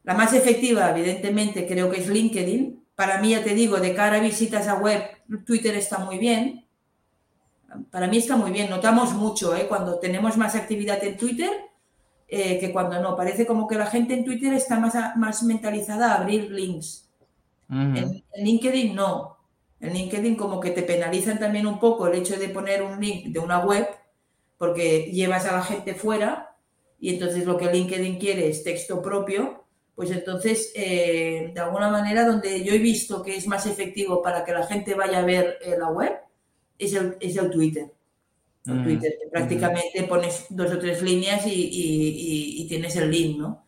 la 0.05 0.14
más 0.14 0.33
efectiva, 0.33 0.91
evidentemente, 0.91 1.66
creo 1.66 1.91
que 1.91 2.01
es 2.01 2.09
LinkedIn. 2.09 2.83
Para 2.95 3.20
mí, 3.20 3.30
ya 3.30 3.43
te 3.43 3.55
digo, 3.55 3.78
de 3.78 3.95
cara 3.95 4.16
a 4.16 4.20
visitas 4.20 4.68
a 4.68 4.74
web, 4.74 5.03
Twitter 5.45 5.74
está 5.74 5.99
muy 5.99 6.18
bien 6.18 6.61
para 7.91 8.07
mí 8.07 8.18
está 8.18 8.37
muy 8.37 8.51
bien. 8.51 8.70
Notamos 8.70 9.12
mucho, 9.14 9.55
¿eh? 9.57 9.66
cuando 9.68 9.99
tenemos 9.99 10.37
más 10.37 10.55
actividad 10.55 11.03
en 11.05 11.16
Twitter, 11.16 11.51
eh, 12.29 12.59
que 12.59 12.73
cuando 12.73 13.01
no. 13.01 13.16
Parece 13.16 13.47
como 13.47 13.66
que 13.66 13.77
la 13.77 13.87
gente 13.87 14.14
en 14.14 14.25
Twitter 14.25 14.53
está 14.55 14.79
más, 14.79 14.95
más 15.16 15.43
mentalizada 15.43 16.12
a 16.12 16.20
abrir 16.20 16.51
links. 16.51 17.09
en, 17.70 18.23
LinkedIn 18.37 18.95
no. 18.95 19.39
En 19.81 19.93
LinkedIn 19.93 20.37
como 20.37 20.61
que 20.61 20.70
te 20.70 20.83
penalizan 20.83 21.39
también 21.39 21.66
un 21.66 21.79
poco 21.79 22.07
el 22.07 22.18
hecho 22.18 22.39
de 22.39 22.49
poner 22.49 22.83
un 22.83 23.01
link 23.01 23.27
de 23.27 23.39
una 23.39 23.61
web 23.61 23.89
porque 24.59 25.11
llevas 25.12 25.45
a 25.47 25.57
la 25.57 25.62
gente 25.62 25.95
fuera 25.95 26.55
y 27.01 27.14
entonces 27.14 27.45
lo 27.45 27.57
que 27.57 27.73
LinkedIn 27.73 28.16
quiere 28.16 28.49
es 28.49 28.62
texto 28.62 29.03
propio, 29.03 29.64
pues 29.97 30.12
entonces 30.12 30.70
eh, 30.77 31.51
de 31.53 31.61
alguna 31.61 31.89
manera 31.89 32.25
donde 32.25 32.62
yo 32.62 32.73
he 32.73 32.79
visto 32.79 33.25
que 33.25 33.37
es 33.37 33.49
más 33.49 33.66
efectivo 33.66 34.23
para 34.23 34.45
que 34.45 34.53
la 34.53 34.64
gente 34.64 34.95
vaya 34.95 35.18
a 35.18 35.25
ver 35.25 35.59
la 35.79 35.89
web 35.89 36.12
es 36.85 36.95
el, 36.95 37.16
es 37.20 37.37
el 37.37 37.51
Twitter. 37.51 37.93
Mm, 38.64 38.85
Twitter, 38.85 39.18
prácticamente 39.30 40.05
pones 40.05 40.47
dos 40.51 40.70
o 40.72 40.78
tres 40.78 41.03
líneas 41.03 41.43
y, 41.47 42.64
tienes 42.68 42.95
el 42.97 43.11
link, 43.11 43.39
¿no? 43.39 43.64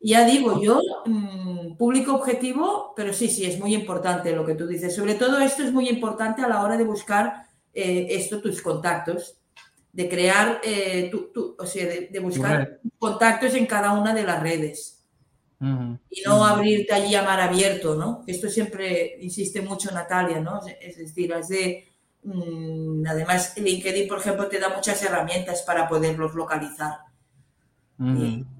Ya 0.00 0.24
digo, 0.24 0.62
yo, 0.62 0.80
mm, 1.06 1.76
público 1.76 2.14
objetivo, 2.14 2.92
pero 2.94 3.12
sí, 3.12 3.28
sí, 3.28 3.46
es 3.46 3.58
muy 3.58 3.74
importante 3.74 4.36
lo 4.36 4.44
que 4.44 4.54
tú 4.54 4.66
dices. 4.66 4.94
Sobre 4.94 5.14
todo 5.14 5.40
esto 5.40 5.62
es 5.62 5.72
muy 5.72 5.88
importante 5.88 6.42
a 6.42 6.48
la 6.48 6.62
hora 6.62 6.76
de 6.76 6.84
buscar 6.84 7.46
eh, 7.72 8.06
esto, 8.10 8.40
tus 8.40 8.62
contactos, 8.62 9.38
de 9.92 10.08
crear, 10.08 10.60
eh, 10.62 11.10
o 11.58 11.66
sea, 11.66 11.86
de, 11.86 12.20
buscar 12.20 12.80
contactos 12.98 13.54
en 13.54 13.66
cada 13.66 13.92
una 13.92 14.14
de 14.14 14.22
las 14.22 14.42
redes. 14.42 14.94
Y 15.60 16.22
no 16.24 16.44
abrirte 16.44 16.94
allí 16.94 17.16
a 17.16 17.22
mar 17.22 17.40
abierto, 17.40 17.96
¿no? 17.96 18.22
Esto 18.28 18.48
siempre 18.48 19.16
insiste 19.20 19.60
mucho 19.60 19.90
Natalia, 19.90 20.40
¿no? 20.40 20.60
Es 20.80 20.98
decir, 20.98 21.32
es 21.32 21.48
de 21.48 21.87
Mm, 21.87 21.87
además, 22.24 23.54
LinkedIn, 23.56 24.08
por 24.08 24.18
ejemplo, 24.18 24.48
te 24.48 24.58
da 24.58 24.74
muchas 24.74 25.02
herramientas 25.02 25.62
para 25.62 25.88
poderlos 25.88 26.34
localizar. 26.34 26.98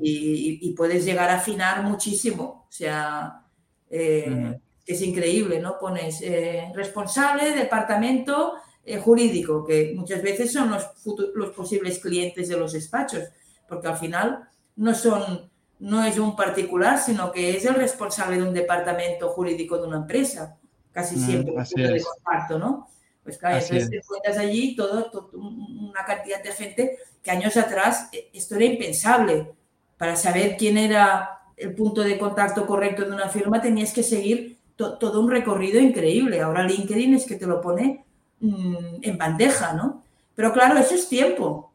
y, 0.00 0.74
puedes 0.76 1.04
llegar 1.04 1.30
a 1.30 1.36
afinar 1.36 1.82
muchísimo. 1.82 2.66
O 2.68 2.72
sea, 2.72 3.42
eh, 3.90 4.58
es 4.86 5.02
increíble, 5.02 5.60
¿no? 5.60 5.78
Pones 5.78 6.20
eh, 6.22 6.72
responsable, 6.74 7.54
departamento 7.54 8.54
eh, 8.84 8.98
jurídico, 8.98 9.64
que 9.64 9.92
muchas 9.94 10.22
veces 10.22 10.52
son 10.52 10.70
los, 10.70 10.88
los 11.34 11.50
posibles 11.50 11.98
clientes 11.98 12.48
de 12.48 12.56
los 12.56 12.72
despachos, 12.72 13.24
porque 13.68 13.88
al 13.88 13.96
final 13.96 14.48
no 14.76 14.94
son 14.94 15.50
no 15.80 16.04
es 16.04 16.18
un 16.18 16.34
particular, 16.34 16.98
sino 16.98 17.30
que 17.30 17.56
es 17.56 17.64
el 17.64 17.74
responsable 17.74 18.36
de 18.36 18.42
un 18.42 18.54
departamento 18.54 19.28
jurídico 19.30 19.78
de 19.78 19.86
una 19.86 19.98
empresa, 19.98 20.56
casi 20.92 21.16
siempre, 21.16 21.54
de 21.54 22.02
contacto, 22.02 22.58
¿no? 22.58 22.88
Pues 23.28 23.36
claro, 23.36 23.58
entonces 23.58 23.90
te 23.90 23.96
encuentras 23.98 24.38
allí 24.38 24.74
todo, 24.74 25.30
una 25.34 26.02
cantidad 26.06 26.42
de 26.42 26.50
gente 26.50 26.98
que 27.22 27.30
años 27.30 27.58
atrás 27.58 28.08
eh, 28.10 28.30
esto 28.32 28.56
era 28.56 28.64
impensable. 28.64 29.52
Para 29.98 30.16
saber 30.16 30.56
quién 30.56 30.78
era 30.78 31.42
el 31.58 31.74
punto 31.74 32.00
de 32.00 32.16
contacto 32.16 32.66
correcto 32.66 33.04
de 33.04 33.10
una 33.10 33.28
firma 33.28 33.60
tenías 33.60 33.92
que 33.92 34.02
seguir 34.02 34.56
todo 34.76 35.20
un 35.20 35.30
recorrido 35.30 35.78
increíble. 35.78 36.40
Ahora 36.40 36.62
LinkedIn 36.62 37.16
es 37.16 37.26
que 37.26 37.34
te 37.34 37.46
lo 37.46 37.60
pone 37.60 38.02
mm, 38.40 39.00
en 39.02 39.18
bandeja, 39.18 39.74
¿no? 39.74 40.02
Pero 40.34 40.50
claro, 40.54 40.78
eso 40.78 40.94
es 40.94 41.06
tiempo. 41.06 41.70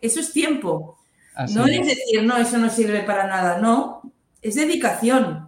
Eso 0.00 0.20
es 0.20 0.32
tiempo. 0.32 0.96
no 1.50 1.66
es 1.66 1.86
decir, 1.86 2.22
no, 2.22 2.38
eso 2.38 2.56
no 2.56 2.70
sirve 2.70 3.00
para 3.00 3.26
nada, 3.26 3.58
no. 3.58 4.00
Es 4.40 4.54
dedicación. 4.54 5.43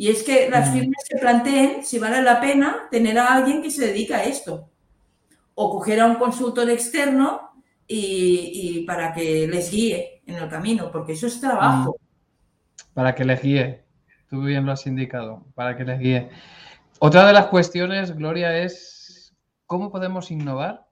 Y 0.00 0.08
es 0.08 0.22
que 0.22 0.48
las 0.48 0.72
firmas 0.72 1.04
se 1.06 1.18
planteen 1.18 1.84
si 1.84 1.98
vale 1.98 2.22
la 2.22 2.40
pena 2.40 2.88
tener 2.90 3.18
a 3.18 3.34
alguien 3.34 3.60
que 3.60 3.70
se 3.70 3.88
dedica 3.88 4.16
a 4.16 4.24
esto. 4.24 4.70
O 5.54 5.70
coger 5.70 6.00
a 6.00 6.06
un 6.06 6.14
consultor 6.14 6.70
externo 6.70 7.50
y, 7.86 8.82
para 8.86 9.12
que 9.12 9.46
les 9.46 9.70
guíe 9.70 10.22
en 10.24 10.36
el 10.36 10.48
camino, 10.48 10.90
porque 10.90 11.12
eso 11.12 11.26
es 11.26 11.38
trabajo. 11.38 11.98
Para 12.94 13.14
que 13.14 13.26
les 13.26 13.42
guíe. 13.42 13.84
Tú 14.30 14.40
bien 14.40 14.64
lo 14.64 14.72
has 14.72 14.86
indicado, 14.86 15.44
para 15.54 15.76
que 15.76 15.84
les 15.84 16.00
guíe. 16.00 16.30
Otra 16.98 17.26
de 17.26 17.34
las 17.34 17.48
cuestiones, 17.48 18.16
Gloria, 18.16 18.56
es 18.56 19.36
cómo 19.66 19.92
podemos 19.92 20.30
innovar 20.30 20.86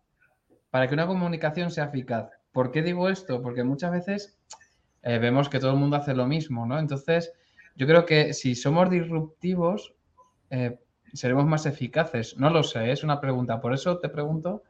para 0.68 0.86
que 0.86 0.92
una 0.92 1.06
comunicación 1.06 1.70
sea 1.70 1.84
eficaz. 1.84 2.28
¿Por 2.52 2.72
qué 2.72 2.82
digo 2.82 3.08
esto? 3.08 3.40
Porque 3.40 3.64
muchas 3.64 3.90
veces 3.90 4.38
eh, 5.02 5.16
vemos 5.16 5.48
que 5.48 5.60
todo 5.60 5.70
el 5.70 5.78
mundo 5.78 5.96
hace 5.96 6.12
lo 6.12 6.26
mismo, 6.26 6.66
¿no? 6.66 6.78
Entonces, 6.78 7.32
yo 7.78 7.86
creo 7.86 8.04
que 8.04 8.34
si 8.34 8.56
somos 8.56 8.90
disruptivos, 8.90 9.94
eh, 10.50 10.80
seremos 11.12 11.46
más 11.46 11.64
eficaces. 11.64 12.36
No 12.36 12.50
lo 12.50 12.64
sé, 12.64 12.90
es 12.90 13.04
una 13.04 13.20
pregunta. 13.20 13.60
Por 13.60 13.72
eso 13.72 13.98
te 14.00 14.08
pregunto, 14.08 14.64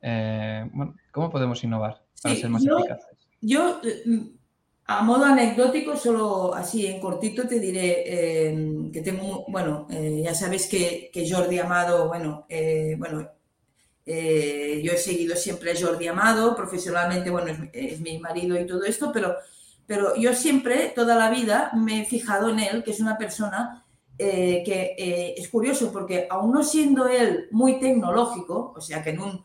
eh, 0.00 0.64
¿cómo 1.12 1.28
podemos 1.28 1.62
innovar 1.62 2.02
para 2.22 2.34
ser 2.34 2.48
más 2.48 2.64
eficaces? 2.64 3.18
Yo, 3.42 3.82
a 4.86 5.02
modo 5.02 5.26
anecdótico, 5.26 5.94
solo 5.94 6.54
así 6.54 6.86
en 6.86 7.00
cortito 7.00 7.46
te 7.46 7.60
diré 7.60 8.90
que 8.90 9.02
tengo, 9.02 9.44
bueno, 9.48 9.86
eh, 9.90 10.22
ya 10.24 10.34
sabes 10.34 10.66
que, 10.68 11.10
Jordi 11.30 11.58
Amado, 11.58 12.08
bueno, 12.08 12.46
bueno, 12.96 13.30
yo 14.06 14.92
he 14.92 14.96
seguido 14.96 15.36
siempre 15.36 15.72
a 15.72 15.78
Jordi 15.78 16.06
Amado, 16.06 16.56
profesionalmente, 16.56 17.28
bueno, 17.28 17.68
es 17.74 18.00
mi 18.00 18.18
marido 18.18 18.58
y 18.58 18.66
todo 18.66 18.84
esto, 18.84 19.10
pero 19.12 19.36
pero 19.92 20.16
yo 20.16 20.32
siempre, 20.32 20.90
toda 20.96 21.16
la 21.16 21.28
vida, 21.28 21.70
me 21.74 22.00
he 22.00 22.04
fijado 22.06 22.48
en 22.48 22.60
él, 22.60 22.82
que 22.82 22.92
es 22.92 23.00
una 23.00 23.18
persona 23.18 23.84
eh, 24.16 24.62
que 24.64 24.94
eh, 24.96 25.34
es 25.36 25.48
curioso 25.50 25.92
porque 25.92 26.26
aún 26.30 26.50
no 26.50 26.62
siendo 26.62 27.08
él 27.08 27.48
muy 27.50 27.78
tecnológico, 27.78 28.72
o 28.74 28.80
sea 28.80 29.02
que 29.04 29.10
en 29.10 29.20
un, 29.20 29.44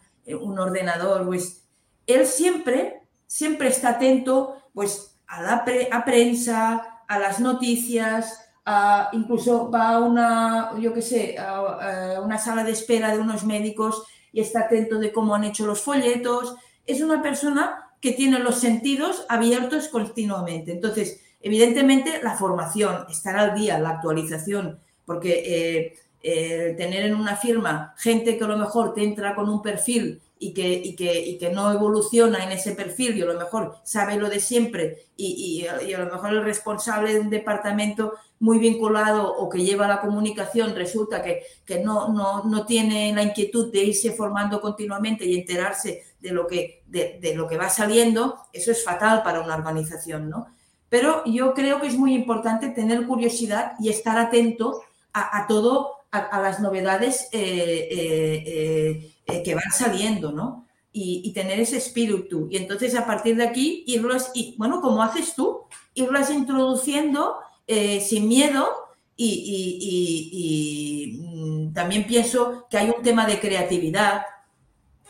ordenador, 0.58 1.26
pues 1.26 1.68
él 2.06 2.26
siempre, 2.26 3.02
siempre 3.26 3.68
está 3.68 3.89
atento 3.89 4.56
pues 4.74 5.20
a 5.28 5.41
la 5.41 5.66
a 5.91 6.06
prensa, 6.06 7.02
a 7.06 7.20
las 7.20 7.41
noticias, 7.41 8.39
a, 8.66 9.10
incluso 9.12 9.70
va 9.70 9.95
a 9.95 10.00
una, 10.00 10.80
yo 10.80 10.93
qué 10.93 11.02
sé, 11.02 11.38
a, 11.38 12.22
una 12.22 12.38
sala 12.38 12.64
de 12.64 12.72
espera 12.72 13.12
de 13.12 13.20
unos 13.20 13.43
médicos 13.43 14.06
y 14.32 14.39
está 14.39 14.62
atento 14.62 14.98
de 14.98 15.12
cómo 15.12 15.36
han 15.36 15.43
hecho 15.43 15.66
los 15.66 15.82
folletos. 15.82 16.56
Es 16.86 17.02
una 17.02 17.22
persona 17.22 17.87
que 18.02 18.12
tiene 18.12 18.39
los 18.39 18.60
sentidos 18.60 19.26
abiertos 19.30 19.88
continuamente. 19.88 20.72
Entonces, 20.72 21.22
evidentemente, 21.41 22.22
la 22.24 22.36
formación, 22.36 23.06
estar 23.10 23.38
al 23.38 23.56
día, 23.56 23.80
la 23.80 23.89
actualización, 23.89 24.80
porque 25.06 25.43
eh, 25.45 25.93
eh, 26.22 26.76
tener 26.78 27.06
en 27.06 27.16
una 27.16 27.36
firma 27.36 27.95
gente 27.98 28.38
que 28.38 28.43
a 28.43 28.48
lo 28.48 28.58
mejor 28.58 28.93
te 28.93 29.04
entra 29.04 29.36
con 29.36 29.50
un 29.50 29.62
perfil 29.62 30.22
y 30.39 30.54
que, 30.54 30.70
y 30.74 30.95
que, 30.95 31.38
que 31.39 31.50
no 31.50 31.72
evoluciona 31.72 32.43
en 32.43 32.52
ese 32.52 32.74
perfil 32.74 33.18
y 33.18 33.22
a 33.22 33.26
lo 33.26 33.39
mejor 33.39 33.78
sabe 33.84 34.18
lo 34.18 34.30
de 34.30 34.39
siempre 34.39 35.06
y, 35.16 35.64
y, 35.64 35.93
a 35.93 36.00
lo 36.00 36.12
mejor 36.12 36.34
el 36.34 36.43
responsable 36.43 37.14
de 37.14 37.20
un 37.20 37.30
departamento 37.30 38.14
muy 38.40 38.60
vinculado 38.60 39.34
o 39.34 39.50
que 39.50 39.64
lleva 39.64 39.88
la 39.88 40.02
comunicación 40.02 40.76
resulta 40.76 41.24
que, 41.24 41.44
que 41.66 41.80
no, 41.80 42.10
no, 42.10 42.44
no, 42.44 42.66
tiene 42.66 43.14
la 43.14 43.24
inquietud 43.24 43.72
de 43.72 43.84
irse 43.86 44.12
formando 44.12 44.62
continuamente 44.62 45.26
y 45.26 45.36
enterarse 45.36 46.04
de 46.20 46.32
lo, 46.32 46.46
que, 46.46 46.84
de, 46.88 47.20
de, 47.22 47.36
lo 47.36 47.48
que 47.48 47.58
va 47.58 47.70
saliendo, 47.70 48.38
eso 48.54 48.72
es 48.72 48.84
fatal 48.84 49.24
para 49.24 49.42
una 49.42 49.56
organización, 49.56 50.30
¿no? 50.30 50.48
Pero 50.90 51.24
yo 51.26 51.54
creo 51.54 51.82
que 51.82 51.88
es 51.88 51.98
muy 51.98 52.14
importante 52.14 52.70
tener 52.70 53.06
curiosidad 53.06 53.74
y 53.80 53.90
estar 53.90 54.18
atento 54.18 54.82
a, 55.14 55.48
todo, 55.48 55.96
a, 56.12 56.40
las 56.42 56.60
novedades 56.60 57.28
eh, 57.32 57.88
eh, 57.92 59.14
eh, 59.26 59.44
que 59.44 59.56
van 59.56 59.72
saliendo, 59.74 60.32
¿no? 60.32 60.66
Y, 60.94 61.22
y, 61.26 61.34
tener 61.34 61.60
ese 61.60 61.78
espíritu. 61.78 62.48
Y 62.50 62.58
entonces 62.58 62.96
a 62.96 63.06
partir 63.06 63.36
de 63.36 63.44
aquí 63.44 63.84
irlos, 63.88 64.32
y 64.34 64.56
bueno, 64.58 64.82
como 64.82 65.04
haces 65.04 65.36
tú, 65.36 65.62
irlas 65.94 66.32
introduciendo 66.32 67.36
eh, 67.68 68.01
sin 68.01 68.28
miedo 68.28 68.68
y, 69.15 71.20
mm, 71.20 71.74
también 71.74 72.07
pienso 72.07 72.68
que 72.70 72.78
hay 72.78 72.89
un 72.89 73.03
tema 73.03 73.26
de 73.26 73.39
creatividad, 73.39 74.24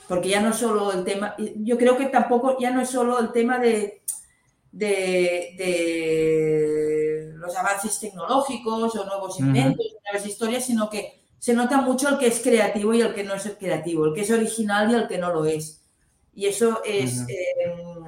porque 0.08 0.30
ya 0.30 0.42
no 0.42 0.54
solo 0.54 0.92
el 0.92 1.04
tema, 1.04 1.36
yo 1.38 1.78
creo 1.78 1.98
que 1.98 2.08
tampoco, 2.08 2.58
ya 2.60 2.72
no 2.72 2.82
es 2.82 2.90
solo 2.90 3.20
el 3.20 3.32
tema 3.32 3.60
de, 3.60 4.02
de, 4.72 5.54
los 7.36 7.56
avances 7.56 8.00
tecnológicos 8.00 8.96
o 8.96 9.06
nuevos 9.06 9.40
inventos, 9.40 9.86
nuevas 10.04 10.28
historias, 10.28 10.66
sino 10.66 10.90
que 10.90 11.22
se 11.40 11.54
nota 11.54 11.82
mucho 11.82 12.10
el 12.10 12.18
que 12.18 12.28
es 12.28 12.40
creativo 12.40 12.94
y 12.94 13.02
el 13.02 13.14
que 13.14 13.24
no 13.24 13.36
es 13.36 13.44
creativo, 13.60 14.06
el 14.06 14.14
que 14.14 14.22
es 14.22 14.32
original 14.32 14.92
y 14.92 14.96
el 14.96 15.08
que 15.08 15.18
no 15.18 15.34
lo 15.34 15.46
es. 15.46 15.84
Y 16.34 16.46
eso 16.46 16.82
es, 16.86 17.26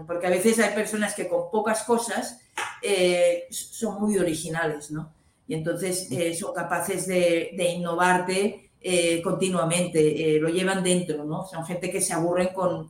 porque 0.05 0.27
a 0.27 0.31
veces 0.31 0.59
hay 0.59 0.73
personas 0.73 1.13
que 1.13 1.27
con 1.27 1.49
pocas 1.51 1.83
cosas 1.83 2.41
eh, 2.81 3.45
son 3.49 4.01
muy 4.01 4.17
originales, 4.17 4.91
¿no? 4.91 5.13
Y 5.47 5.55
entonces 5.55 6.11
eh, 6.11 6.35
son 6.35 6.53
capaces 6.53 7.07
de, 7.07 7.73
innovarte 7.75 8.71
eh, 8.81 9.21
continuamente, 9.21 10.37
lo 10.39 10.49
llevan 10.49 10.83
dentro, 10.83 11.23
¿no? 11.23 11.45
Son 11.45 11.65
gente 11.65 11.91
que 11.91 12.01
se 12.01 12.13
aburren 12.13 12.49
con, 12.49 12.89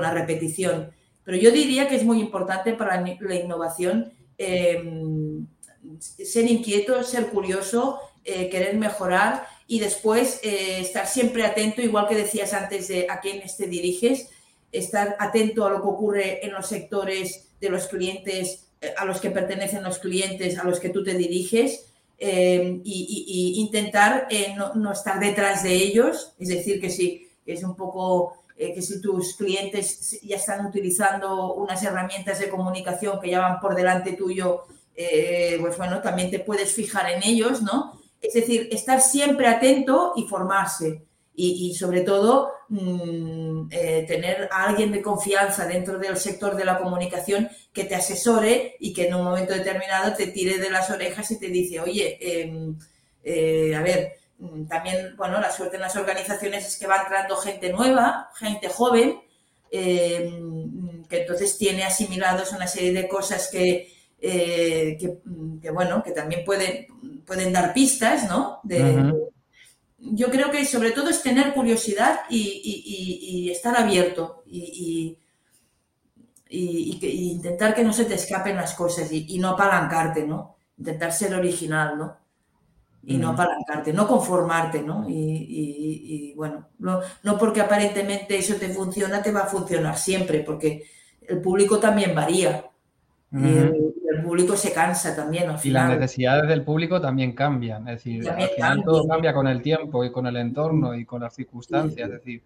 la 0.00 0.10
repetición. 0.10 0.90
Pero 1.24 1.38
yo 1.38 1.50
diría 1.50 1.88
que 1.88 1.96
es 1.96 2.04
muy 2.04 2.20
importante 2.20 2.74
para 2.74 3.00
la 3.00 3.34
innovación 3.34 4.12
em, 4.36 5.46
ser 5.98 6.44
inquieto, 6.50 7.02
ser 7.02 7.28
curioso, 7.28 7.98
querer 8.22 8.76
mejorar 8.76 9.46
y 9.66 9.80
después 9.80 10.40
estar 10.42 11.06
siempre 11.06 11.46
atento, 11.46 11.80
igual 11.80 12.06
que 12.06 12.14
decías 12.14 12.52
antes 12.52 12.88
de 12.88 13.06
a 13.08 13.20
quién 13.20 13.42
te 13.56 13.66
diriges, 13.66 14.28
estar 14.72 15.16
atento 15.18 15.64
a 15.64 15.70
lo 15.70 15.82
que 15.82 15.88
ocurre 15.88 16.46
en 16.46 16.52
los 16.52 16.66
sectores 16.66 17.48
de 17.60 17.70
los 17.70 17.86
clientes 17.86 18.68
eh, 18.80 18.94
a 18.96 19.04
los 19.04 19.20
que 19.20 19.30
pertenecen 19.30 19.82
los 19.82 19.98
clientes, 19.98 20.56
a 20.56 20.64
los 20.64 20.78
que 20.78 20.90
tú 20.90 21.02
te 21.02 21.14
diriges, 21.14 21.86
eh, 22.20 22.80
y, 22.84 23.54
intentar 23.58 24.26
eh, 24.30 24.54
no, 24.56 24.92
estar 24.92 25.18
detrás 25.18 25.62
de 25.62 25.72
ellos, 25.74 26.34
es 26.38 26.48
decir, 26.48 26.80
que 26.80 26.90
si 26.90 27.28
es 27.46 27.62
un 27.62 27.76
poco 27.76 28.34
que 28.56 28.82
si 28.82 29.00
tus 29.00 29.36
clientes 29.36 30.18
ya 30.20 30.34
están 30.34 30.66
utilizando 30.66 31.54
unas 31.54 31.80
herramientas 31.84 32.40
de 32.40 32.48
comunicación 32.48 33.20
que 33.20 33.30
ya 33.30 33.38
van 33.38 33.60
por 33.60 33.76
delante 33.76 34.14
tuyo, 34.14 34.64
pues 34.96 35.78
bueno, 35.78 36.02
también 36.02 36.28
te 36.28 36.40
puedes 36.40 36.72
fijar 36.72 37.08
en 37.08 37.22
ellos, 37.22 37.62
¿no? 37.62 38.00
Es 38.20 38.34
decir, 38.34 38.68
estar 38.72 39.00
siempre 39.00 39.46
atento 39.46 40.12
y 40.16 40.24
formarse 40.24 41.04
y, 41.40 41.72
sobre 41.74 42.00
todo 42.00 42.50
mm, 42.68 43.68
eh, 43.70 44.04
tener 44.08 44.48
a 44.50 44.64
alguien 44.64 44.90
de 44.90 45.00
confianza 45.00 45.66
dentro 45.66 45.96
del 45.96 46.16
sector 46.16 46.56
de 46.56 46.64
la 46.64 46.78
comunicación 46.78 47.48
que 47.72 47.84
te 47.84 47.94
asesore 47.94 48.74
y 48.80 48.92
que 48.92 49.06
en 49.06 49.14
un 49.14 49.22
momento 49.22 49.54
determinado 49.54 50.14
te 50.14 50.26
tire 50.26 50.58
de 50.58 50.68
las 50.68 50.90
orejas 50.90 51.30
y 51.30 51.38
te 51.38 51.46
dice, 51.46 51.78
oye, 51.78 52.18
em, 52.20 52.76
eh, 53.22 53.72
a 53.76 53.82
ver, 53.82 54.14
mm, 54.38 54.66
también, 54.66 55.14
bueno, 55.16 55.40
la 55.40 55.52
suerte 55.52 55.76
en 55.76 55.82
las 55.82 55.94
organizaciones 55.94 56.66
es 56.66 56.76
que 56.76 56.88
va 56.88 57.02
entrando 57.02 57.36
gente 57.36 57.72
nueva, 57.72 58.30
gente 58.34 58.68
joven, 58.68 59.20
em, 59.70 61.04
que 61.04 61.20
entonces 61.20 61.56
tiene 61.56 61.84
asimilados 61.84 62.52
una 62.52 62.66
serie 62.66 62.92
de 62.92 63.06
cosas 63.06 63.48
que, 63.48 63.92
eh, 64.20 64.98
que, 64.98 65.70
bueno, 65.70 66.02
que 66.02 66.10
también 66.10 66.44
pueden, 66.44 66.86
pueden 67.24 67.52
dar 67.52 67.72
pistas, 67.72 68.28
¿no? 68.28 68.60
Yo 69.98 70.30
creo 70.30 70.50
que 70.50 70.64
sobre 70.64 70.92
todo 70.92 71.10
es 71.10 71.22
tener 71.22 71.52
curiosidad 71.52 72.20
y, 72.30 73.50
estar 73.50 73.76
abierto 73.76 74.42
y, 74.46 75.18
intentar 76.50 77.74
que 77.74 77.84
no 77.84 77.92
se 77.92 78.06
te 78.06 78.14
escapen 78.14 78.56
las 78.56 78.74
cosas 78.74 79.10
y, 79.12 79.38
no 79.38 79.50
apalancarte, 79.50 80.26
¿no? 80.26 80.56
Intentar 80.78 81.12
ser 81.12 81.34
original, 81.34 81.98
¿no? 81.98 82.16
Y 83.04 83.16
no 83.16 83.30
apalancarte, 83.30 83.92
no 83.92 84.06
conformarte, 84.06 84.82
¿no? 84.82 85.06
Y, 85.08 86.32
bueno, 86.36 86.68
no, 86.78 87.00
no 87.22 87.38
porque 87.38 87.60
aparentemente 87.60 88.38
eso 88.38 88.54
te 88.54 88.68
funciona, 88.68 89.22
te 89.22 89.32
va 89.32 89.40
a 89.40 89.46
funcionar 89.46 89.96
siempre, 89.98 90.40
porque 90.40 90.84
el 91.22 91.40
público 91.40 91.78
también 91.78 92.14
varía 92.14 92.64
el 93.30 94.22
público 94.22 94.56
se 94.56 94.72
cansa 94.72 95.14
también. 95.14 95.50
Y 95.62 95.70
las 95.70 95.90
necesidades 95.90 96.48
del 96.48 96.64
público 96.64 97.00
también 97.00 97.32
cambian. 97.32 97.86
Es 97.88 97.96
decir, 97.96 98.28
al 98.28 98.48
final 98.48 98.84
todo 98.84 99.06
cambia 99.06 99.32
con 99.32 99.46
el 99.46 99.62
tiempo 99.62 100.04
y 100.04 100.10
con 100.10 100.26
el 100.26 100.36
entorno 100.36 100.94
y 100.94 101.04
con 101.04 101.20
las 101.22 101.34
circunstancias. 101.34 102.08
Es 102.08 102.14
decir, 102.14 102.42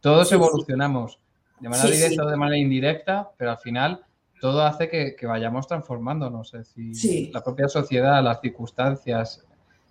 todos 0.00 0.30
evolucionamos 0.32 1.18
de 1.58 1.68
manera 1.68 1.90
directa 1.90 2.24
o 2.24 2.30
de 2.30 2.36
manera 2.36 2.58
indirecta, 2.58 3.30
pero 3.36 3.50
al 3.50 3.58
final 3.58 4.04
todo 4.40 4.62
hace 4.62 4.88
que, 4.88 5.26
vayamos 5.26 5.66
transformándonos. 5.66 6.54
Es 6.54 6.74
decir, 6.74 7.30
la 7.32 7.42
propia 7.42 7.68
sociedad, 7.68 8.22
las 8.22 8.40
circunstancias, 8.40 9.44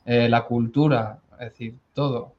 eh, 0.06 0.28
la 0.28 0.46
cultura, 0.46 1.20
es 1.34 1.52
decir, 1.52 1.76
todo. 1.94 2.36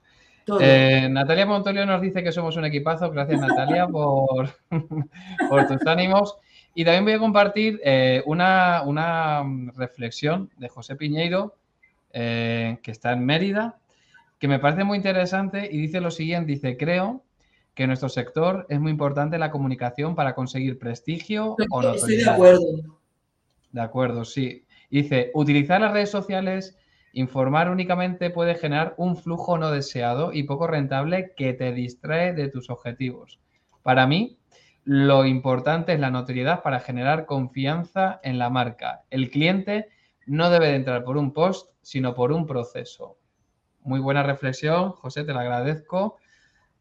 Eh, 0.60 1.06
Natalia 1.08 1.46
Montolio 1.46 1.86
nos 1.86 2.00
dice 2.00 2.24
que 2.24 2.32
somos 2.32 2.56
un 2.56 2.64
equipazo. 2.64 3.10
Gracias, 3.10 3.40
Natalia, 3.40 3.86
por, 3.86 4.48
por 5.48 5.66
tus 5.68 5.86
ánimos. 5.86 6.36
Y 6.74 6.84
también 6.84 7.04
voy 7.04 7.12
a 7.14 7.18
compartir 7.18 7.80
eh, 7.84 8.22
una, 8.26 9.44
reflexión 9.76 10.50
de 10.56 10.68
José 10.68 10.96
Piñeiro, 10.96 11.56
eh, 12.12 12.78
que 12.82 12.90
está 12.90 13.12
en 13.12 13.24
Mérida, 13.24 13.78
que 14.38 14.48
me 14.48 14.58
parece 14.58 14.84
muy 14.84 14.96
interesante 14.96 15.68
y 15.70 15.78
dice 15.78 16.00
lo 16.00 16.10
siguiente, 16.10 16.52
dice, 16.52 16.76
creo 16.76 17.22
que 17.74 17.84
en 17.84 17.88
nuestro 17.88 18.08
sector 18.08 18.66
es 18.68 18.80
muy 18.80 18.90
importante 18.90 19.38
la 19.38 19.50
comunicación 19.50 20.14
para 20.14 20.34
conseguir 20.34 20.78
prestigio 20.78 21.56
o 21.70 21.82
notoriedad. 21.82 21.94
Estoy 21.94 22.16
de 22.16 22.30
acuerdo. 22.30 22.98
De 23.72 23.80
acuerdo, 23.80 24.24
sí. 24.24 24.64
Dice, 24.90 25.30
utilizar 25.34 25.80
las 25.80 25.92
redes 25.92 26.10
sociales, 26.10 26.76
informar 27.12 27.70
únicamente 27.70 28.30
puede 28.30 28.54
generar 28.54 28.94
un 28.96 29.16
flujo 29.16 29.58
no 29.58 29.70
deseado 29.70 30.32
y 30.32 30.44
poco 30.44 30.66
rentable 30.66 31.32
que 31.36 31.52
te 31.52 31.72
distrae 31.72 32.32
de 32.32 32.48
tus 32.48 32.70
objetivos. 32.70 33.38
Para 33.82 34.06
mí, 34.06 34.39
lo 34.84 35.24
importante 35.26 35.92
es 35.92 36.00
la 36.00 36.10
notoriedad 36.10 36.62
para 36.62 36.80
generar 36.80 37.26
confianza 37.26 38.20
en 38.22 38.38
la 38.38 38.50
marca. 38.50 39.02
El 39.10 39.30
cliente 39.30 39.88
no 40.26 40.50
debe 40.50 40.68
de 40.68 40.76
entrar 40.76 41.04
por 41.04 41.16
un 41.16 41.32
post, 41.32 41.72
sino 41.82 42.14
por 42.14 42.32
un 42.32 42.46
proceso. 42.46 43.18
Muy 43.82 44.00
buena 44.00 44.22
reflexión, 44.22 44.92
José, 44.92 45.24
te 45.24 45.32
la 45.32 45.40
agradezco 45.40 46.18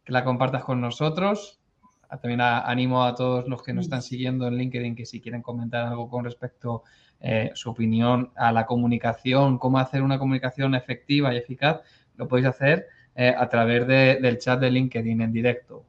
que 0.03 0.13
la 0.13 0.23
compartas 0.23 0.63
con 0.63 0.81
nosotros. 0.81 1.61
También 2.09 2.41
animo 2.41 3.03
a 3.03 3.15
todos 3.15 3.47
los 3.47 3.61
que 3.61 3.73
nos 3.73 3.85
están 3.85 4.01
siguiendo 4.01 4.47
en 4.47 4.57
LinkedIn 4.57 4.95
que 4.95 5.05
si 5.05 5.21
quieren 5.21 5.41
comentar 5.41 5.85
algo 5.85 6.09
con 6.09 6.25
respecto 6.25 6.83
a 6.85 7.27
eh, 7.27 7.51
su 7.53 7.69
opinión 7.69 8.31
a 8.35 8.51
la 8.51 8.65
comunicación, 8.65 9.59
cómo 9.59 9.77
hacer 9.77 10.01
una 10.01 10.17
comunicación 10.17 10.73
efectiva 10.73 11.33
y 11.33 11.37
eficaz, 11.37 11.81
lo 12.15 12.27
podéis 12.27 12.47
hacer 12.47 12.87
eh, 13.15 13.35
a 13.37 13.47
través 13.49 13.85
del 13.85 14.37
chat 14.39 14.59
de 14.59 14.71
LinkedIn 14.71 15.21
en 15.21 15.31
directo. 15.31 15.85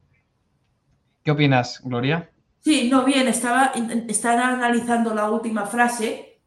¿Qué 1.23 1.31
opinas, 1.31 1.81
Gloria? 1.83 2.31
Sí, 2.61 2.89
no, 2.89 3.05
bien, 3.05 3.27
estaba, 3.27 3.73
analizando 3.73 5.13
la 5.13 5.29
última 5.29 5.65
frase. 5.65 6.39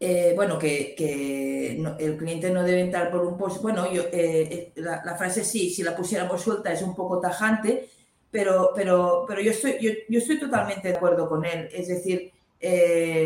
Eh, 0.00 0.32
bueno, 0.36 0.58
que, 0.58 0.94
el 1.98 2.16
cliente 2.16 2.50
no 2.50 2.62
debe 2.62 2.80
entrar 2.80 3.10
por 3.10 3.26
un 3.26 3.36
post. 3.36 3.60
Bueno, 3.60 3.92
yo, 3.92 4.02
eh, 4.12 4.12
eh, 4.12 4.72
la, 4.76 5.16
frase 5.16 5.44
sí, 5.44 5.70
si 5.70 5.82
la 5.82 5.96
pusiéramos 5.96 6.40
suelta 6.40 6.72
es 6.72 6.82
un 6.82 6.94
poco 6.94 7.20
tajante, 7.20 7.88
pero, 8.30 8.72
pero, 8.74 9.24
pero 9.26 9.40
yo, 9.40 9.50
estoy, 9.50 9.76
yo, 9.80 10.18
estoy 10.18 10.38
totalmente 10.38 10.88
de 10.88 10.96
acuerdo 10.96 11.28
con 11.28 11.44
él. 11.44 11.68
Es 11.72 11.88
decir, 11.88 12.32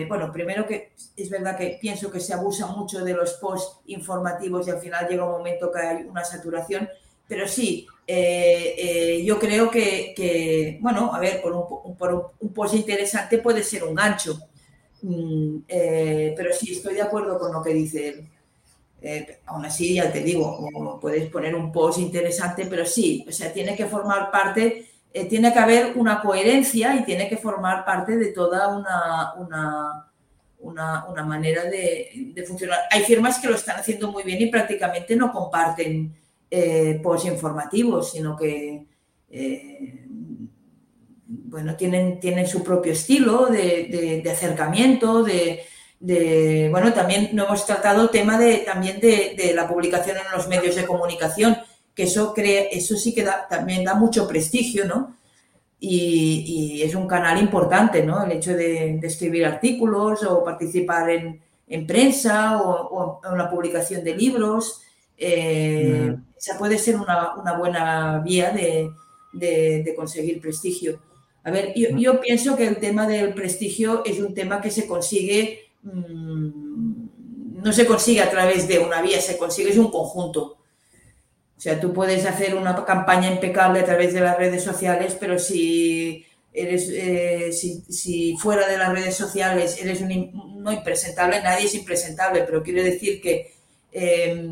bueno, 0.08 0.32
primero 0.32 0.66
que 0.66 0.92
es 1.16 1.30
verdad 1.30 1.56
que 1.56 1.78
pienso 1.80 2.10
que 2.10 2.20
se 2.20 2.34
abusa 2.34 2.66
mucho 2.66 3.04
de 3.04 3.14
los 3.14 3.34
posts 3.34 3.80
informativos 3.86 4.66
y 4.66 4.70
al 4.70 4.78
final 4.78 5.08
llega 5.08 5.24
un 5.24 5.32
momento 5.32 5.70
que 5.70 5.80
hay 5.80 6.02
una 6.04 6.24
saturación, 6.24 6.88
pero 7.32 7.48
sí, 7.48 7.86
eh, 8.06 8.74
eh, 8.76 9.24
yo 9.24 9.38
creo 9.38 9.70
que, 9.70 10.76
bueno, 10.82 11.14
a 11.14 11.18
ver, 11.18 11.40
por 11.40 11.54
un, 11.54 12.52
post 12.52 12.74
interesante 12.74 13.38
puede 13.38 13.62
ser 13.62 13.84
un 13.84 13.94
gancho, 13.94 14.38
mm, 15.00 15.56
eh, 15.66 16.34
pero 16.36 16.52
sí 16.52 16.72
estoy 16.72 16.92
de 16.92 17.00
acuerdo 17.00 17.38
con 17.38 17.50
lo 17.50 17.62
que 17.62 17.72
dice 17.72 18.28
él. 19.00 19.26
aún 19.46 19.64
así, 19.64 19.94
ya 19.94 20.12
te 20.12 20.20
digo, 20.20 20.98
puedes 21.00 21.30
poner 21.30 21.54
un 21.54 21.72
post 21.72 22.00
interesante, 22.00 22.66
pero 22.66 22.84
sí, 22.84 23.24
o 23.26 23.32
sea, 23.32 23.50
tiene 23.50 23.74
que 23.74 23.86
formar 23.86 24.30
parte, 24.30 24.88
tiene 25.30 25.54
que 25.54 25.58
haber 25.58 25.96
una 25.96 26.20
coherencia 26.20 26.94
y 26.96 27.04
tiene 27.04 27.30
que 27.30 27.38
formar 27.38 27.82
parte 27.82 28.18
de 28.18 28.26
toda 28.26 28.68
una, 28.76 29.32
una, 29.38 31.06
una, 31.06 31.24
manera 31.24 31.64
de, 31.64 32.10
de 32.34 32.42
funcionar. 32.42 32.80
Hay 32.90 33.04
firmas 33.04 33.38
que 33.38 33.48
lo 33.48 33.54
están 33.54 33.80
haciendo 33.80 34.12
muy 34.12 34.22
bien 34.22 34.42
y 34.42 34.50
prácticamente 34.50 35.16
no 35.16 35.32
comparten 35.32 36.21
eh, 36.54 37.00
informativos, 37.24 38.12
sino 38.12 38.36
que 38.36 38.84
eh, 39.30 40.06
bueno, 41.26 41.76
tienen, 41.76 42.20
tienen 42.20 42.46
su 42.46 42.62
propio 42.62 42.92
estilo 42.92 43.46
de, 43.46 44.22
acercamiento, 44.30 45.22
de, 45.22 46.68
bueno, 46.70 46.92
también 46.92 47.30
no 47.32 47.46
hemos 47.46 47.64
tratado 47.64 48.02
el 48.02 48.10
tema 48.10 48.38
de, 48.38 48.58
también 48.58 49.00
de, 49.00 49.52
la 49.54 49.66
publicación 49.66 50.18
en 50.18 50.36
los 50.36 50.46
medios 50.48 50.76
de 50.76 50.86
comunicación, 50.86 51.56
que 51.94 52.02
eso, 52.02 52.34
cree, 52.34 52.68
eso 52.72 52.96
sí 52.96 53.14
que 53.14 53.26
también 53.48 53.84
da 53.84 53.94
mucho 53.94 54.28
prestigio, 54.28 54.84
¿no? 54.84 55.16
Y, 55.80 56.82
es 56.82 56.94
un 56.94 57.08
canal 57.08 57.40
importante, 57.40 58.02
¿no? 58.02 58.24
El 58.24 58.32
hecho 58.32 58.54
de, 58.54 58.98
escribir 59.02 59.46
artículos 59.46 60.22
o 60.24 60.44
participar 60.44 61.08
en, 61.10 61.86
prensa 61.86 62.60
o, 62.60 63.20
o, 63.20 63.20
en 63.26 63.38
la 63.38 63.48
publicación 63.48 64.04
de 64.04 64.14
libros. 64.14 64.82
Eh, 65.24 66.16
esa 66.36 66.58
puede 66.58 66.78
ser 66.78 66.96
una, 66.96 67.34
buena 67.56 68.18
vía 68.24 68.50
de, 68.50 69.94
conseguir 69.94 70.40
prestigio. 70.40 71.00
A 71.44 71.50
ver, 71.52 71.72
yo, 71.76 72.20
pienso 72.20 72.56
que 72.56 72.66
el 72.66 72.78
tema 72.78 73.06
del 73.06 73.32
prestigio 73.32 74.02
es 74.04 74.18
un 74.18 74.34
tema 74.34 74.60
que 74.60 74.70
se 74.72 74.86
consigue, 74.88 75.70
mm, 75.82 77.62
no 77.62 77.72
se 77.72 77.86
consigue 77.86 78.20
a 78.20 78.30
través 78.30 78.66
de 78.66 78.80
una 78.80 79.00
vía, 79.00 79.20
se 79.20 79.38
consigue 79.38 79.70
es 79.70 79.78
un 79.78 79.92
conjunto. 79.92 80.58
O 81.56 81.60
sea, 81.60 81.78
tú 81.78 81.92
puedes 81.92 82.26
hacer 82.26 82.56
una 82.56 82.84
campaña 82.84 83.30
impecable 83.30 83.78
a 83.78 83.84
través 83.84 84.12
de 84.12 84.20
las 84.22 84.36
redes 84.36 84.64
sociales, 84.64 85.16
pero 85.20 85.38
si 85.38 86.26
eres, 86.52 86.88
eh, 86.90 87.52
si, 87.52 88.36
fuera 88.38 88.66
de 88.66 88.76
las 88.76 88.92
redes 88.92 89.14
sociales 89.14 89.78
eres 89.80 90.00
un, 90.00 90.60
no 90.60 90.72
impresentable, 90.72 91.40
nadie 91.40 91.66
es 91.66 91.74
impresentable, 91.76 92.42
pero 92.42 92.64
quiere 92.64 92.82
decir 92.82 93.20
que 93.20 93.61
eh, 93.92 94.48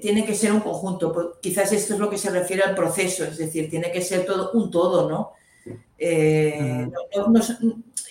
tiene 0.00 0.24
que 0.24 0.34
ser 0.34 0.52
un 0.52 0.60
conjunto. 0.60 1.38
Quizás 1.40 1.72
esto 1.72 1.94
es 1.94 2.00
lo 2.00 2.10
que 2.10 2.18
se 2.18 2.30
refiere 2.30 2.62
al 2.62 2.74
proceso, 2.74 3.24
es 3.24 3.38
decir, 3.38 3.70
tiene 3.70 3.90
que 3.90 4.02
ser 4.02 4.26
todo 4.26 4.50
un 4.52 4.70
todo, 4.70 5.08
¿no? 5.08 5.32
Eh, 5.98 6.88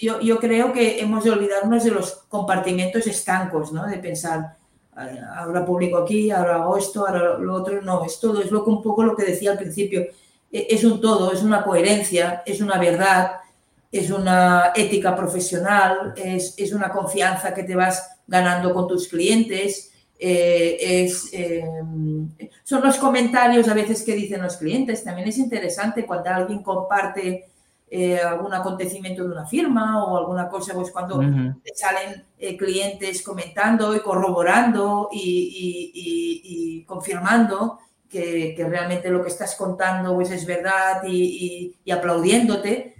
yo, 0.01 0.39
creo 0.39 0.73
que 0.73 0.99
hemos 0.99 1.23
de 1.23 1.31
olvidarnos 1.31 1.83
de 1.83 1.91
los 1.91 2.11
compartimentos 2.29 3.07
estancos, 3.07 3.71
¿no? 3.71 3.85
De 3.85 3.97
pensar, 3.97 4.55
ahora 5.37 5.65
publico 5.65 5.97
aquí, 5.97 6.31
ahora 6.31 6.55
hago 6.55 6.77
esto, 6.77 7.05
ahora 7.05 7.37
lo 7.37 7.53
otro. 7.53 7.81
No, 7.81 8.05
es 8.05 8.19
todo, 8.19 8.41
es 8.41 8.51
lo 8.51 8.63
un 8.63 8.81
poco 8.81 9.03
lo 9.03 9.15
que 9.15 9.23
decía 9.23 9.51
al 9.51 9.57
principio. 9.57 10.07
E, 10.51 10.67
es 10.69 10.83
un 10.83 11.01
todo, 11.01 11.31
es 11.31 11.43
una 11.43 11.63
coherencia, 11.63 12.43
es 12.45 12.61
una 12.61 12.79
verdad. 12.79 13.31
Es 13.99 14.11
una 14.11 14.71
ética 14.75 15.15
profesional, 15.15 16.13
es, 16.15 16.53
es 16.57 16.73
una 16.73 16.89
confianza 16.89 17.53
que 17.53 17.63
te 17.63 17.75
vas 17.75 18.15
ganando 18.27 18.73
con 18.73 18.87
tus 18.87 19.07
clientes. 19.07 19.91
Eh, 20.17 20.77
es, 20.79 21.29
eh, 21.33 21.63
son 22.63 22.81
los 22.83 22.97
comentarios 22.97 23.67
a 23.67 23.73
veces 23.73 24.03
que 24.03 24.15
dicen 24.15 24.41
los 24.41 24.57
clientes. 24.57 25.03
También 25.03 25.27
es 25.27 25.37
interesante 25.37 26.05
cuando 26.05 26.29
alguien 26.29 26.63
comparte 26.63 27.49
eh, 27.89 28.19
algún 28.19 28.53
acontecimiento 28.53 29.23
de 29.23 29.31
una 29.31 29.45
firma 29.45 30.03
o 30.03 30.17
alguna 30.17 30.49
cosa, 30.49 30.73
pues 30.73 30.91
cuando 30.91 31.19
te 31.19 31.75
salen 31.75 32.25
clientes 32.57 33.21
comentando 33.21 33.95
y 33.95 33.99
corroborando 33.99 35.09
y, 35.11 36.83
confirmando 36.87 37.79
que, 38.09 38.55
realmente 38.57 39.09
lo 39.09 39.21
que 39.21 39.29
estás 39.29 39.55
contando 39.55 40.13
pues, 40.15 40.31
es 40.31 40.45
verdad 40.45 41.03
y, 41.05 41.75
aplaudiéndote. 41.91 42.94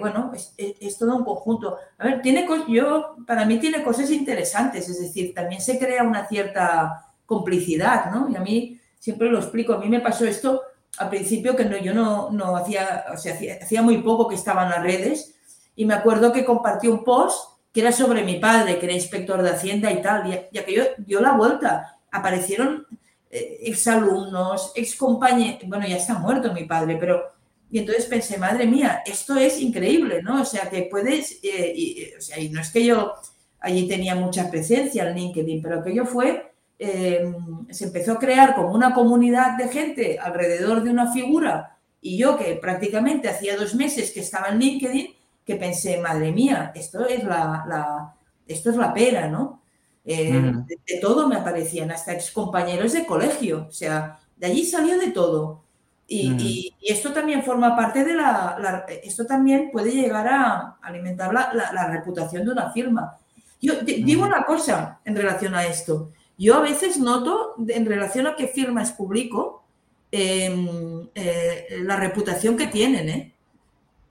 Bueno, 0.00 0.32
es, 0.34 0.54
es, 0.56 0.98
todo 0.98 1.16
un 1.16 1.24
conjunto. 1.24 1.76
A 1.98 2.04
ver, 2.04 2.22
tiene 2.22 2.46
yo, 2.68 3.16
para 3.26 3.44
mí 3.44 3.58
tiene 3.58 3.82
cosas 3.82 4.10
interesantes, 4.10 4.88
es 4.88 5.00
decir, 5.00 5.34
también 5.34 5.60
se 5.60 5.78
crea 5.78 6.02
una 6.02 6.26
cierta 6.26 7.06
complicidad, 7.26 8.10
¿no? 8.10 8.28
Y 8.30 8.36
a 8.36 8.40
mí, 8.40 8.80
siempre 8.98 9.30
lo 9.30 9.38
explico, 9.38 9.74
a 9.74 9.78
mí 9.78 9.88
me 9.88 10.00
pasó 10.00 10.24
esto 10.24 10.62
al 10.98 11.10
principio 11.10 11.56
que 11.56 11.64
no, 11.64 11.76
yo 11.76 11.92
no, 11.92 12.30
no 12.30 12.56
hacía, 12.56 13.04
o 13.12 13.16
sea, 13.16 13.36
hacía, 13.60 13.82
muy 13.82 13.98
poco 13.98 14.28
que 14.28 14.34
estaba 14.34 14.64
en 14.64 14.70
las 14.70 14.82
redes 14.82 15.34
y 15.74 15.84
me 15.84 15.94
acuerdo 15.94 16.32
que 16.32 16.44
compartí 16.44 16.86
un 16.88 17.04
post 17.04 17.58
que 17.72 17.80
era 17.80 17.90
sobre 17.90 18.22
mi 18.22 18.36
padre, 18.36 18.78
que 18.78 18.86
era 18.86 18.94
inspector 18.94 19.42
de 19.42 19.50
Hacienda 19.50 19.90
y 19.90 20.00
tal, 20.00 20.32
y, 20.32 20.60
que 20.60 20.74
yo 20.74 20.84
dio 20.98 21.20
la 21.20 21.32
vuelta. 21.32 21.98
Aparecieron 22.12 22.86
eh, 23.28 23.58
exalumnos, 23.62 24.70
excompañeros, 24.76 25.68
bueno, 25.68 25.84
ya 25.86 25.96
está 25.96 26.14
muerto 26.14 26.52
mi 26.52 26.64
padre, 26.64 26.96
pero... 26.98 27.33
Y 27.74 27.78
entonces 27.80 28.06
pensé, 28.06 28.38
madre 28.38 28.66
mía, 28.66 29.02
esto 29.04 29.36
es 29.36 29.60
increíble, 29.60 30.22
¿no? 30.22 30.42
O 30.42 30.44
sea, 30.44 30.70
que 30.70 30.88
puedes, 30.90 31.40
eh, 31.42 31.72
y, 31.74 32.14
o 32.16 32.20
sea, 32.20 32.38
y 32.38 32.48
no 32.48 32.60
es 32.60 32.70
que 32.70 32.84
yo 32.84 33.14
allí 33.58 33.88
tenía 33.88 34.14
mucha 34.14 34.50
presencia 34.50 35.08
en 35.08 35.16
LinkedIn, 35.16 35.60
pero 35.60 35.82
que 35.82 35.94
yo 35.94 36.06
fue 36.06 36.54
Em, 36.78 37.66
se 37.70 37.84
empezó 37.84 38.12
a 38.12 38.18
crear 38.18 38.54
como 38.54 38.72
una 38.72 38.92
comunidad 38.92 39.56
de 39.56 39.68
gente 39.68 40.18
alrededor 40.18 40.82
de 40.82 40.90
una 40.90 41.12
figura 41.12 41.78
y 42.00 42.18
yo 42.18 42.36
que 42.36 42.56
prácticamente 42.56 43.28
hacía 43.28 43.56
dos 43.56 43.74
meses 43.74 44.10
que 44.10 44.20
estaba 44.20 44.48
en 44.48 44.58
LinkedIn, 44.58 45.14
que 45.46 45.54
pensé, 45.56 46.00
madre 46.00 46.32
mía, 46.32 46.72
esto 46.74 47.06
es 47.06 47.22
la, 47.22 48.14
esto 48.46 48.70
es 48.70 48.76
la 48.76 48.92
pera, 48.92 49.28
¿no? 49.28 49.62
Eh, 50.04 50.52
de, 50.66 50.98
todo 51.00 51.28
me 51.28 51.36
aparecían, 51.36 51.90
hasta 51.90 52.12
ex 52.12 52.30
compañeros 52.30 52.92
de 52.92 53.06
colegio, 53.06 53.66
o 53.68 53.72
sea, 53.72 54.18
de 54.36 54.46
allí 54.46 54.64
salió 54.66 54.98
de 54.98 55.12
todo. 55.12 55.63
Y, 56.06 56.74
esto 56.82 57.12
también 57.12 57.42
forma 57.42 57.74
parte 57.74 58.04
de 58.04 58.14
la, 58.14 58.84
Esto 59.02 59.24
también 59.24 59.70
puede 59.72 59.90
llegar 59.90 60.28
a 60.28 60.76
alimentar 60.82 61.32
la, 61.32 61.88
reputación 61.88 62.44
de 62.44 62.52
una 62.52 62.70
firma. 62.70 63.18
Yo 63.60 63.74
digo 63.82 64.24
una 64.24 64.44
cosa 64.44 65.00
en 65.04 65.16
relación 65.16 65.54
a 65.54 65.64
esto. 65.64 66.10
Yo 66.36 66.56
a 66.56 66.60
veces 66.60 66.98
noto, 66.98 67.54
en 67.68 67.86
relación 67.86 68.26
a 68.26 68.36
qué 68.36 68.48
firmas 68.48 68.92
publico, 68.92 69.64
em, 70.10 71.08
eh, 71.14 71.78
la 71.82 71.96
reputación 71.96 72.56
que 72.56 72.66
tienen. 72.66 73.08
¿eh? 73.08 73.34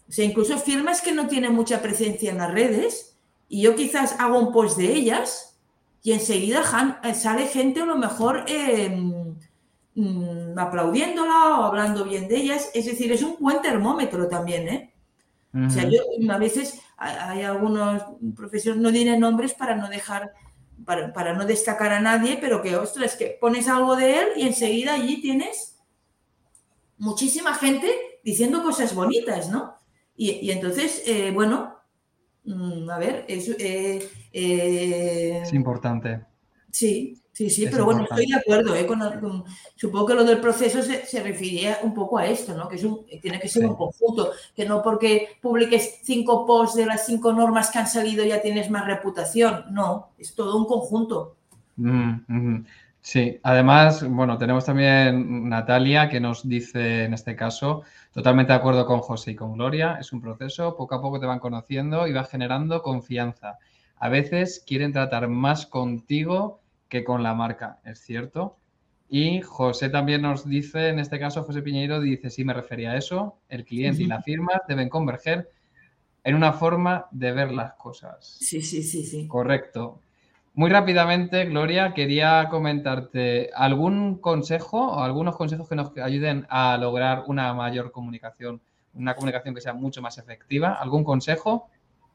O 0.09 0.11
sea, 0.11 0.25
incluso 0.25 0.57
firmas 0.57 1.01
que 1.01 1.11
no 1.11 1.27
tienen 1.27 1.53
mucha 1.53 1.81
presencia 1.81 2.31
en 2.31 2.37
las 2.37 2.51
redes, 2.51 3.15
y 3.49 3.61
yo 3.61 3.75
quizás 3.75 4.19
hago 4.19 4.39
un 4.39 4.51
post 4.51 4.77
de 4.77 4.93
ellas, 4.93 5.57
y 6.01 6.11
enseguida 6.11 6.63
eh, 7.03 7.13
sale 7.13 7.47
gente 7.47 7.81
a 7.81 7.85
lo 7.85 7.95
mejor 7.95 8.45
em, 8.47 9.22
mm, 9.95 10.57
aplaudiéndola 10.57 11.59
o 11.59 11.63
hablando 11.63 12.05
bien 12.05 12.27
de 12.27 12.37
ellas. 12.37 12.71
Es 12.73 12.85
decir, 12.85 13.11
es 13.11 13.23
un 13.23 13.37
buen 13.39 13.61
termómetro 13.61 14.27
también. 14.27 14.67
¿eh? 14.67 14.93
O 15.53 15.69
sea, 15.69 15.87
yo 15.87 16.01
a 16.31 16.37
veces 16.37 16.81
hay 16.97 17.43
algunos 17.43 18.01
profesores, 18.35 18.81
no 18.81 18.91
diré 18.91 19.19
nombres 19.19 19.53
para 19.53 19.75
no 19.75 19.87
dejar 19.87 20.33
para, 20.85 21.33
no 21.33 21.45
destacar 21.45 21.91
a 21.91 21.99
nadie, 21.99 22.37
pero 22.39 22.61
que, 22.61 22.75
ostras, 22.75 23.15
que 23.15 23.37
pones 23.39 23.67
algo 23.67 23.95
de 23.95 24.19
él 24.19 24.27
y 24.37 24.47
enseguida 24.47 24.93
allí 24.93 25.21
tienes 25.21 25.77
muchísima 26.97 27.53
gente 27.53 27.89
diciendo 28.23 28.63
cosas 28.63 28.93
bonitas, 28.93 29.49
¿no? 29.49 29.75
Y, 30.15 30.51
entonces, 30.51 31.03
eh, 31.07 31.31
bueno, 31.31 31.75
mm, 32.45 32.89
a 32.89 32.97
ver, 32.97 33.25
es, 33.27 33.49
eh, 33.49 34.07
eh, 34.31 35.39
es 35.41 35.53
importante. 35.53 36.25
Sí, 36.73 37.23
Sí, 37.33 37.49
sí, 37.49 37.67
pero 37.69 37.85
bueno, 37.85 38.03
estoy 38.03 38.27
de 38.27 38.35
acuerdo. 38.35 38.75
¿eh? 38.75 38.87
supongo 39.75 40.05
que 40.05 40.13
lo 40.13 40.23
del 40.23 40.39
proceso 40.39 40.83
se, 40.83 41.03
se, 41.03 41.23
refería 41.23 41.79
un 41.81 41.91
poco 41.91 42.19
a 42.19 42.27
esto, 42.27 42.55
¿no? 42.55 42.67
que 42.69 42.75
es 42.75 42.83
un, 42.83 43.07
tiene 43.19 43.39
que 43.39 43.47
ser 43.47 43.65
un 43.65 43.75
conjunto, 43.75 44.33
que 44.55 44.67
no 44.67 44.83
porque 44.83 45.29
publiques 45.41 45.99
cinco 46.03 46.45
posts 46.45 46.77
de 46.77 46.85
las 46.85 47.07
cinco 47.07 47.33
normas 47.33 47.71
que 47.71 47.79
han 47.79 47.87
salido 47.87 48.23
ya 48.23 48.39
tienes 48.39 48.69
más 48.69 48.85
reputación. 48.85 49.65
No, 49.71 50.09
es 50.19 50.35
todo 50.35 50.55
un 50.55 50.65
conjunto. 50.65 51.35
Mm, 51.77 52.65
sí, 53.01 53.39
además, 53.41 54.07
bueno, 54.07 54.37
tenemos 54.37 54.65
también 54.65 55.49
Natalia 55.49 56.09
que 56.09 56.19
nos 56.19 56.47
dice 56.47 57.05
en 57.05 57.15
este 57.15 57.35
caso, 57.35 57.81
totalmente 58.13 58.53
de 58.53 58.59
acuerdo 58.59 58.85
con 58.85 58.99
José 58.99 59.31
y 59.31 59.35
con 59.35 59.53
Gloria, 59.53 59.97
es 59.99 60.13
un 60.13 60.21
proceso, 60.21 60.75
poco 60.75 60.93
a 60.93 61.01
poco 61.01 61.19
te 61.19 61.25
van 61.25 61.39
conociendo 61.39 62.05
y 62.05 62.13
va 62.13 62.25
generando 62.25 62.83
confianza. 62.83 63.57
A 63.97 64.09
veces 64.09 64.63
quieren 64.67 64.93
tratar 64.93 65.29
más 65.29 65.65
contigo 65.65 66.59
que 66.93 67.03
con 67.03 67.23
la 67.23 67.33
marca, 67.33 67.79
es 67.85 68.01
cierto. 68.01 68.55
Y 69.09 69.41
José 69.41 69.89
también 69.89 70.21
nos 70.21 70.47
dice, 70.47 70.89
en 70.89 70.99
este 70.99 71.17
caso 71.19 71.41
José 71.41 71.63
Piñeiro 71.63 71.99
dice, 71.99 72.29
sí 72.29 72.45
me 72.45 72.53
refería 72.53 72.91
a 72.91 72.97
eso, 72.97 73.39
el 73.49 73.65
cliente 73.65 74.03
y 74.03 74.05
la 74.05 74.21
firma 74.21 74.61
deben 74.67 74.89
converger 74.89 75.49
en 76.23 76.35
una 76.35 76.53
forma 76.53 77.07
de 77.09 77.31
ver 77.31 77.51
las 77.51 77.73
cosas. 77.73 78.37
Sí, 78.39 78.61
sí, 78.61 78.83
sí, 78.83 79.03
sí. 79.03 79.27
Correcto. 79.27 80.01
Muy 80.53 80.69
rápidamente, 80.69 81.45
Gloria, 81.45 81.95
quería 81.95 82.47
comentarte 82.51 83.49
algún 83.55 84.19
consejo 84.19 84.91
o 84.91 84.99
algunos 84.99 85.35
consejos 85.35 85.67
que 85.67 85.75
nos 85.75 85.97
ayuden 85.97 86.45
a 86.47 86.77
lograr 86.77 87.23
una 87.25 87.55
mayor 87.55 87.91
comunicación, 87.91 88.61
una 88.93 89.15
comunicación 89.15 89.55
que 89.55 89.61
sea 89.61 89.73
mucho 89.73 89.99
más 90.03 90.19
efectiva. 90.19 90.73
¿Algún 90.73 91.03
consejo? 91.03 91.69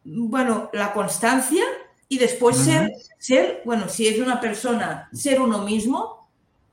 Bueno, 0.05 0.71
la 0.73 0.93
constancia 0.93 1.65
y 2.09 2.19
después 2.19 2.57
ser, 2.57 2.93
ser, 3.19 3.63
bueno, 3.65 3.89
si 3.89 4.07
es 4.07 4.19
una 4.19 4.41
persona, 4.41 5.09
ser 5.13 5.41
uno 5.41 5.65
mismo. 5.65 6.29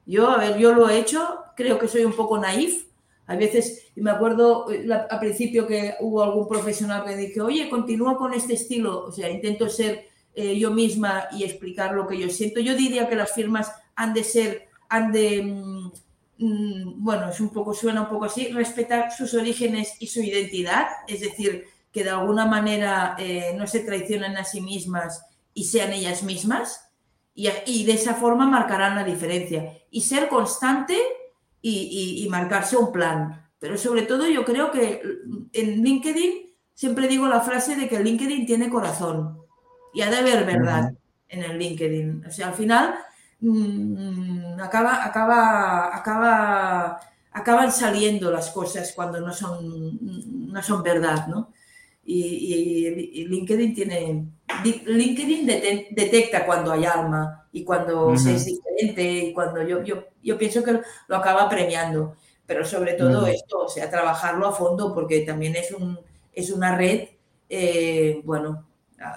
Yo, 0.05 0.29
a 0.29 0.37
ver, 0.37 0.57
yo 0.57 0.73
lo 0.73 0.89
he 0.89 0.99
hecho, 0.99 1.39
creo 1.57 1.77
que 1.77 1.89
soy 1.89 2.05
un 2.05 2.13
poco 2.13 2.37
naif. 2.37 2.85
A 3.27 3.35
veces, 3.35 3.87
me 3.95 4.11
acuerdo 4.11 4.71
eh, 4.71 4.87
al 5.09 5.19
principio 5.19 5.67
que 5.67 5.95
hubo 5.99 6.23
algún 6.23 6.47
profesional 6.47 7.03
que 7.03 7.17
dije, 7.17 7.41
oye, 7.41 7.69
continúa 7.69 8.17
con 8.17 8.33
este 8.33 8.53
estilo. 8.53 9.05
O 9.05 9.11
sea, 9.11 9.29
intento 9.29 9.67
ser 9.67 10.07
eh, 10.35 10.57
yo 10.57 10.71
misma 10.71 11.27
y 11.31 11.43
explicar 11.43 11.93
lo 11.93 12.07
que 12.07 12.17
yo 12.17 12.29
siento. 12.29 12.61
Yo 12.61 12.75
diría 12.75 13.09
que 13.09 13.15
las 13.15 13.33
firmas 13.33 13.71
han 13.95 14.13
de 14.13 14.23
ser, 14.23 14.69
han 14.87 15.11
de, 15.11 15.41
mm, 15.43 15.91
mm, 16.37 17.03
bueno, 17.03 17.29
es 17.29 17.41
un 17.41 17.49
poco, 17.49 17.73
suena 17.73 18.03
un 18.03 18.09
poco 18.09 18.25
así, 18.25 18.47
respetar 18.49 19.11
sus 19.11 19.33
orígenes 19.33 19.95
y 19.99 20.07
su 20.07 20.21
identidad. 20.21 20.85
Es 21.07 21.19
decir, 21.19 21.65
que 21.95 22.03
de 22.03 22.09
alguna 22.09 22.45
manera 22.45 23.15
eh, 23.17 23.55
no 23.57 23.65
se 23.67 23.79
traicionen 23.79 24.35
a 24.35 24.43
sí 24.43 24.59
mismas 24.59 25.25
y 25.53 25.63
sean 25.63 25.93
ellas 25.93 26.23
mismas 26.23 26.91
y, 27.33 27.85
de 27.85 27.93
esa 27.93 28.15
forma 28.15 28.45
marcarán 28.45 28.97
la 28.97 29.05
diferencia. 29.05 29.77
Y 29.91 30.01
ser 30.01 30.27
constante 30.27 30.97
y, 31.61 32.27
marcarse 32.29 32.75
un 32.75 32.91
plan. 32.91 33.49
Pero 33.59 33.77
sobre 33.77 34.01
todo 34.01 34.27
yo 34.27 34.43
creo 34.43 34.71
que 34.71 35.01
en 35.53 35.81
LinkedIn 35.81 36.53
siempre 36.73 37.07
digo 37.07 37.27
la 37.27 37.39
frase 37.39 37.77
de 37.77 37.87
que 37.87 38.01
LinkedIn 38.01 38.45
tiene 38.45 38.69
corazón 38.69 39.39
y 39.93 40.01
ha 40.01 40.09
de 40.09 40.17
haber 40.17 40.45
verdad 40.45 40.91
en 41.29 41.43
el 41.43 41.57
LinkedIn. 41.57 42.25
O 42.27 42.31
sea, 42.31 42.49
al 42.49 42.55
final 42.55 42.95
mm, 43.39 44.59
acaba, 44.59 45.05
acaba, 45.05 45.95
acaba, 45.95 46.99
acaban 47.31 47.71
saliendo 47.71 48.31
las 48.31 48.49
cosas 48.49 48.91
cuando 48.93 49.21
no 49.21 49.31
son, 49.31 49.97
no 50.51 50.61
son 50.61 50.83
verdad, 50.83 51.27
¿no? 51.27 51.53
Y, 52.05 53.25
LinkedIn 53.25 53.73
tiene 53.73 54.25
LinkedIn 54.63 55.47
detecta 55.91 56.45
cuando 56.45 56.71
hay 56.71 56.85
alma 56.85 57.47
y 57.51 57.63
cuando 57.63 58.15
se 58.15 58.35
es 58.35 58.45
diferente 58.45 59.03
y 59.03 59.33
cuando 59.33 59.63
yo, 59.63 59.83
yo, 59.83 60.03
yo, 60.21 60.37
pienso 60.37 60.63
que 60.63 60.79
lo 61.07 61.15
acaba 61.15 61.49
premiando 61.49 62.15
pero 62.45 62.63
sobre 62.63 62.93
todo 62.93 63.25
esto 63.25 63.63
o 63.65 63.69
sea 63.69 63.89
trabajarlo 63.89 64.47
a 64.47 64.51
fondo 64.51 64.93
porque 64.93 65.21
también 65.21 65.55
es 65.55 65.71
un 65.71 65.99
es 66.31 66.51
una 66.51 66.77
red 66.77 67.09
eh, 67.49 68.21
bueno 68.23 68.67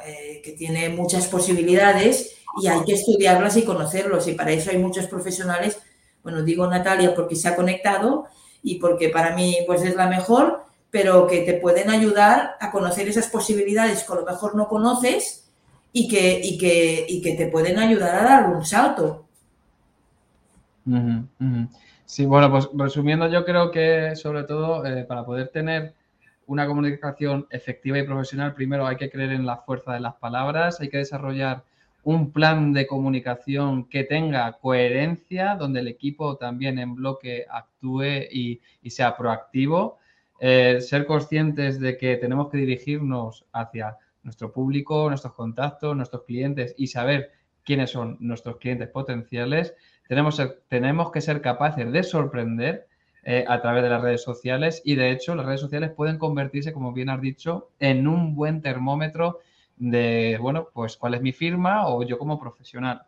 eh, 0.05 0.41
que 0.43 0.53
tiene 0.53 0.89
muchas 0.89 1.29
posibilidades 1.29 2.39
y 2.61 2.67
hay 2.67 2.85
que 2.85 2.95
estudiarlas 2.95 3.57
y 3.57 3.63
conocerlos 3.63 4.27
y 4.27 4.33
para 4.33 4.51
eso 4.51 4.71
hay 4.71 4.79
muchos 4.79 5.07
profesionales. 5.07 5.79
Bueno 6.23 6.43
digo 6.43 6.67
Natalia 6.67 7.15
porque 7.15 7.37
se 7.37 7.49
ha 7.49 7.55
conectado 7.55 8.27
y 8.63 8.77
porque 8.77 9.09
para 9.09 9.37
mí 9.37 9.59
pues 9.67 9.83
es 9.83 9.95
la 9.95 10.09
mejor 10.09 10.65
pero 10.91 11.27
que 11.27 11.43
te 11.43 11.55
pueden 11.55 11.91
ayudar 11.91 12.57
a 12.61 12.71
conocer 12.71 13.09
esas 13.09 13.29
posibilidades 13.29 14.05
que 14.05 14.13
a 14.13 14.17
lo 14.17 14.25
mejor 14.25 14.55
no 14.57 14.69
conoces 14.69 15.51
y 15.93 16.09
que, 16.09 16.41
y 16.43 16.59
que, 16.59 17.07
y 17.09 17.21
que 17.21 17.35
te 17.35 17.49
pueden 17.49 17.79
ayudar 17.79 18.15
a 18.15 18.25
dar 18.25 18.51
un 18.51 18.65
salto. 18.65 19.27
Sí, 22.07 22.25
bueno, 22.25 22.51
pues 22.51 22.69
resumiendo, 22.75 23.29
yo 23.29 23.45
creo 23.45 23.71
que 23.71 24.17
sobre 24.17 24.45
todo 24.45 24.85
eh, 24.87 25.05
para 25.05 25.25
poder 25.25 25.49
tener 25.49 25.95
una 26.47 26.67
comunicación 26.67 27.47
efectiva 27.51 27.99
y 27.99 28.05
profesional, 28.05 28.55
primero 28.55 28.87
hay 28.87 28.97
que 28.97 29.11
creer 29.11 29.33
en 29.33 29.45
la 29.45 29.59
fuerza 29.59 29.93
de 29.93 30.01
las 30.01 30.15
palabras, 30.15 30.81
hay 30.81 30.89
que 30.89 30.97
desarrollar 30.97 31.65
un 32.05 32.33
plan 32.33 32.73
de 32.73 32.87
comunicación 32.87 33.85
que 33.85 34.05
tenga 34.05 34.51
coherencia, 34.53 35.57
donde 35.57 35.81
el 35.81 35.89
equipo 35.89 36.39
también 36.39 36.79
en 36.79 36.95
bloque 36.95 37.45
actúe 37.51 38.29
y, 38.33 38.61
sea 38.89 39.15
proactivo, 39.15 39.99
eh, 40.41 40.81
ser 40.81 41.07
conscientes 41.07 41.81
de 41.81 41.97
que 41.97 42.17
tenemos 42.17 42.49
que 42.49 42.59
dirigirnos 42.59 43.45
hacia 43.53 43.97
nuestro 44.23 44.53
público, 44.53 45.09
nuestros 45.09 45.35
contactos, 45.35 45.97
nuestros 45.97 46.25
clientes 46.25 46.75
y 46.77 46.89
saber 46.89 47.33
quiénes 47.65 47.91
son 47.91 48.17
nuestros 48.21 48.57
clientes 48.59 48.89
potenciales. 48.89 49.75
Tenemos, 50.09 51.11
que 51.13 51.21
ser 51.21 51.43
capaces 51.43 51.91
de 51.93 52.03
sorprender 52.03 52.87
eh, 53.25 53.45
a 53.47 53.61
través 53.61 53.83
de 53.83 53.91
las 53.91 54.01
redes 54.01 54.23
sociales 54.23 54.81
y 54.85 54.95
de 54.95 55.11
hecho 55.11 55.35
las 55.35 55.45
redes 55.45 55.61
sociales 55.61 55.91
pueden 55.91 56.19
convertirse, 56.19 56.73
como 56.73 56.93
bien 56.93 57.11
has 57.11 57.21
dicho, 57.21 57.71
en 57.79 58.09
un 58.09 58.35
buen 58.35 58.63
termómetro 58.63 59.41
de, 59.77 60.39
bueno, 60.41 60.69
pues 60.73 60.97
cuál 60.97 61.15
es 61.15 61.21
mi 61.21 61.33
firma 61.33 61.89
o 61.89 62.03
yo 62.05 62.19
como 62.19 62.39
profesional. 62.39 63.03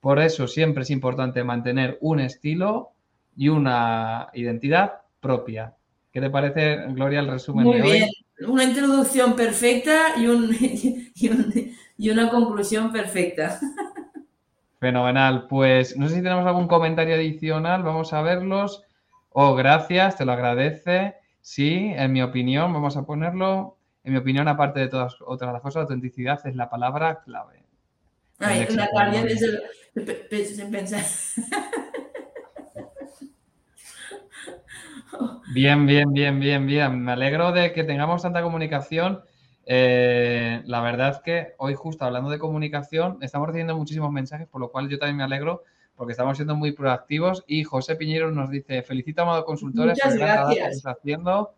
Por 0.00 0.18
eso 0.18 0.46
siempre 0.46 0.82
es 0.82 0.90
importante 0.90 1.42
mantener 1.44 1.96
un 2.02 2.20
estilo 2.20 2.92
y 3.36 3.48
una 3.48 4.28
identidad 4.34 5.00
propia. 5.20 5.74
¿Qué 6.14 6.20
te 6.20 6.30
parece, 6.30 6.76
Gloria, 6.90 7.18
el 7.18 7.26
resumen 7.26 7.66
Muy 7.66 7.78
de 7.78 7.82
bien. 7.82 8.04
hoy? 8.04 8.46
Una 8.46 8.62
introducción 8.62 9.34
perfecta 9.34 10.14
y, 10.16 10.28
un, 10.28 10.56
y, 11.98 12.08
una 12.10 12.30
conclusión 12.30 12.92
perfecta. 12.92 13.58
Fenomenal. 14.78 15.48
Pues 15.48 15.96
no 15.96 16.08
sé 16.08 16.14
si 16.14 16.22
tenemos 16.22 16.46
algún 16.46 16.68
comentario 16.68 17.16
adicional. 17.16 17.82
Vamos 17.82 18.12
a 18.12 18.22
verlos. 18.22 18.84
Oh, 19.30 19.56
gracias, 19.56 20.16
te 20.16 20.24
lo 20.24 20.30
agradece. 20.30 21.16
Sí, 21.40 21.92
en 21.96 22.12
mi 22.12 22.22
opinión, 22.22 22.72
vamos 22.72 22.96
a 22.96 23.04
ponerlo. 23.04 23.76
En 24.04 24.12
mi 24.12 24.18
opinión, 24.20 24.46
aparte 24.46 24.78
de 24.78 24.88
todas 24.88 25.16
otras 25.20 25.52
las 25.52 25.62
cosas, 25.62 25.74
la 25.74 25.82
autenticidad 25.82 26.46
es 26.46 26.54
la 26.54 26.70
palabra 26.70 27.24
clave. 27.24 27.64
Ay, 28.38 28.68
Natalia, 28.70 29.24
desde 30.30 30.66
pensar. 30.66 31.04
Bien, 35.52 35.86
bien, 35.86 36.12
bien, 36.12 36.40
bien, 36.40 36.66
bien. 36.66 37.02
Me 37.02 37.12
alegro 37.12 37.52
de 37.52 37.72
que 37.72 37.84
tengamos 37.84 38.22
tanta 38.22 38.42
comunicación. 38.42 39.22
Eh, 39.66 40.62
la 40.66 40.80
verdad 40.80 41.10
es 41.10 41.18
que 41.20 41.54
hoy 41.58 41.74
justo 41.74 42.04
hablando 42.04 42.30
de 42.30 42.38
comunicación, 42.38 43.18
estamos 43.20 43.46
recibiendo 43.48 43.76
muchísimos 43.76 44.10
mensajes, 44.10 44.48
por 44.48 44.60
lo 44.60 44.70
cual 44.70 44.88
yo 44.88 44.98
también 44.98 45.16
me 45.16 45.24
alegro 45.24 45.62
porque 45.96 46.12
estamos 46.12 46.36
siendo 46.36 46.56
muy 46.56 46.72
proactivos. 46.72 47.44
Y 47.46 47.64
José 47.64 47.96
Piñero 47.96 48.30
nos 48.30 48.50
dice, 48.50 48.82
felicito 48.82 49.22
Amado 49.22 49.44
Consultores 49.44 49.98
que 50.00 50.88
haciendo 50.88 51.54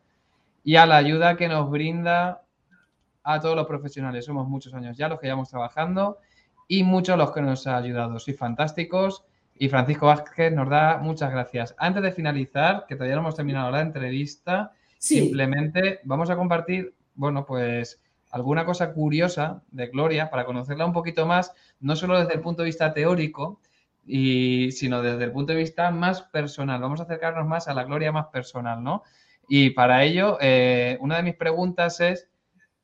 y 0.62 0.76
a 0.76 0.86
la 0.86 0.96
ayuda 0.96 1.36
que 1.36 1.48
nos 1.48 1.70
brinda 1.70 2.42
a 3.22 3.40
todos 3.40 3.56
los 3.56 3.66
profesionales. 3.66 4.24
Somos 4.24 4.48
muchos 4.48 4.74
años 4.74 4.96
ya 4.96 5.08
los 5.08 5.18
que 5.18 5.26
llevamos 5.26 5.48
trabajando 5.48 6.18
y 6.68 6.82
muchos 6.82 7.16
los 7.16 7.32
que 7.32 7.40
nos 7.40 7.66
ha 7.66 7.76
ayudado. 7.76 8.18
Sois 8.18 8.36
fantásticos 8.36 9.24
y 9.58 9.68
Francisco 9.68 10.06
Vázquez 10.06 10.52
nos 10.52 10.68
da 10.68 10.98
muchas 10.98 11.30
gracias. 11.30 11.74
Antes 11.78 12.02
de 12.02 12.12
finalizar, 12.12 12.84
que 12.86 12.94
todavía 12.94 13.16
no 13.16 13.22
hemos 13.22 13.36
terminado 13.36 13.70
la 13.70 13.80
entrevista, 13.80 14.72
simplemente 14.98 16.00
vamos 16.04 16.30
a 16.30 16.36
compartir, 16.36 16.94
bueno, 17.14 17.44
pues 17.46 18.00
alguna 18.30 18.64
cosa 18.64 18.92
curiosa 18.92 19.62
de 19.70 19.86
Gloria 19.86 20.30
para 20.30 20.44
conocerla 20.44 20.84
un 20.84 20.92
poquito 20.92 21.26
más, 21.26 21.52
no 21.80 21.96
solo 21.96 22.18
desde 22.18 22.34
el 22.34 22.40
punto 22.40 22.62
de 22.62 22.66
vista 22.66 22.92
teórico, 22.92 23.60
y, 24.06 24.70
sino 24.72 25.02
desde 25.02 25.24
el 25.24 25.32
punto 25.32 25.52
de 25.52 25.58
vista 25.58 25.90
más 25.90 26.22
personal. 26.22 26.80
Vamos 26.80 27.00
a 27.00 27.04
acercarnos 27.04 27.46
más 27.46 27.68
a 27.68 27.74
la 27.74 27.84
Gloria 27.84 28.12
más 28.12 28.26
personal, 28.26 28.82
¿no? 28.82 29.02
Y 29.48 29.70
para 29.70 30.04
ello, 30.04 30.38
eh, 30.40 30.96
una 31.00 31.16
de 31.16 31.22
mis 31.22 31.34
preguntas 31.34 32.00
es, 32.00 32.28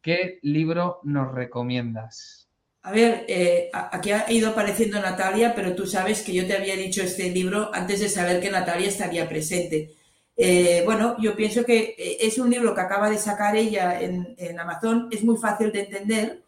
¿qué 0.00 0.38
libro 0.42 1.00
nos 1.04 1.32
recomiendas? 1.32 2.41
A 2.84 2.90
ver, 2.90 3.24
eh, 3.28 3.70
aquí 3.72 4.10
ha 4.10 4.30
ido 4.30 4.50
apareciendo 4.50 5.00
Natalia, 5.00 5.54
pero 5.54 5.74
tú 5.74 5.86
sabes 5.86 6.22
que 6.22 6.32
yo 6.32 6.46
te 6.46 6.56
había 6.56 6.74
dicho 6.74 7.02
este 7.02 7.30
libro 7.30 7.70
antes 7.72 8.00
de 8.00 8.08
saber 8.08 8.40
que 8.40 8.50
Natalia 8.50 8.88
estaría 8.88 9.28
presente. 9.28 9.94
Eh, 10.36 10.82
bueno, 10.84 11.16
yo 11.20 11.36
pienso 11.36 11.64
que 11.64 11.94
es 12.20 12.38
un 12.38 12.50
libro 12.50 12.74
que 12.74 12.80
acaba 12.80 13.08
de 13.08 13.18
sacar 13.18 13.54
ella 13.54 14.00
en, 14.00 14.58
Amazon, 14.58 15.08
es 15.12 15.22
muy 15.22 15.36
fácil 15.36 15.70
de 15.70 15.80
entender, 15.80 16.42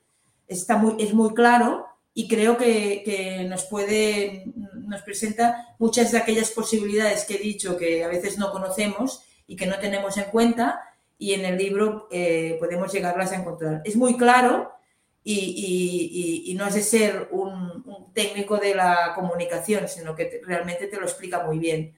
está 0.49 0.77
muy, 0.77 0.97
es 1.03 1.15
muy 1.15 1.35
claro 1.35 1.87
y 2.15 2.27
creo 2.27 2.57
que, 2.57 3.47
nos 3.49 3.65
puede, 3.65 4.45
nos 4.75 5.03
presenta 5.03 5.77
muchas 5.79 6.11
de 6.11 6.19
aquellas 6.19 6.51
posibilidades 6.51 7.25
que 7.25 7.35
he 7.35 7.39
dicho 7.39 7.77
que 7.77 8.03
a 8.03 8.09
veces 8.09 8.39
no 8.39 8.51
conocemos 8.51 9.23
y 9.47 9.55
que 9.55 9.67
no 9.67 9.79
tenemos 9.79 10.17
en 10.17 10.25
cuenta 10.25 10.81
y 11.17 11.35
en 11.35 11.45
el 11.45 11.59
libro 11.59 12.09
eh, 12.11 12.57
podemos 12.59 12.93
llegarlas 12.93 13.31
a 13.31 13.37
encontrar. 13.37 13.83
Es 13.85 13.95
muy 13.95 14.17
claro 14.17 14.73
y, 15.25 16.55
no 16.57 16.67
es 16.67 16.75
de 16.75 16.83
ser 16.83 17.29
un, 17.33 17.83
técnico 18.13 18.59
de 18.59 18.75
la 18.75 19.13
comunicación, 19.15 19.89
sino 19.89 20.15
que 20.15 20.41
realmente 20.45 20.87
te 20.87 20.97
lo 20.97 21.03
explica 21.03 21.45
muy 21.45 21.59
bien. 21.59 21.95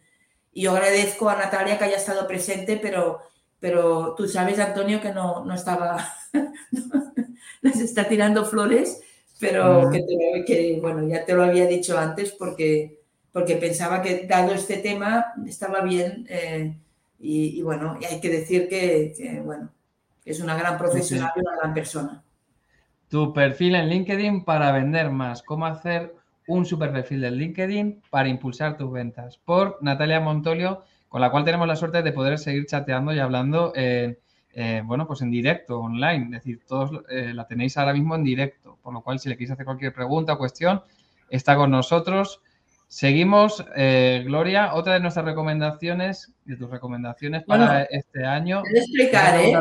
Y 0.52 0.62
yo 0.62 0.72
agradezco 0.72 1.28
a 1.28 1.36
Natalia 1.36 1.76
que 1.76 1.84
haya 1.84 1.98
estado 1.98 2.26
presente, 2.26 2.78
pero, 2.80 3.20
pero 3.60 4.14
tú 4.16 4.26
sabes, 4.26 4.58
Antonio, 4.58 5.00
que 5.02 5.12
no, 5.12 5.44
no 5.44 5.54
estaba, 5.54 6.14
les 7.60 7.80
está 7.80 8.08
tirando 8.08 8.46
flores, 8.46 9.02
pero 9.38 9.90
que, 9.90 10.44
que, 10.46 10.78
bueno, 10.80 11.06
ya 11.06 11.26
te 11.26 11.34
lo 11.34 11.42
había 11.42 11.66
dicho 11.66 11.98
antes 11.98 12.32
porque, 12.32 13.00
porque 13.32 13.56
pensaba 13.56 14.00
que 14.00 14.26
dado 14.26 14.54
este 14.54 14.78
tema 14.78 15.34
estaba 15.46 15.82
bien. 15.82 16.26
Eh, 16.30 16.74
y, 17.18 17.60
bueno, 17.62 17.98
y 18.00 18.04
hay 18.04 18.20
que 18.20 18.30
decir 18.30 18.68
que, 18.68 19.40
bueno, 19.44 19.70
es 20.24 20.40
una 20.40 20.56
gran 20.56 20.78
profesional 20.78 21.32
y 21.36 21.40
una 21.40 21.56
gran 21.56 21.74
persona. 21.74 22.22
Tu 23.08 23.32
perfil 23.32 23.74
en 23.74 23.88
LinkedIn 23.88 24.44
para 24.44 24.72
vender 24.72 25.10
más. 25.10 25.42
¿Cómo 25.42 25.66
hacer 25.66 26.14
un 26.48 26.64
super 26.64 26.92
perfil 26.92 27.20
de 27.20 27.30
LinkedIn 27.30 28.02
para 28.10 28.28
impulsar 28.28 28.76
tus 28.76 28.90
ventas? 28.90 29.38
Por 29.38 29.78
Natalia 29.80 30.20
Montolio, 30.20 30.82
con 31.08 31.20
la 31.20 31.30
cual 31.30 31.44
tenemos 31.44 31.68
la 31.68 31.76
suerte 31.76 32.02
de 32.02 32.12
poder 32.12 32.38
seguir 32.38 32.66
chateando 32.66 33.12
y 33.12 33.18
hablando, 33.18 33.72
eh, 33.76 34.16
bueno, 34.84 35.06
pues 35.06 35.22
en 35.22 35.30
directo, 35.30 35.80
online. 35.80 36.24
Es 36.24 36.30
decir, 36.30 36.60
todos 36.66 36.90
eh, 37.10 37.32
la 37.34 37.46
tenéis 37.46 37.76
ahora 37.76 37.92
mismo 37.92 38.14
en 38.14 38.24
directo. 38.24 38.78
Por 38.82 38.92
lo 38.92 39.02
cual, 39.02 39.18
si 39.18 39.28
le 39.28 39.36
queréis 39.36 39.52
hacer 39.52 39.64
cualquier 39.64 39.92
pregunta 39.92 40.32
o 40.32 40.38
cuestión, 40.38 40.82
está 41.30 41.56
con 41.56 41.70
nosotros. 41.70 42.40
Seguimos, 42.88 43.64
eh, 43.74 44.22
Gloria, 44.24 44.74
otra 44.74 44.94
de 44.94 45.00
nuestras 45.00 45.26
recomendaciones, 45.26 46.32
de 46.44 46.56
tus 46.56 46.70
recomendaciones 46.70 47.42
para 47.42 47.82
este 47.82 48.24
año. 48.24 48.62
Explicar, 48.72 49.40
¿eh? 49.40 49.52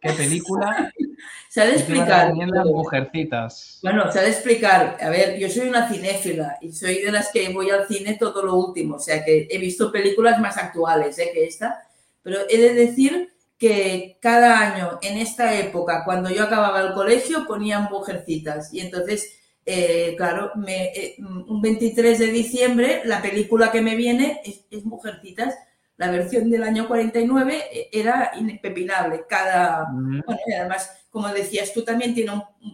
¿Qué, 0.00 0.12
película? 0.12 0.90
se 1.48 1.60
ha 1.60 1.66
de 1.66 1.74
explicar. 1.74 2.32
Mujercitas. 2.64 3.78
Bueno, 3.82 4.10
se 4.10 4.18
ha 4.18 4.22
de 4.22 4.30
explicar. 4.30 4.96
A 5.00 5.10
ver, 5.10 5.38
yo 5.38 5.48
soy 5.48 5.68
una 5.68 5.88
cinéfila 5.88 6.58
y 6.60 6.72
soy 6.72 7.02
de 7.02 7.12
las 7.12 7.30
que 7.30 7.48
voy 7.50 7.70
al 7.70 7.86
cine 7.86 8.16
todo 8.18 8.42
lo 8.44 8.54
último. 8.56 8.96
O 8.96 9.00
sea 9.00 9.24
que 9.24 9.48
he 9.50 9.58
visto 9.58 9.92
películas 9.92 10.40
más 10.40 10.56
actuales 10.56 11.18
¿eh? 11.18 11.30
que 11.32 11.44
esta. 11.44 11.82
Pero 12.22 12.38
he 12.48 12.58
de 12.58 12.74
decir 12.74 13.32
que 13.58 14.18
cada 14.20 14.58
año, 14.58 14.98
en 15.02 15.18
esta 15.18 15.58
época, 15.58 16.02
cuando 16.04 16.30
yo 16.30 16.44
acababa 16.44 16.80
el 16.80 16.94
colegio, 16.94 17.46
ponían 17.46 17.88
mujercitas. 17.90 18.72
Y 18.72 18.80
entonces 18.80 19.38
eh, 19.64 20.14
claro, 20.16 20.50
me, 20.56 20.86
eh, 20.86 21.16
un 21.20 21.60
23 21.62 22.18
de 22.18 22.26
diciembre 22.26 23.02
la 23.04 23.22
película 23.22 23.70
que 23.70 23.80
me 23.80 23.94
viene 23.94 24.40
es, 24.44 24.84
Mujercitas. 24.84 25.54
La 25.96 26.10
versión 26.10 26.50
del 26.50 26.64
año 26.64 26.88
49 26.88 27.64
eh, 27.70 27.88
era 27.92 28.32
impepinable. 28.36 29.24
Cada, 29.28 29.86
bueno, 29.92 30.40
además, 30.58 31.01
como 31.12 31.28
decías 31.28 31.72
tú, 31.72 31.84
también 31.84 32.14
tiene 32.14 32.32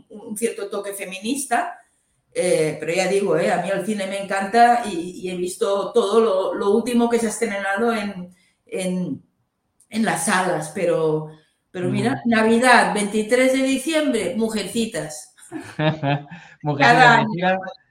un, 0.09 0.36
cierto 0.36 0.70
toque 0.70 0.95
feminista. 0.95 1.76
pero 2.32 2.93
ya 2.95 3.09
digo, 3.09 3.34
a 3.34 3.62
mí 3.62 3.68
el 3.70 3.84
cine 3.84 4.07
me 4.07 4.22
encanta 4.22 4.84
y, 4.86 5.28
he 5.28 5.36
visto 5.36 5.93
todo 5.93 6.55
lo, 6.55 6.70
último 6.70 7.11
que 7.11 7.18
se 7.18 7.26
ha 7.26 7.30
estrenado 7.30 7.93
en, 7.93 8.34
en, 8.64 9.22
en 9.91 10.05
las 10.05 10.24
salas. 10.24 10.72
Pero, 10.74 11.32
pero 11.70 11.91
mira, 11.91 12.22
Navidad, 12.24 12.95
23 12.95 13.53
de 13.53 13.62
diciembre, 13.62 14.34
Mujercitas. 14.36 15.34
Mujer 16.62 16.97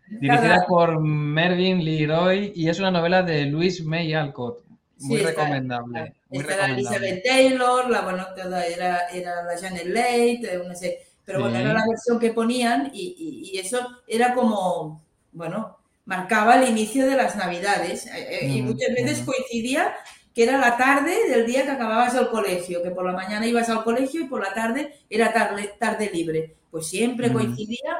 dirigida, 0.09 0.65
por 0.67 0.99
Mervyn 1.01 1.83
Leroy 1.83 2.53
y 2.55 2.69
es 2.69 2.79
una 2.79 2.91
novela 2.91 3.23
de 3.23 3.45
Louis 3.45 3.83
May 3.83 4.13
Alcott. 4.13 4.66
Muy 4.99 5.19
recomendable. 5.19 6.15
Muy 6.29 6.43
recomendable. 6.43 6.81
Elizabeth 6.81 7.23
Taylor, 7.23 7.89
la 7.89 8.01
bueno, 8.01 8.25
era, 8.35 9.07
era 9.09 9.43
la 9.43 9.57
Janet 9.59 9.85
Leigh, 9.85 10.41
no 10.67 10.75
sé, 10.75 10.99
pero 11.23 11.41
bueno, 11.41 11.57
era 11.57 11.73
la 11.73 11.85
versión 11.87 12.19
que 12.19 12.31
ponían 12.31 12.89
y, 12.93 13.51
y, 13.53 13.59
eso 13.59 14.01
era 14.07 14.33
como, 14.33 15.03
bueno, 15.31 15.77
marcaba 16.05 16.55
el 16.55 16.69
inicio 16.69 17.05
de 17.05 17.15
las 17.15 17.35
Navidades 17.35 18.07
eh, 18.07 18.39
eh, 18.41 18.47
y 18.47 18.61
mm, 18.61 18.65
muchas 18.65 18.93
veces 18.95 19.21
mm. 19.21 19.25
coincidía 19.25 19.93
que 20.33 20.43
era 20.43 20.57
la 20.57 20.77
tarde 20.77 21.29
del 21.29 21.45
día 21.45 21.63
que 21.63 21.71
acababas 21.71 22.15
el 22.15 22.29
colegio, 22.29 22.81
que 22.81 22.91
por 22.91 23.05
la 23.05 23.11
mañana 23.11 23.45
ibas 23.45 23.69
al 23.69 23.83
colegio 23.83 24.21
y 24.21 24.27
por 24.27 24.41
la 24.41 24.53
tarde 24.53 24.93
era 25.09 25.33
tarde, 25.33 25.73
tarde 25.79 26.09
libre. 26.13 26.55
Pues 26.71 26.87
siempre 26.87 27.29
mm. 27.29 27.33
coincidía 27.33 27.97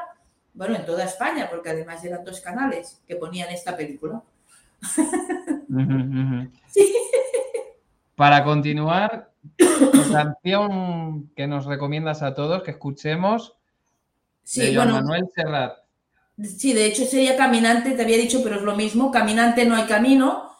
bueno, 0.58 0.74
en 0.74 0.84
toda 0.84 1.04
España, 1.04 1.48
porque 1.48 1.70
además 1.70 2.04
eran 2.04 2.24
dos 2.24 2.40
canales 2.40 3.00
que 3.06 3.14
ponían 3.14 3.48
esta 3.50 3.76
película. 3.76 4.22
Para 8.16 8.44
continuar, 8.44 9.30
canción 10.10 11.30
que 11.36 11.46
nos 11.46 11.66
recomiendas 11.66 12.22
a 12.22 12.34
todos 12.34 12.62
que 12.62 12.72
escuchemos 12.72 13.58
Sí, 14.48 14.62
de 14.62 14.74
Joan 14.74 14.90
bueno, 14.90 15.06
Manuel 15.06 15.28
Serrat. 15.34 15.76
Sí, 16.42 16.72
de 16.72 16.86
hecho 16.86 17.04
sería 17.04 17.36
Caminante, 17.36 17.90
te 17.90 18.00
había 18.02 18.16
dicho, 18.16 18.42
pero 18.42 18.56
es 18.56 18.62
lo 18.62 18.74
mismo, 18.74 19.10
Caminante 19.10 19.66
no 19.66 19.76
hay 19.76 19.84
camino. 19.84 20.52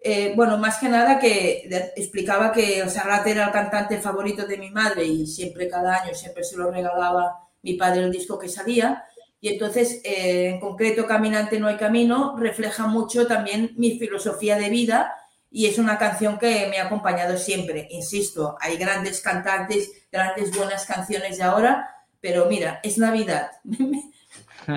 Eh, 0.00 0.32
bueno, 0.36 0.58
más 0.58 0.78
que 0.78 0.88
nada 0.88 1.18
que 1.18 1.68
explicaba 1.96 2.52
que 2.52 2.78
el 2.78 2.88
Serrat 2.88 3.26
era 3.26 3.46
el 3.46 3.50
cantante 3.50 3.98
favorito 3.98 4.46
de 4.46 4.58
mi 4.58 4.70
madre 4.70 5.04
y 5.04 5.26
siempre 5.26 5.66
cada 5.66 6.02
año 6.02 6.14
siempre 6.14 6.44
se 6.44 6.56
lo 6.56 6.70
regalaba 6.70 7.48
mi 7.62 7.74
padre 7.74 8.04
el 8.04 8.12
disco 8.12 8.38
que 8.38 8.48
salía. 8.48 9.04
Y 9.42 9.50
entonces, 9.50 10.00
eh, 10.04 10.48
en 10.54 10.60
concreto, 10.60 11.06
Caminante 11.06 11.60
no 11.60 11.66
hay 11.68 11.76
camino 11.76 12.34
refleja 12.38 12.86
mucho 12.86 13.26
también 13.26 13.72
mi 13.76 13.98
filosofía 13.98 14.56
de 14.56 14.70
vida 14.70 15.12
y 15.50 15.66
es 15.66 15.78
una 15.78 15.98
canción 15.98 16.38
que 16.38 16.68
me 16.70 16.78
ha 16.78 16.86
acompañado 16.86 17.36
siempre. 17.36 17.88
Insisto, 17.90 18.56
hay 18.60 18.78
grandes 18.78 19.20
cantantes, 19.20 19.90
grandes 20.10 20.56
buenas 20.56 20.86
canciones 20.86 21.36
de 21.38 21.42
ahora, 21.44 21.88
pero 22.22 22.46
mira, 22.46 22.80
es 22.82 22.96
Navidad. 22.98 23.50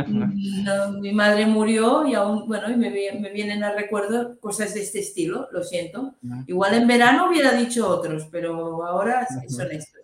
No, 0.08 0.92
mi 0.94 1.14
madre 1.14 1.46
murió 1.46 2.08
y 2.08 2.16
aún, 2.16 2.48
bueno, 2.48 2.70
y 2.72 2.76
me, 2.76 2.90
vi- 2.90 3.20
me 3.20 3.30
vienen 3.32 3.64
al 3.64 3.76
recuerdo 3.76 4.40
cosas 4.40 4.74
de 4.74 4.82
este 4.82 5.00
estilo, 5.00 5.48
lo 5.52 5.64
siento. 5.64 6.16
Igual 6.48 6.74
en 6.74 6.88
verano 6.88 7.30
hubiera 7.30 7.52
dicho 7.54 7.88
otros, 7.88 8.28
pero 8.32 8.84
ahora 8.86 9.28
son 9.48 9.72
estos. 9.72 10.02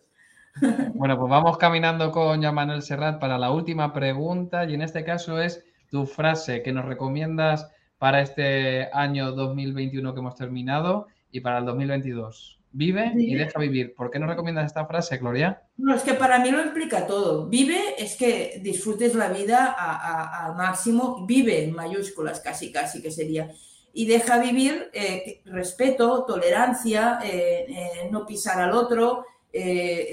Bueno, 0.94 1.18
pues 1.18 1.30
vamos 1.30 1.58
caminando 1.58 2.12
con 2.12 2.42
Joan 2.42 2.56
Manuel 2.56 2.82
Serrat 2.82 3.20
para 3.20 3.38
la 3.38 3.52
última 3.52 3.94
pregunta 3.94 4.66
y 4.66 4.74
en 4.74 4.82
este 4.82 5.04
caso 5.04 5.40
es 5.42 5.64
tu 5.90 6.06
frase 6.06 6.62
que 6.62 6.72
nos 6.74 6.86
recomiendas 6.86 7.70
para 7.98 8.22
este 8.22 8.90
año 8.94 9.32
2021 9.32 10.14
que 10.14 10.20
hemos 10.20 10.36
terminado 10.36 11.08
y 11.32 11.40
para 11.42 11.60
el 11.60 11.66
2022. 11.66 12.60
Vive 12.74 13.12
y 13.18 13.36
deja 13.36 13.60
vivir. 13.60 13.94
¿Por 13.96 14.10
qué 14.12 14.18
nos 14.20 14.30
recomiendas 14.30 14.66
esta 14.66 14.86
frase, 14.86 15.18
Gloria? 15.18 15.62
No, 15.78 15.94
es 15.94 16.04
que 16.04 16.14
para 16.14 16.40
mí 16.40 16.52
lo 16.52 16.62
implica 16.64 17.06
todo. 17.06 17.48
Vive 17.48 17.78
es 17.98 18.16
que 18.16 18.62
disfrutes 18.64 19.14
la 19.14 19.28
vida 19.28 19.76
a- 19.78 19.96
a- 19.98 20.46
al 20.48 20.56
máximo. 20.56 21.26
Vive 21.26 21.66
en 21.66 21.74
mayúsculas, 21.76 22.40
casi, 22.40 22.72
casi 22.72 23.02
que 23.02 23.12
sería. 23.12 23.50
Y 23.94 24.06
deja 24.06 24.40
vivir 24.40 24.90
eh, 24.94 25.42
respeto, 25.46 26.24
tolerancia, 26.26 27.20
eh, 27.26 27.66
eh, 27.68 28.10
no 28.10 28.26
pisar 28.26 28.62
al 28.62 28.72
otro, 28.72 29.26
eh, 29.54 30.08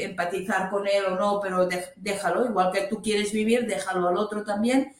eh, 0.00 0.04
empatizar 0.04 0.70
con 0.70 0.86
él 0.86 1.04
o 1.06 1.16
no, 1.16 1.40
pero 1.42 1.66
de- 1.66 1.86
déjalo. 1.96 2.46
Igual 2.46 2.72
que 2.72 2.82
tú 2.82 3.02
quieres 3.02 3.32
vivir, 3.32 3.66
déjalo 3.66 4.08
al 4.08 4.16
otro 4.16 4.44
también. 4.44 4.94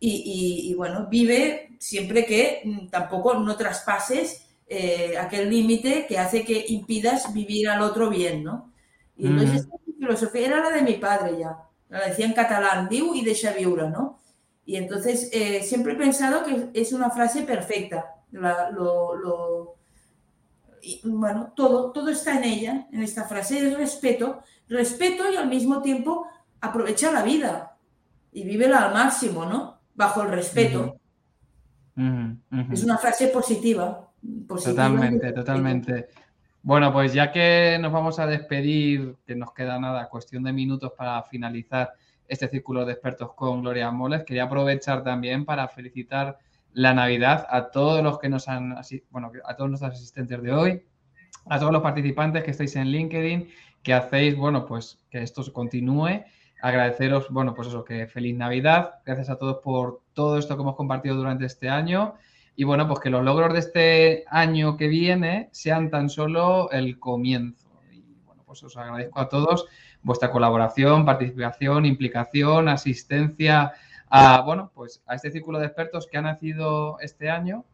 Y, 0.00 0.10
y- 0.10 0.70
y, 0.70 0.74
bueno, 0.74 1.06
vive 1.10 1.70
siempre 1.78 2.26
que 2.26 2.60
mm, 2.64 2.88
tampoco 2.90 3.34
no 3.34 3.56
traspases 3.56 4.46
eh, 4.68 5.16
aquel 5.18 5.50
límite 5.50 6.06
que 6.06 6.18
hace 6.18 6.44
que 6.44 6.64
impidas 6.68 7.32
vivir 7.32 7.68
al 7.68 7.82
otro 7.82 8.10
bien, 8.10 8.42
¿no? 8.44 8.72
Y 9.16 9.28
entonces 9.28 9.60
Ujú. 9.60 9.72
esta 9.72 9.76
filosofía 9.98 10.46
era 10.46 10.60
la 10.60 10.70
de 10.70 10.82
mi 10.82 10.94
padre 10.94 11.38
ya, 11.38 11.56
la 11.88 12.06
decía 12.08 12.26
en 12.26 12.32
catalán, 12.32 12.88
viu 12.88 13.14
y 13.14 13.24
deixa 13.24 13.52
viure, 13.52 13.88
¿no? 13.90 14.18
Y 14.66 14.76
entonces 14.76 15.30
siempre 15.62 15.92
he 15.92 15.96
pensado 15.96 16.44
que 16.44 16.70
es 16.80 16.92
una 16.92 17.10
frase 17.10 17.42
perfecta, 17.42 18.16
la- 18.32 18.70
lo, 18.70 19.14
lo- 19.16 19.74
y, 20.84 21.00
bueno, 21.04 21.52
todo, 21.56 21.90
todo 21.92 22.10
está 22.10 22.36
en 22.36 22.44
ella, 22.44 22.86
en 22.92 23.02
esta 23.02 23.24
frase, 23.24 23.66
es 23.66 23.76
respeto, 23.76 24.42
respeto 24.68 25.24
y 25.32 25.36
al 25.36 25.48
mismo 25.48 25.80
tiempo 25.80 26.26
aprovecha 26.60 27.10
la 27.10 27.22
vida 27.22 27.76
y 28.32 28.44
vívela 28.44 28.86
al 28.86 28.92
máximo, 28.92 29.46
¿no? 29.46 29.80
Bajo 29.94 30.22
el 30.22 30.28
respeto. 30.28 30.96
Es 32.72 32.82
una 32.82 32.98
frase 32.98 33.28
positiva. 33.28 34.10
positiva 34.46 34.74
Totalmente, 34.74 35.32
totalmente. 35.32 36.08
Bueno, 36.62 36.92
pues 36.92 37.12
ya 37.12 37.30
que 37.30 37.78
nos 37.80 37.92
vamos 37.92 38.18
a 38.18 38.26
despedir, 38.26 39.16
que 39.26 39.36
nos 39.36 39.52
queda 39.52 39.78
nada, 39.78 40.08
cuestión 40.08 40.42
de 40.42 40.52
minutos 40.52 40.92
para 40.96 41.22
finalizar 41.24 41.92
este 42.26 42.48
círculo 42.48 42.84
de 42.84 42.92
expertos 42.92 43.34
con 43.34 43.60
Gloria 43.60 43.90
Moles, 43.90 44.24
quería 44.24 44.44
aprovechar 44.44 45.04
también 45.04 45.44
para 45.44 45.68
felicitar 45.68 46.38
la 46.74 46.92
Navidad 46.92 47.46
a 47.48 47.70
todos 47.70 48.02
los 48.02 48.18
que 48.18 48.28
nos 48.28 48.48
han, 48.48 48.76
bueno, 49.10 49.32
a 49.44 49.56
todos 49.56 49.70
nuestros 49.70 49.94
asistentes 49.94 50.42
de 50.42 50.52
hoy, 50.52 50.82
a 51.46 51.58
todos 51.58 51.72
los 51.72 51.82
participantes 51.82 52.42
que 52.42 52.50
estáis 52.50 52.76
en 52.76 52.88
LinkedIn, 52.88 53.48
que 53.82 53.94
hacéis, 53.94 54.36
bueno, 54.36 54.66
pues 54.66 54.98
que 55.10 55.22
esto 55.22 55.42
continúe. 55.52 56.24
Agradeceros, 56.62 57.28
bueno, 57.30 57.54
pues 57.54 57.68
eso, 57.68 57.84
que 57.84 58.06
feliz 58.06 58.36
Navidad. 58.36 58.94
Gracias 59.04 59.30
a 59.30 59.36
todos 59.36 59.58
por 59.62 60.00
todo 60.14 60.38
esto 60.38 60.56
que 60.56 60.62
hemos 60.62 60.76
compartido 60.76 61.14
durante 61.14 61.44
este 61.44 61.68
año. 61.68 62.14
Y 62.56 62.64
bueno, 62.64 62.88
pues 62.88 63.00
que 63.00 63.10
los 63.10 63.22
logros 63.22 63.52
de 63.52 63.58
este 63.58 64.24
año 64.28 64.76
que 64.76 64.88
viene 64.88 65.48
sean 65.52 65.90
tan 65.90 66.08
solo 66.08 66.70
el 66.70 66.98
comienzo. 66.98 67.68
Y 67.92 68.02
bueno, 68.24 68.42
pues 68.46 68.62
os 68.62 68.76
agradezco 68.76 69.20
a 69.20 69.28
todos 69.28 69.66
vuestra 70.02 70.30
colaboración, 70.30 71.04
participación, 71.04 71.84
implicación, 71.84 72.68
asistencia 72.68 73.74
a, 74.16 74.42
bueno, 74.42 74.70
pues 74.74 75.02
a 75.06 75.14
este 75.14 75.30
círculo 75.30 75.58
de 75.58 75.66
expertos 75.66 76.06
que 76.10 76.18
ha 76.18 76.22
nacido 76.22 76.98
este 77.00 77.30
año 77.30 77.64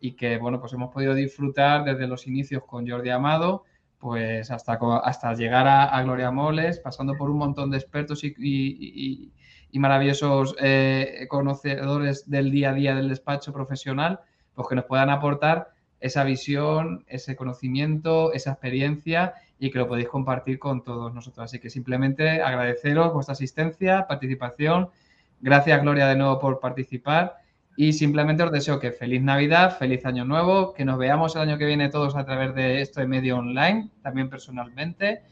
y 0.00 0.12
que, 0.12 0.38
bueno, 0.38 0.60
pues 0.60 0.72
hemos 0.72 0.92
podido 0.92 1.14
disfrutar 1.14 1.84
desde 1.84 2.06
los 2.06 2.26
inicios 2.26 2.64
con 2.64 2.88
Jordi 2.88 3.10
Amado, 3.10 3.64
pues 3.98 4.50
hasta, 4.50 4.78
hasta 5.02 5.34
llegar 5.34 5.66
a, 5.66 5.84
a 5.84 6.02
Gloria 6.02 6.30
Moles, 6.30 6.78
pasando 6.78 7.16
por 7.16 7.30
un 7.30 7.38
montón 7.38 7.70
de 7.70 7.78
expertos 7.78 8.22
y, 8.24 8.28
y- 8.28 8.34
y- 8.78 9.32
y 9.72 9.78
maravillosos 9.80 10.54
eh, 10.60 11.26
conocedores 11.28 12.28
del 12.30 12.50
día 12.50 12.70
a 12.70 12.74
día 12.74 12.94
del 12.94 13.08
despacho 13.08 13.52
profesional, 13.52 14.20
pues 14.54 14.68
que 14.68 14.76
nos 14.76 14.84
puedan 14.84 15.10
aportar 15.10 15.68
esa 16.00 16.22
visión, 16.22 17.04
ese 17.08 17.34
conocimiento, 17.34 18.32
esa 18.32 18.52
experiencia 18.52 19.34
y 19.58 19.70
que 19.70 19.78
lo 19.78 19.88
podéis 19.88 20.08
compartir 20.08 20.58
con 20.58 20.84
todos 20.84 21.12
nosotros. 21.14 21.44
Así 21.44 21.58
que 21.58 21.70
simplemente 21.70 22.42
agradeceros 22.42 23.12
vuestra 23.12 23.32
asistencia, 23.32 24.06
participación. 24.06 24.90
Gracias, 25.44 25.82
Gloria, 25.82 26.06
de 26.08 26.16
nuevo 26.16 26.38
por 26.38 26.58
participar. 26.58 27.36
Y 27.76 27.92
simplemente 27.92 28.42
os 28.42 28.50
deseo 28.50 28.80
que 28.80 28.92
feliz 28.92 29.20
Navidad, 29.20 29.76
feliz 29.78 30.06
Año 30.06 30.24
Nuevo, 30.24 30.72
que 30.72 30.84
nos 30.86 30.96
veamos 30.96 31.36
el 31.36 31.42
año 31.42 31.58
que 31.58 31.66
viene 31.66 31.90
todos 31.90 32.16
a 32.16 32.24
través 32.24 32.54
de 32.54 32.80
este 32.80 33.06
medio 33.06 33.36
online, 33.38 33.90
también 34.02 34.30
personalmente. 34.30 35.22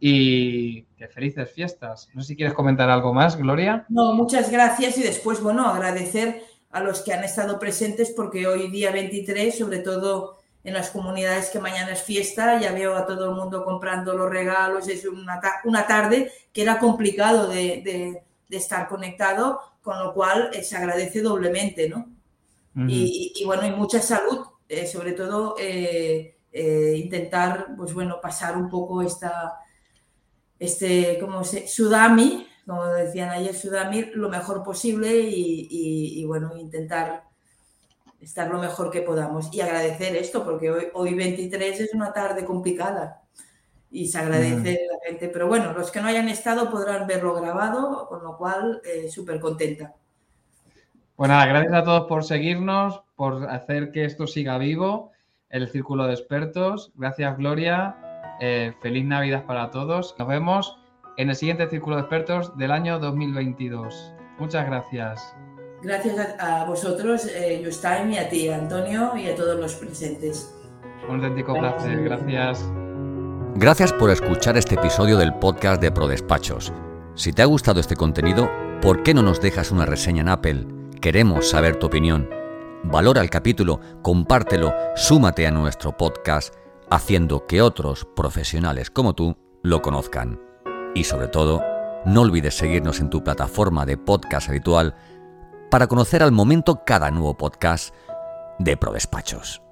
Y 0.00 0.82
que 0.96 1.08
felices 1.08 1.50
fiestas. 1.50 2.08
No 2.14 2.22
sé 2.22 2.28
si 2.28 2.36
quieres 2.36 2.54
comentar 2.54 2.88
algo 2.88 3.12
más, 3.12 3.36
Gloria. 3.36 3.84
No, 3.88 4.12
muchas 4.12 4.50
gracias 4.50 4.96
y 4.96 5.02
después, 5.02 5.42
bueno, 5.42 5.66
agradecer 5.66 6.40
a 6.70 6.80
los 6.80 7.00
que 7.00 7.12
han 7.14 7.24
estado 7.24 7.58
presentes 7.58 8.12
porque 8.14 8.46
hoy 8.46 8.68
día 8.70 8.92
23, 8.92 9.58
sobre 9.58 9.78
todo 9.78 10.38
en 10.62 10.74
las 10.74 10.90
comunidades 10.90 11.50
que 11.50 11.58
mañana 11.58 11.92
es 11.92 12.02
fiesta, 12.02 12.60
ya 12.60 12.72
veo 12.72 12.94
a 12.94 13.06
todo 13.06 13.30
el 13.30 13.34
mundo 13.34 13.64
comprando 13.64 14.14
los 14.14 14.30
regalos, 14.30 14.86
es 14.88 15.04
una, 15.06 15.40
ta- 15.40 15.62
una 15.64 15.86
tarde 15.86 16.30
que 16.52 16.62
era 16.62 16.78
complicado 16.78 17.48
de, 17.48 17.82
de- 17.82 18.22
de 18.48 18.56
estar 18.56 18.88
conectado, 18.88 19.60
con 19.82 19.98
lo 19.98 20.12
cual 20.14 20.50
eh, 20.52 20.62
se 20.64 20.76
agradece 20.76 21.20
doblemente, 21.22 21.88
¿no? 21.88 22.08
y, 22.88 23.32
y- 23.36 23.42
y 23.42 23.44
bueno, 23.44 23.66
y 23.66 23.70
mucha 23.72 24.00
salud, 24.00 24.46
eh, 24.68 24.86
sobre 24.86 25.12
todo 25.12 25.56
eh, 25.58 26.36
eh, 26.52 26.94
intentar, 26.96 27.68
pues 27.76 27.92
bueno, 27.92 28.20
pasar 28.20 28.56
un 28.56 28.68
poco 28.70 29.02
esta, 29.02 29.54
este, 30.58 31.18
como 31.18 31.44
se, 31.44 31.66
Sudami, 31.68 32.46
como 32.66 32.84
decían 32.86 33.30
ayer, 33.30 33.54
Sudami, 33.54 34.02
lo 34.14 34.28
mejor 34.28 34.62
posible 34.62 35.18
y, 35.20 35.66
y- 35.70 36.20
y, 36.20 36.24
bueno, 36.24 36.56
intentar 36.56 37.24
estar 38.20 38.48
lo 38.50 38.58
mejor 38.58 38.90
que 38.90 39.02
podamos. 39.02 39.52
Y 39.54 39.60
agradecer 39.60 40.16
esto, 40.16 40.44
porque 40.44 40.70
hoy, 40.70 40.88
hoy 40.94 41.14
23 41.14 41.80
es 41.80 41.94
una 41.94 42.12
tarde 42.12 42.44
complicada 42.44 43.22
y 43.90 44.06
se 44.08 44.18
agradece 44.18 44.80
la 44.90 44.98
gente, 45.06 45.28
pero 45.28 45.48
bueno, 45.48 45.72
los 45.72 45.90
que 45.90 46.00
no 46.00 46.08
hayan 46.08 46.28
estado 46.28 46.70
podrán 46.70 47.06
verlo 47.06 47.34
grabado, 47.34 48.06
con 48.08 48.22
lo 48.22 48.36
cual 48.36 48.82
eh, 48.84 49.08
súper 49.08 49.40
contenta. 49.40 49.94
Pues 51.16 51.28
nada, 51.28 51.46
gracias 51.46 51.72
a 51.72 51.84
todos 51.84 52.06
por 52.06 52.24
seguirnos, 52.24 53.02
por 53.16 53.48
hacer 53.50 53.90
que 53.90 54.04
esto 54.04 54.26
siga 54.26 54.58
vivo, 54.58 55.10
el 55.50 55.68
Círculo 55.68 56.06
de 56.06 56.14
Expertos. 56.14 56.92
Gracias, 56.94 57.36
Gloria. 57.36 57.96
Eh, 58.40 58.72
feliz 58.80 59.04
Navidad 59.04 59.44
para 59.46 59.70
todos. 59.70 60.14
Nos 60.18 60.28
vemos 60.28 60.78
en 61.16 61.30
el 61.30 61.34
siguiente 61.34 61.68
Círculo 61.68 61.96
de 61.96 62.02
Expertos 62.02 62.56
del 62.56 62.70
año 62.70 62.98
2022. 63.00 64.14
Muchas 64.38 64.66
gracias. 64.66 65.34
Gracias 65.82 66.36
a, 66.38 66.62
a 66.62 66.64
vosotros, 66.64 67.26
eh, 67.26 67.62
y 67.62 68.16
a 68.16 68.28
ti, 68.28 68.48
Antonio, 68.48 69.16
y 69.16 69.28
a 69.28 69.34
todos 69.34 69.58
los 69.58 69.74
presentes. 69.74 70.54
Un 71.08 71.16
auténtico 71.16 71.54
placer. 71.54 72.02
Gracias. 72.04 72.64
Gracias 73.60 73.92
por 73.92 74.08
escuchar 74.10 74.56
este 74.56 74.76
episodio 74.76 75.18
del 75.18 75.34
podcast 75.34 75.82
de 75.82 75.90
ProDespachos. 75.90 76.72
Si 77.16 77.32
te 77.32 77.42
ha 77.42 77.46
gustado 77.46 77.80
este 77.80 77.96
contenido, 77.96 78.48
¿por 78.80 79.02
qué 79.02 79.14
no 79.14 79.20
nos 79.20 79.40
dejas 79.40 79.72
una 79.72 79.84
reseña 79.84 80.20
en 80.20 80.28
Apple? 80.28 80.68
Queremos 81.00 81.48
saber 81.48 81.74
tu 81.74 81.86
opinión. 81.86 82.30
Valora 82.84 83.20
el 83.20 83.30
capítulo, 83.30 83.80
compártelo, 84.00 84.72
súmate 84.94 85.44
a 85.44 85.50
nuestro 85.50 85.96
podcast, 85.96 86.54
haciendo 86.88 87.48
que 87.48 87.60
otros 87.60 88.06
profesionales 88.14 88.92
como 88.92 89.16
tú 89.16 89.36
lo 89.64 89.82
conozcan. 89.82 90.40
Y 90.94 91.02
sobre 91.02 91.26
todo, 91.26 91.60
no 92.06 92.20
olvides 92.20 92.56
seguirnos 92.56 93.00
en 93.00 93.10
tu 93.10 93.24
plataforma 93.24 93.84
de 93.84 93.96
podcast 93.96 94.50
habitual 94.50 94.94
para 95.68 95.88
conocer 95.88 96.22
al 96.22 96.30
momento 96.30 96.84
cada 96.86 97.10
nuevo 97.10 97.36
podcast 97.36 97.92
de 98.60 98.76
ProDespachos. 98.76 99.62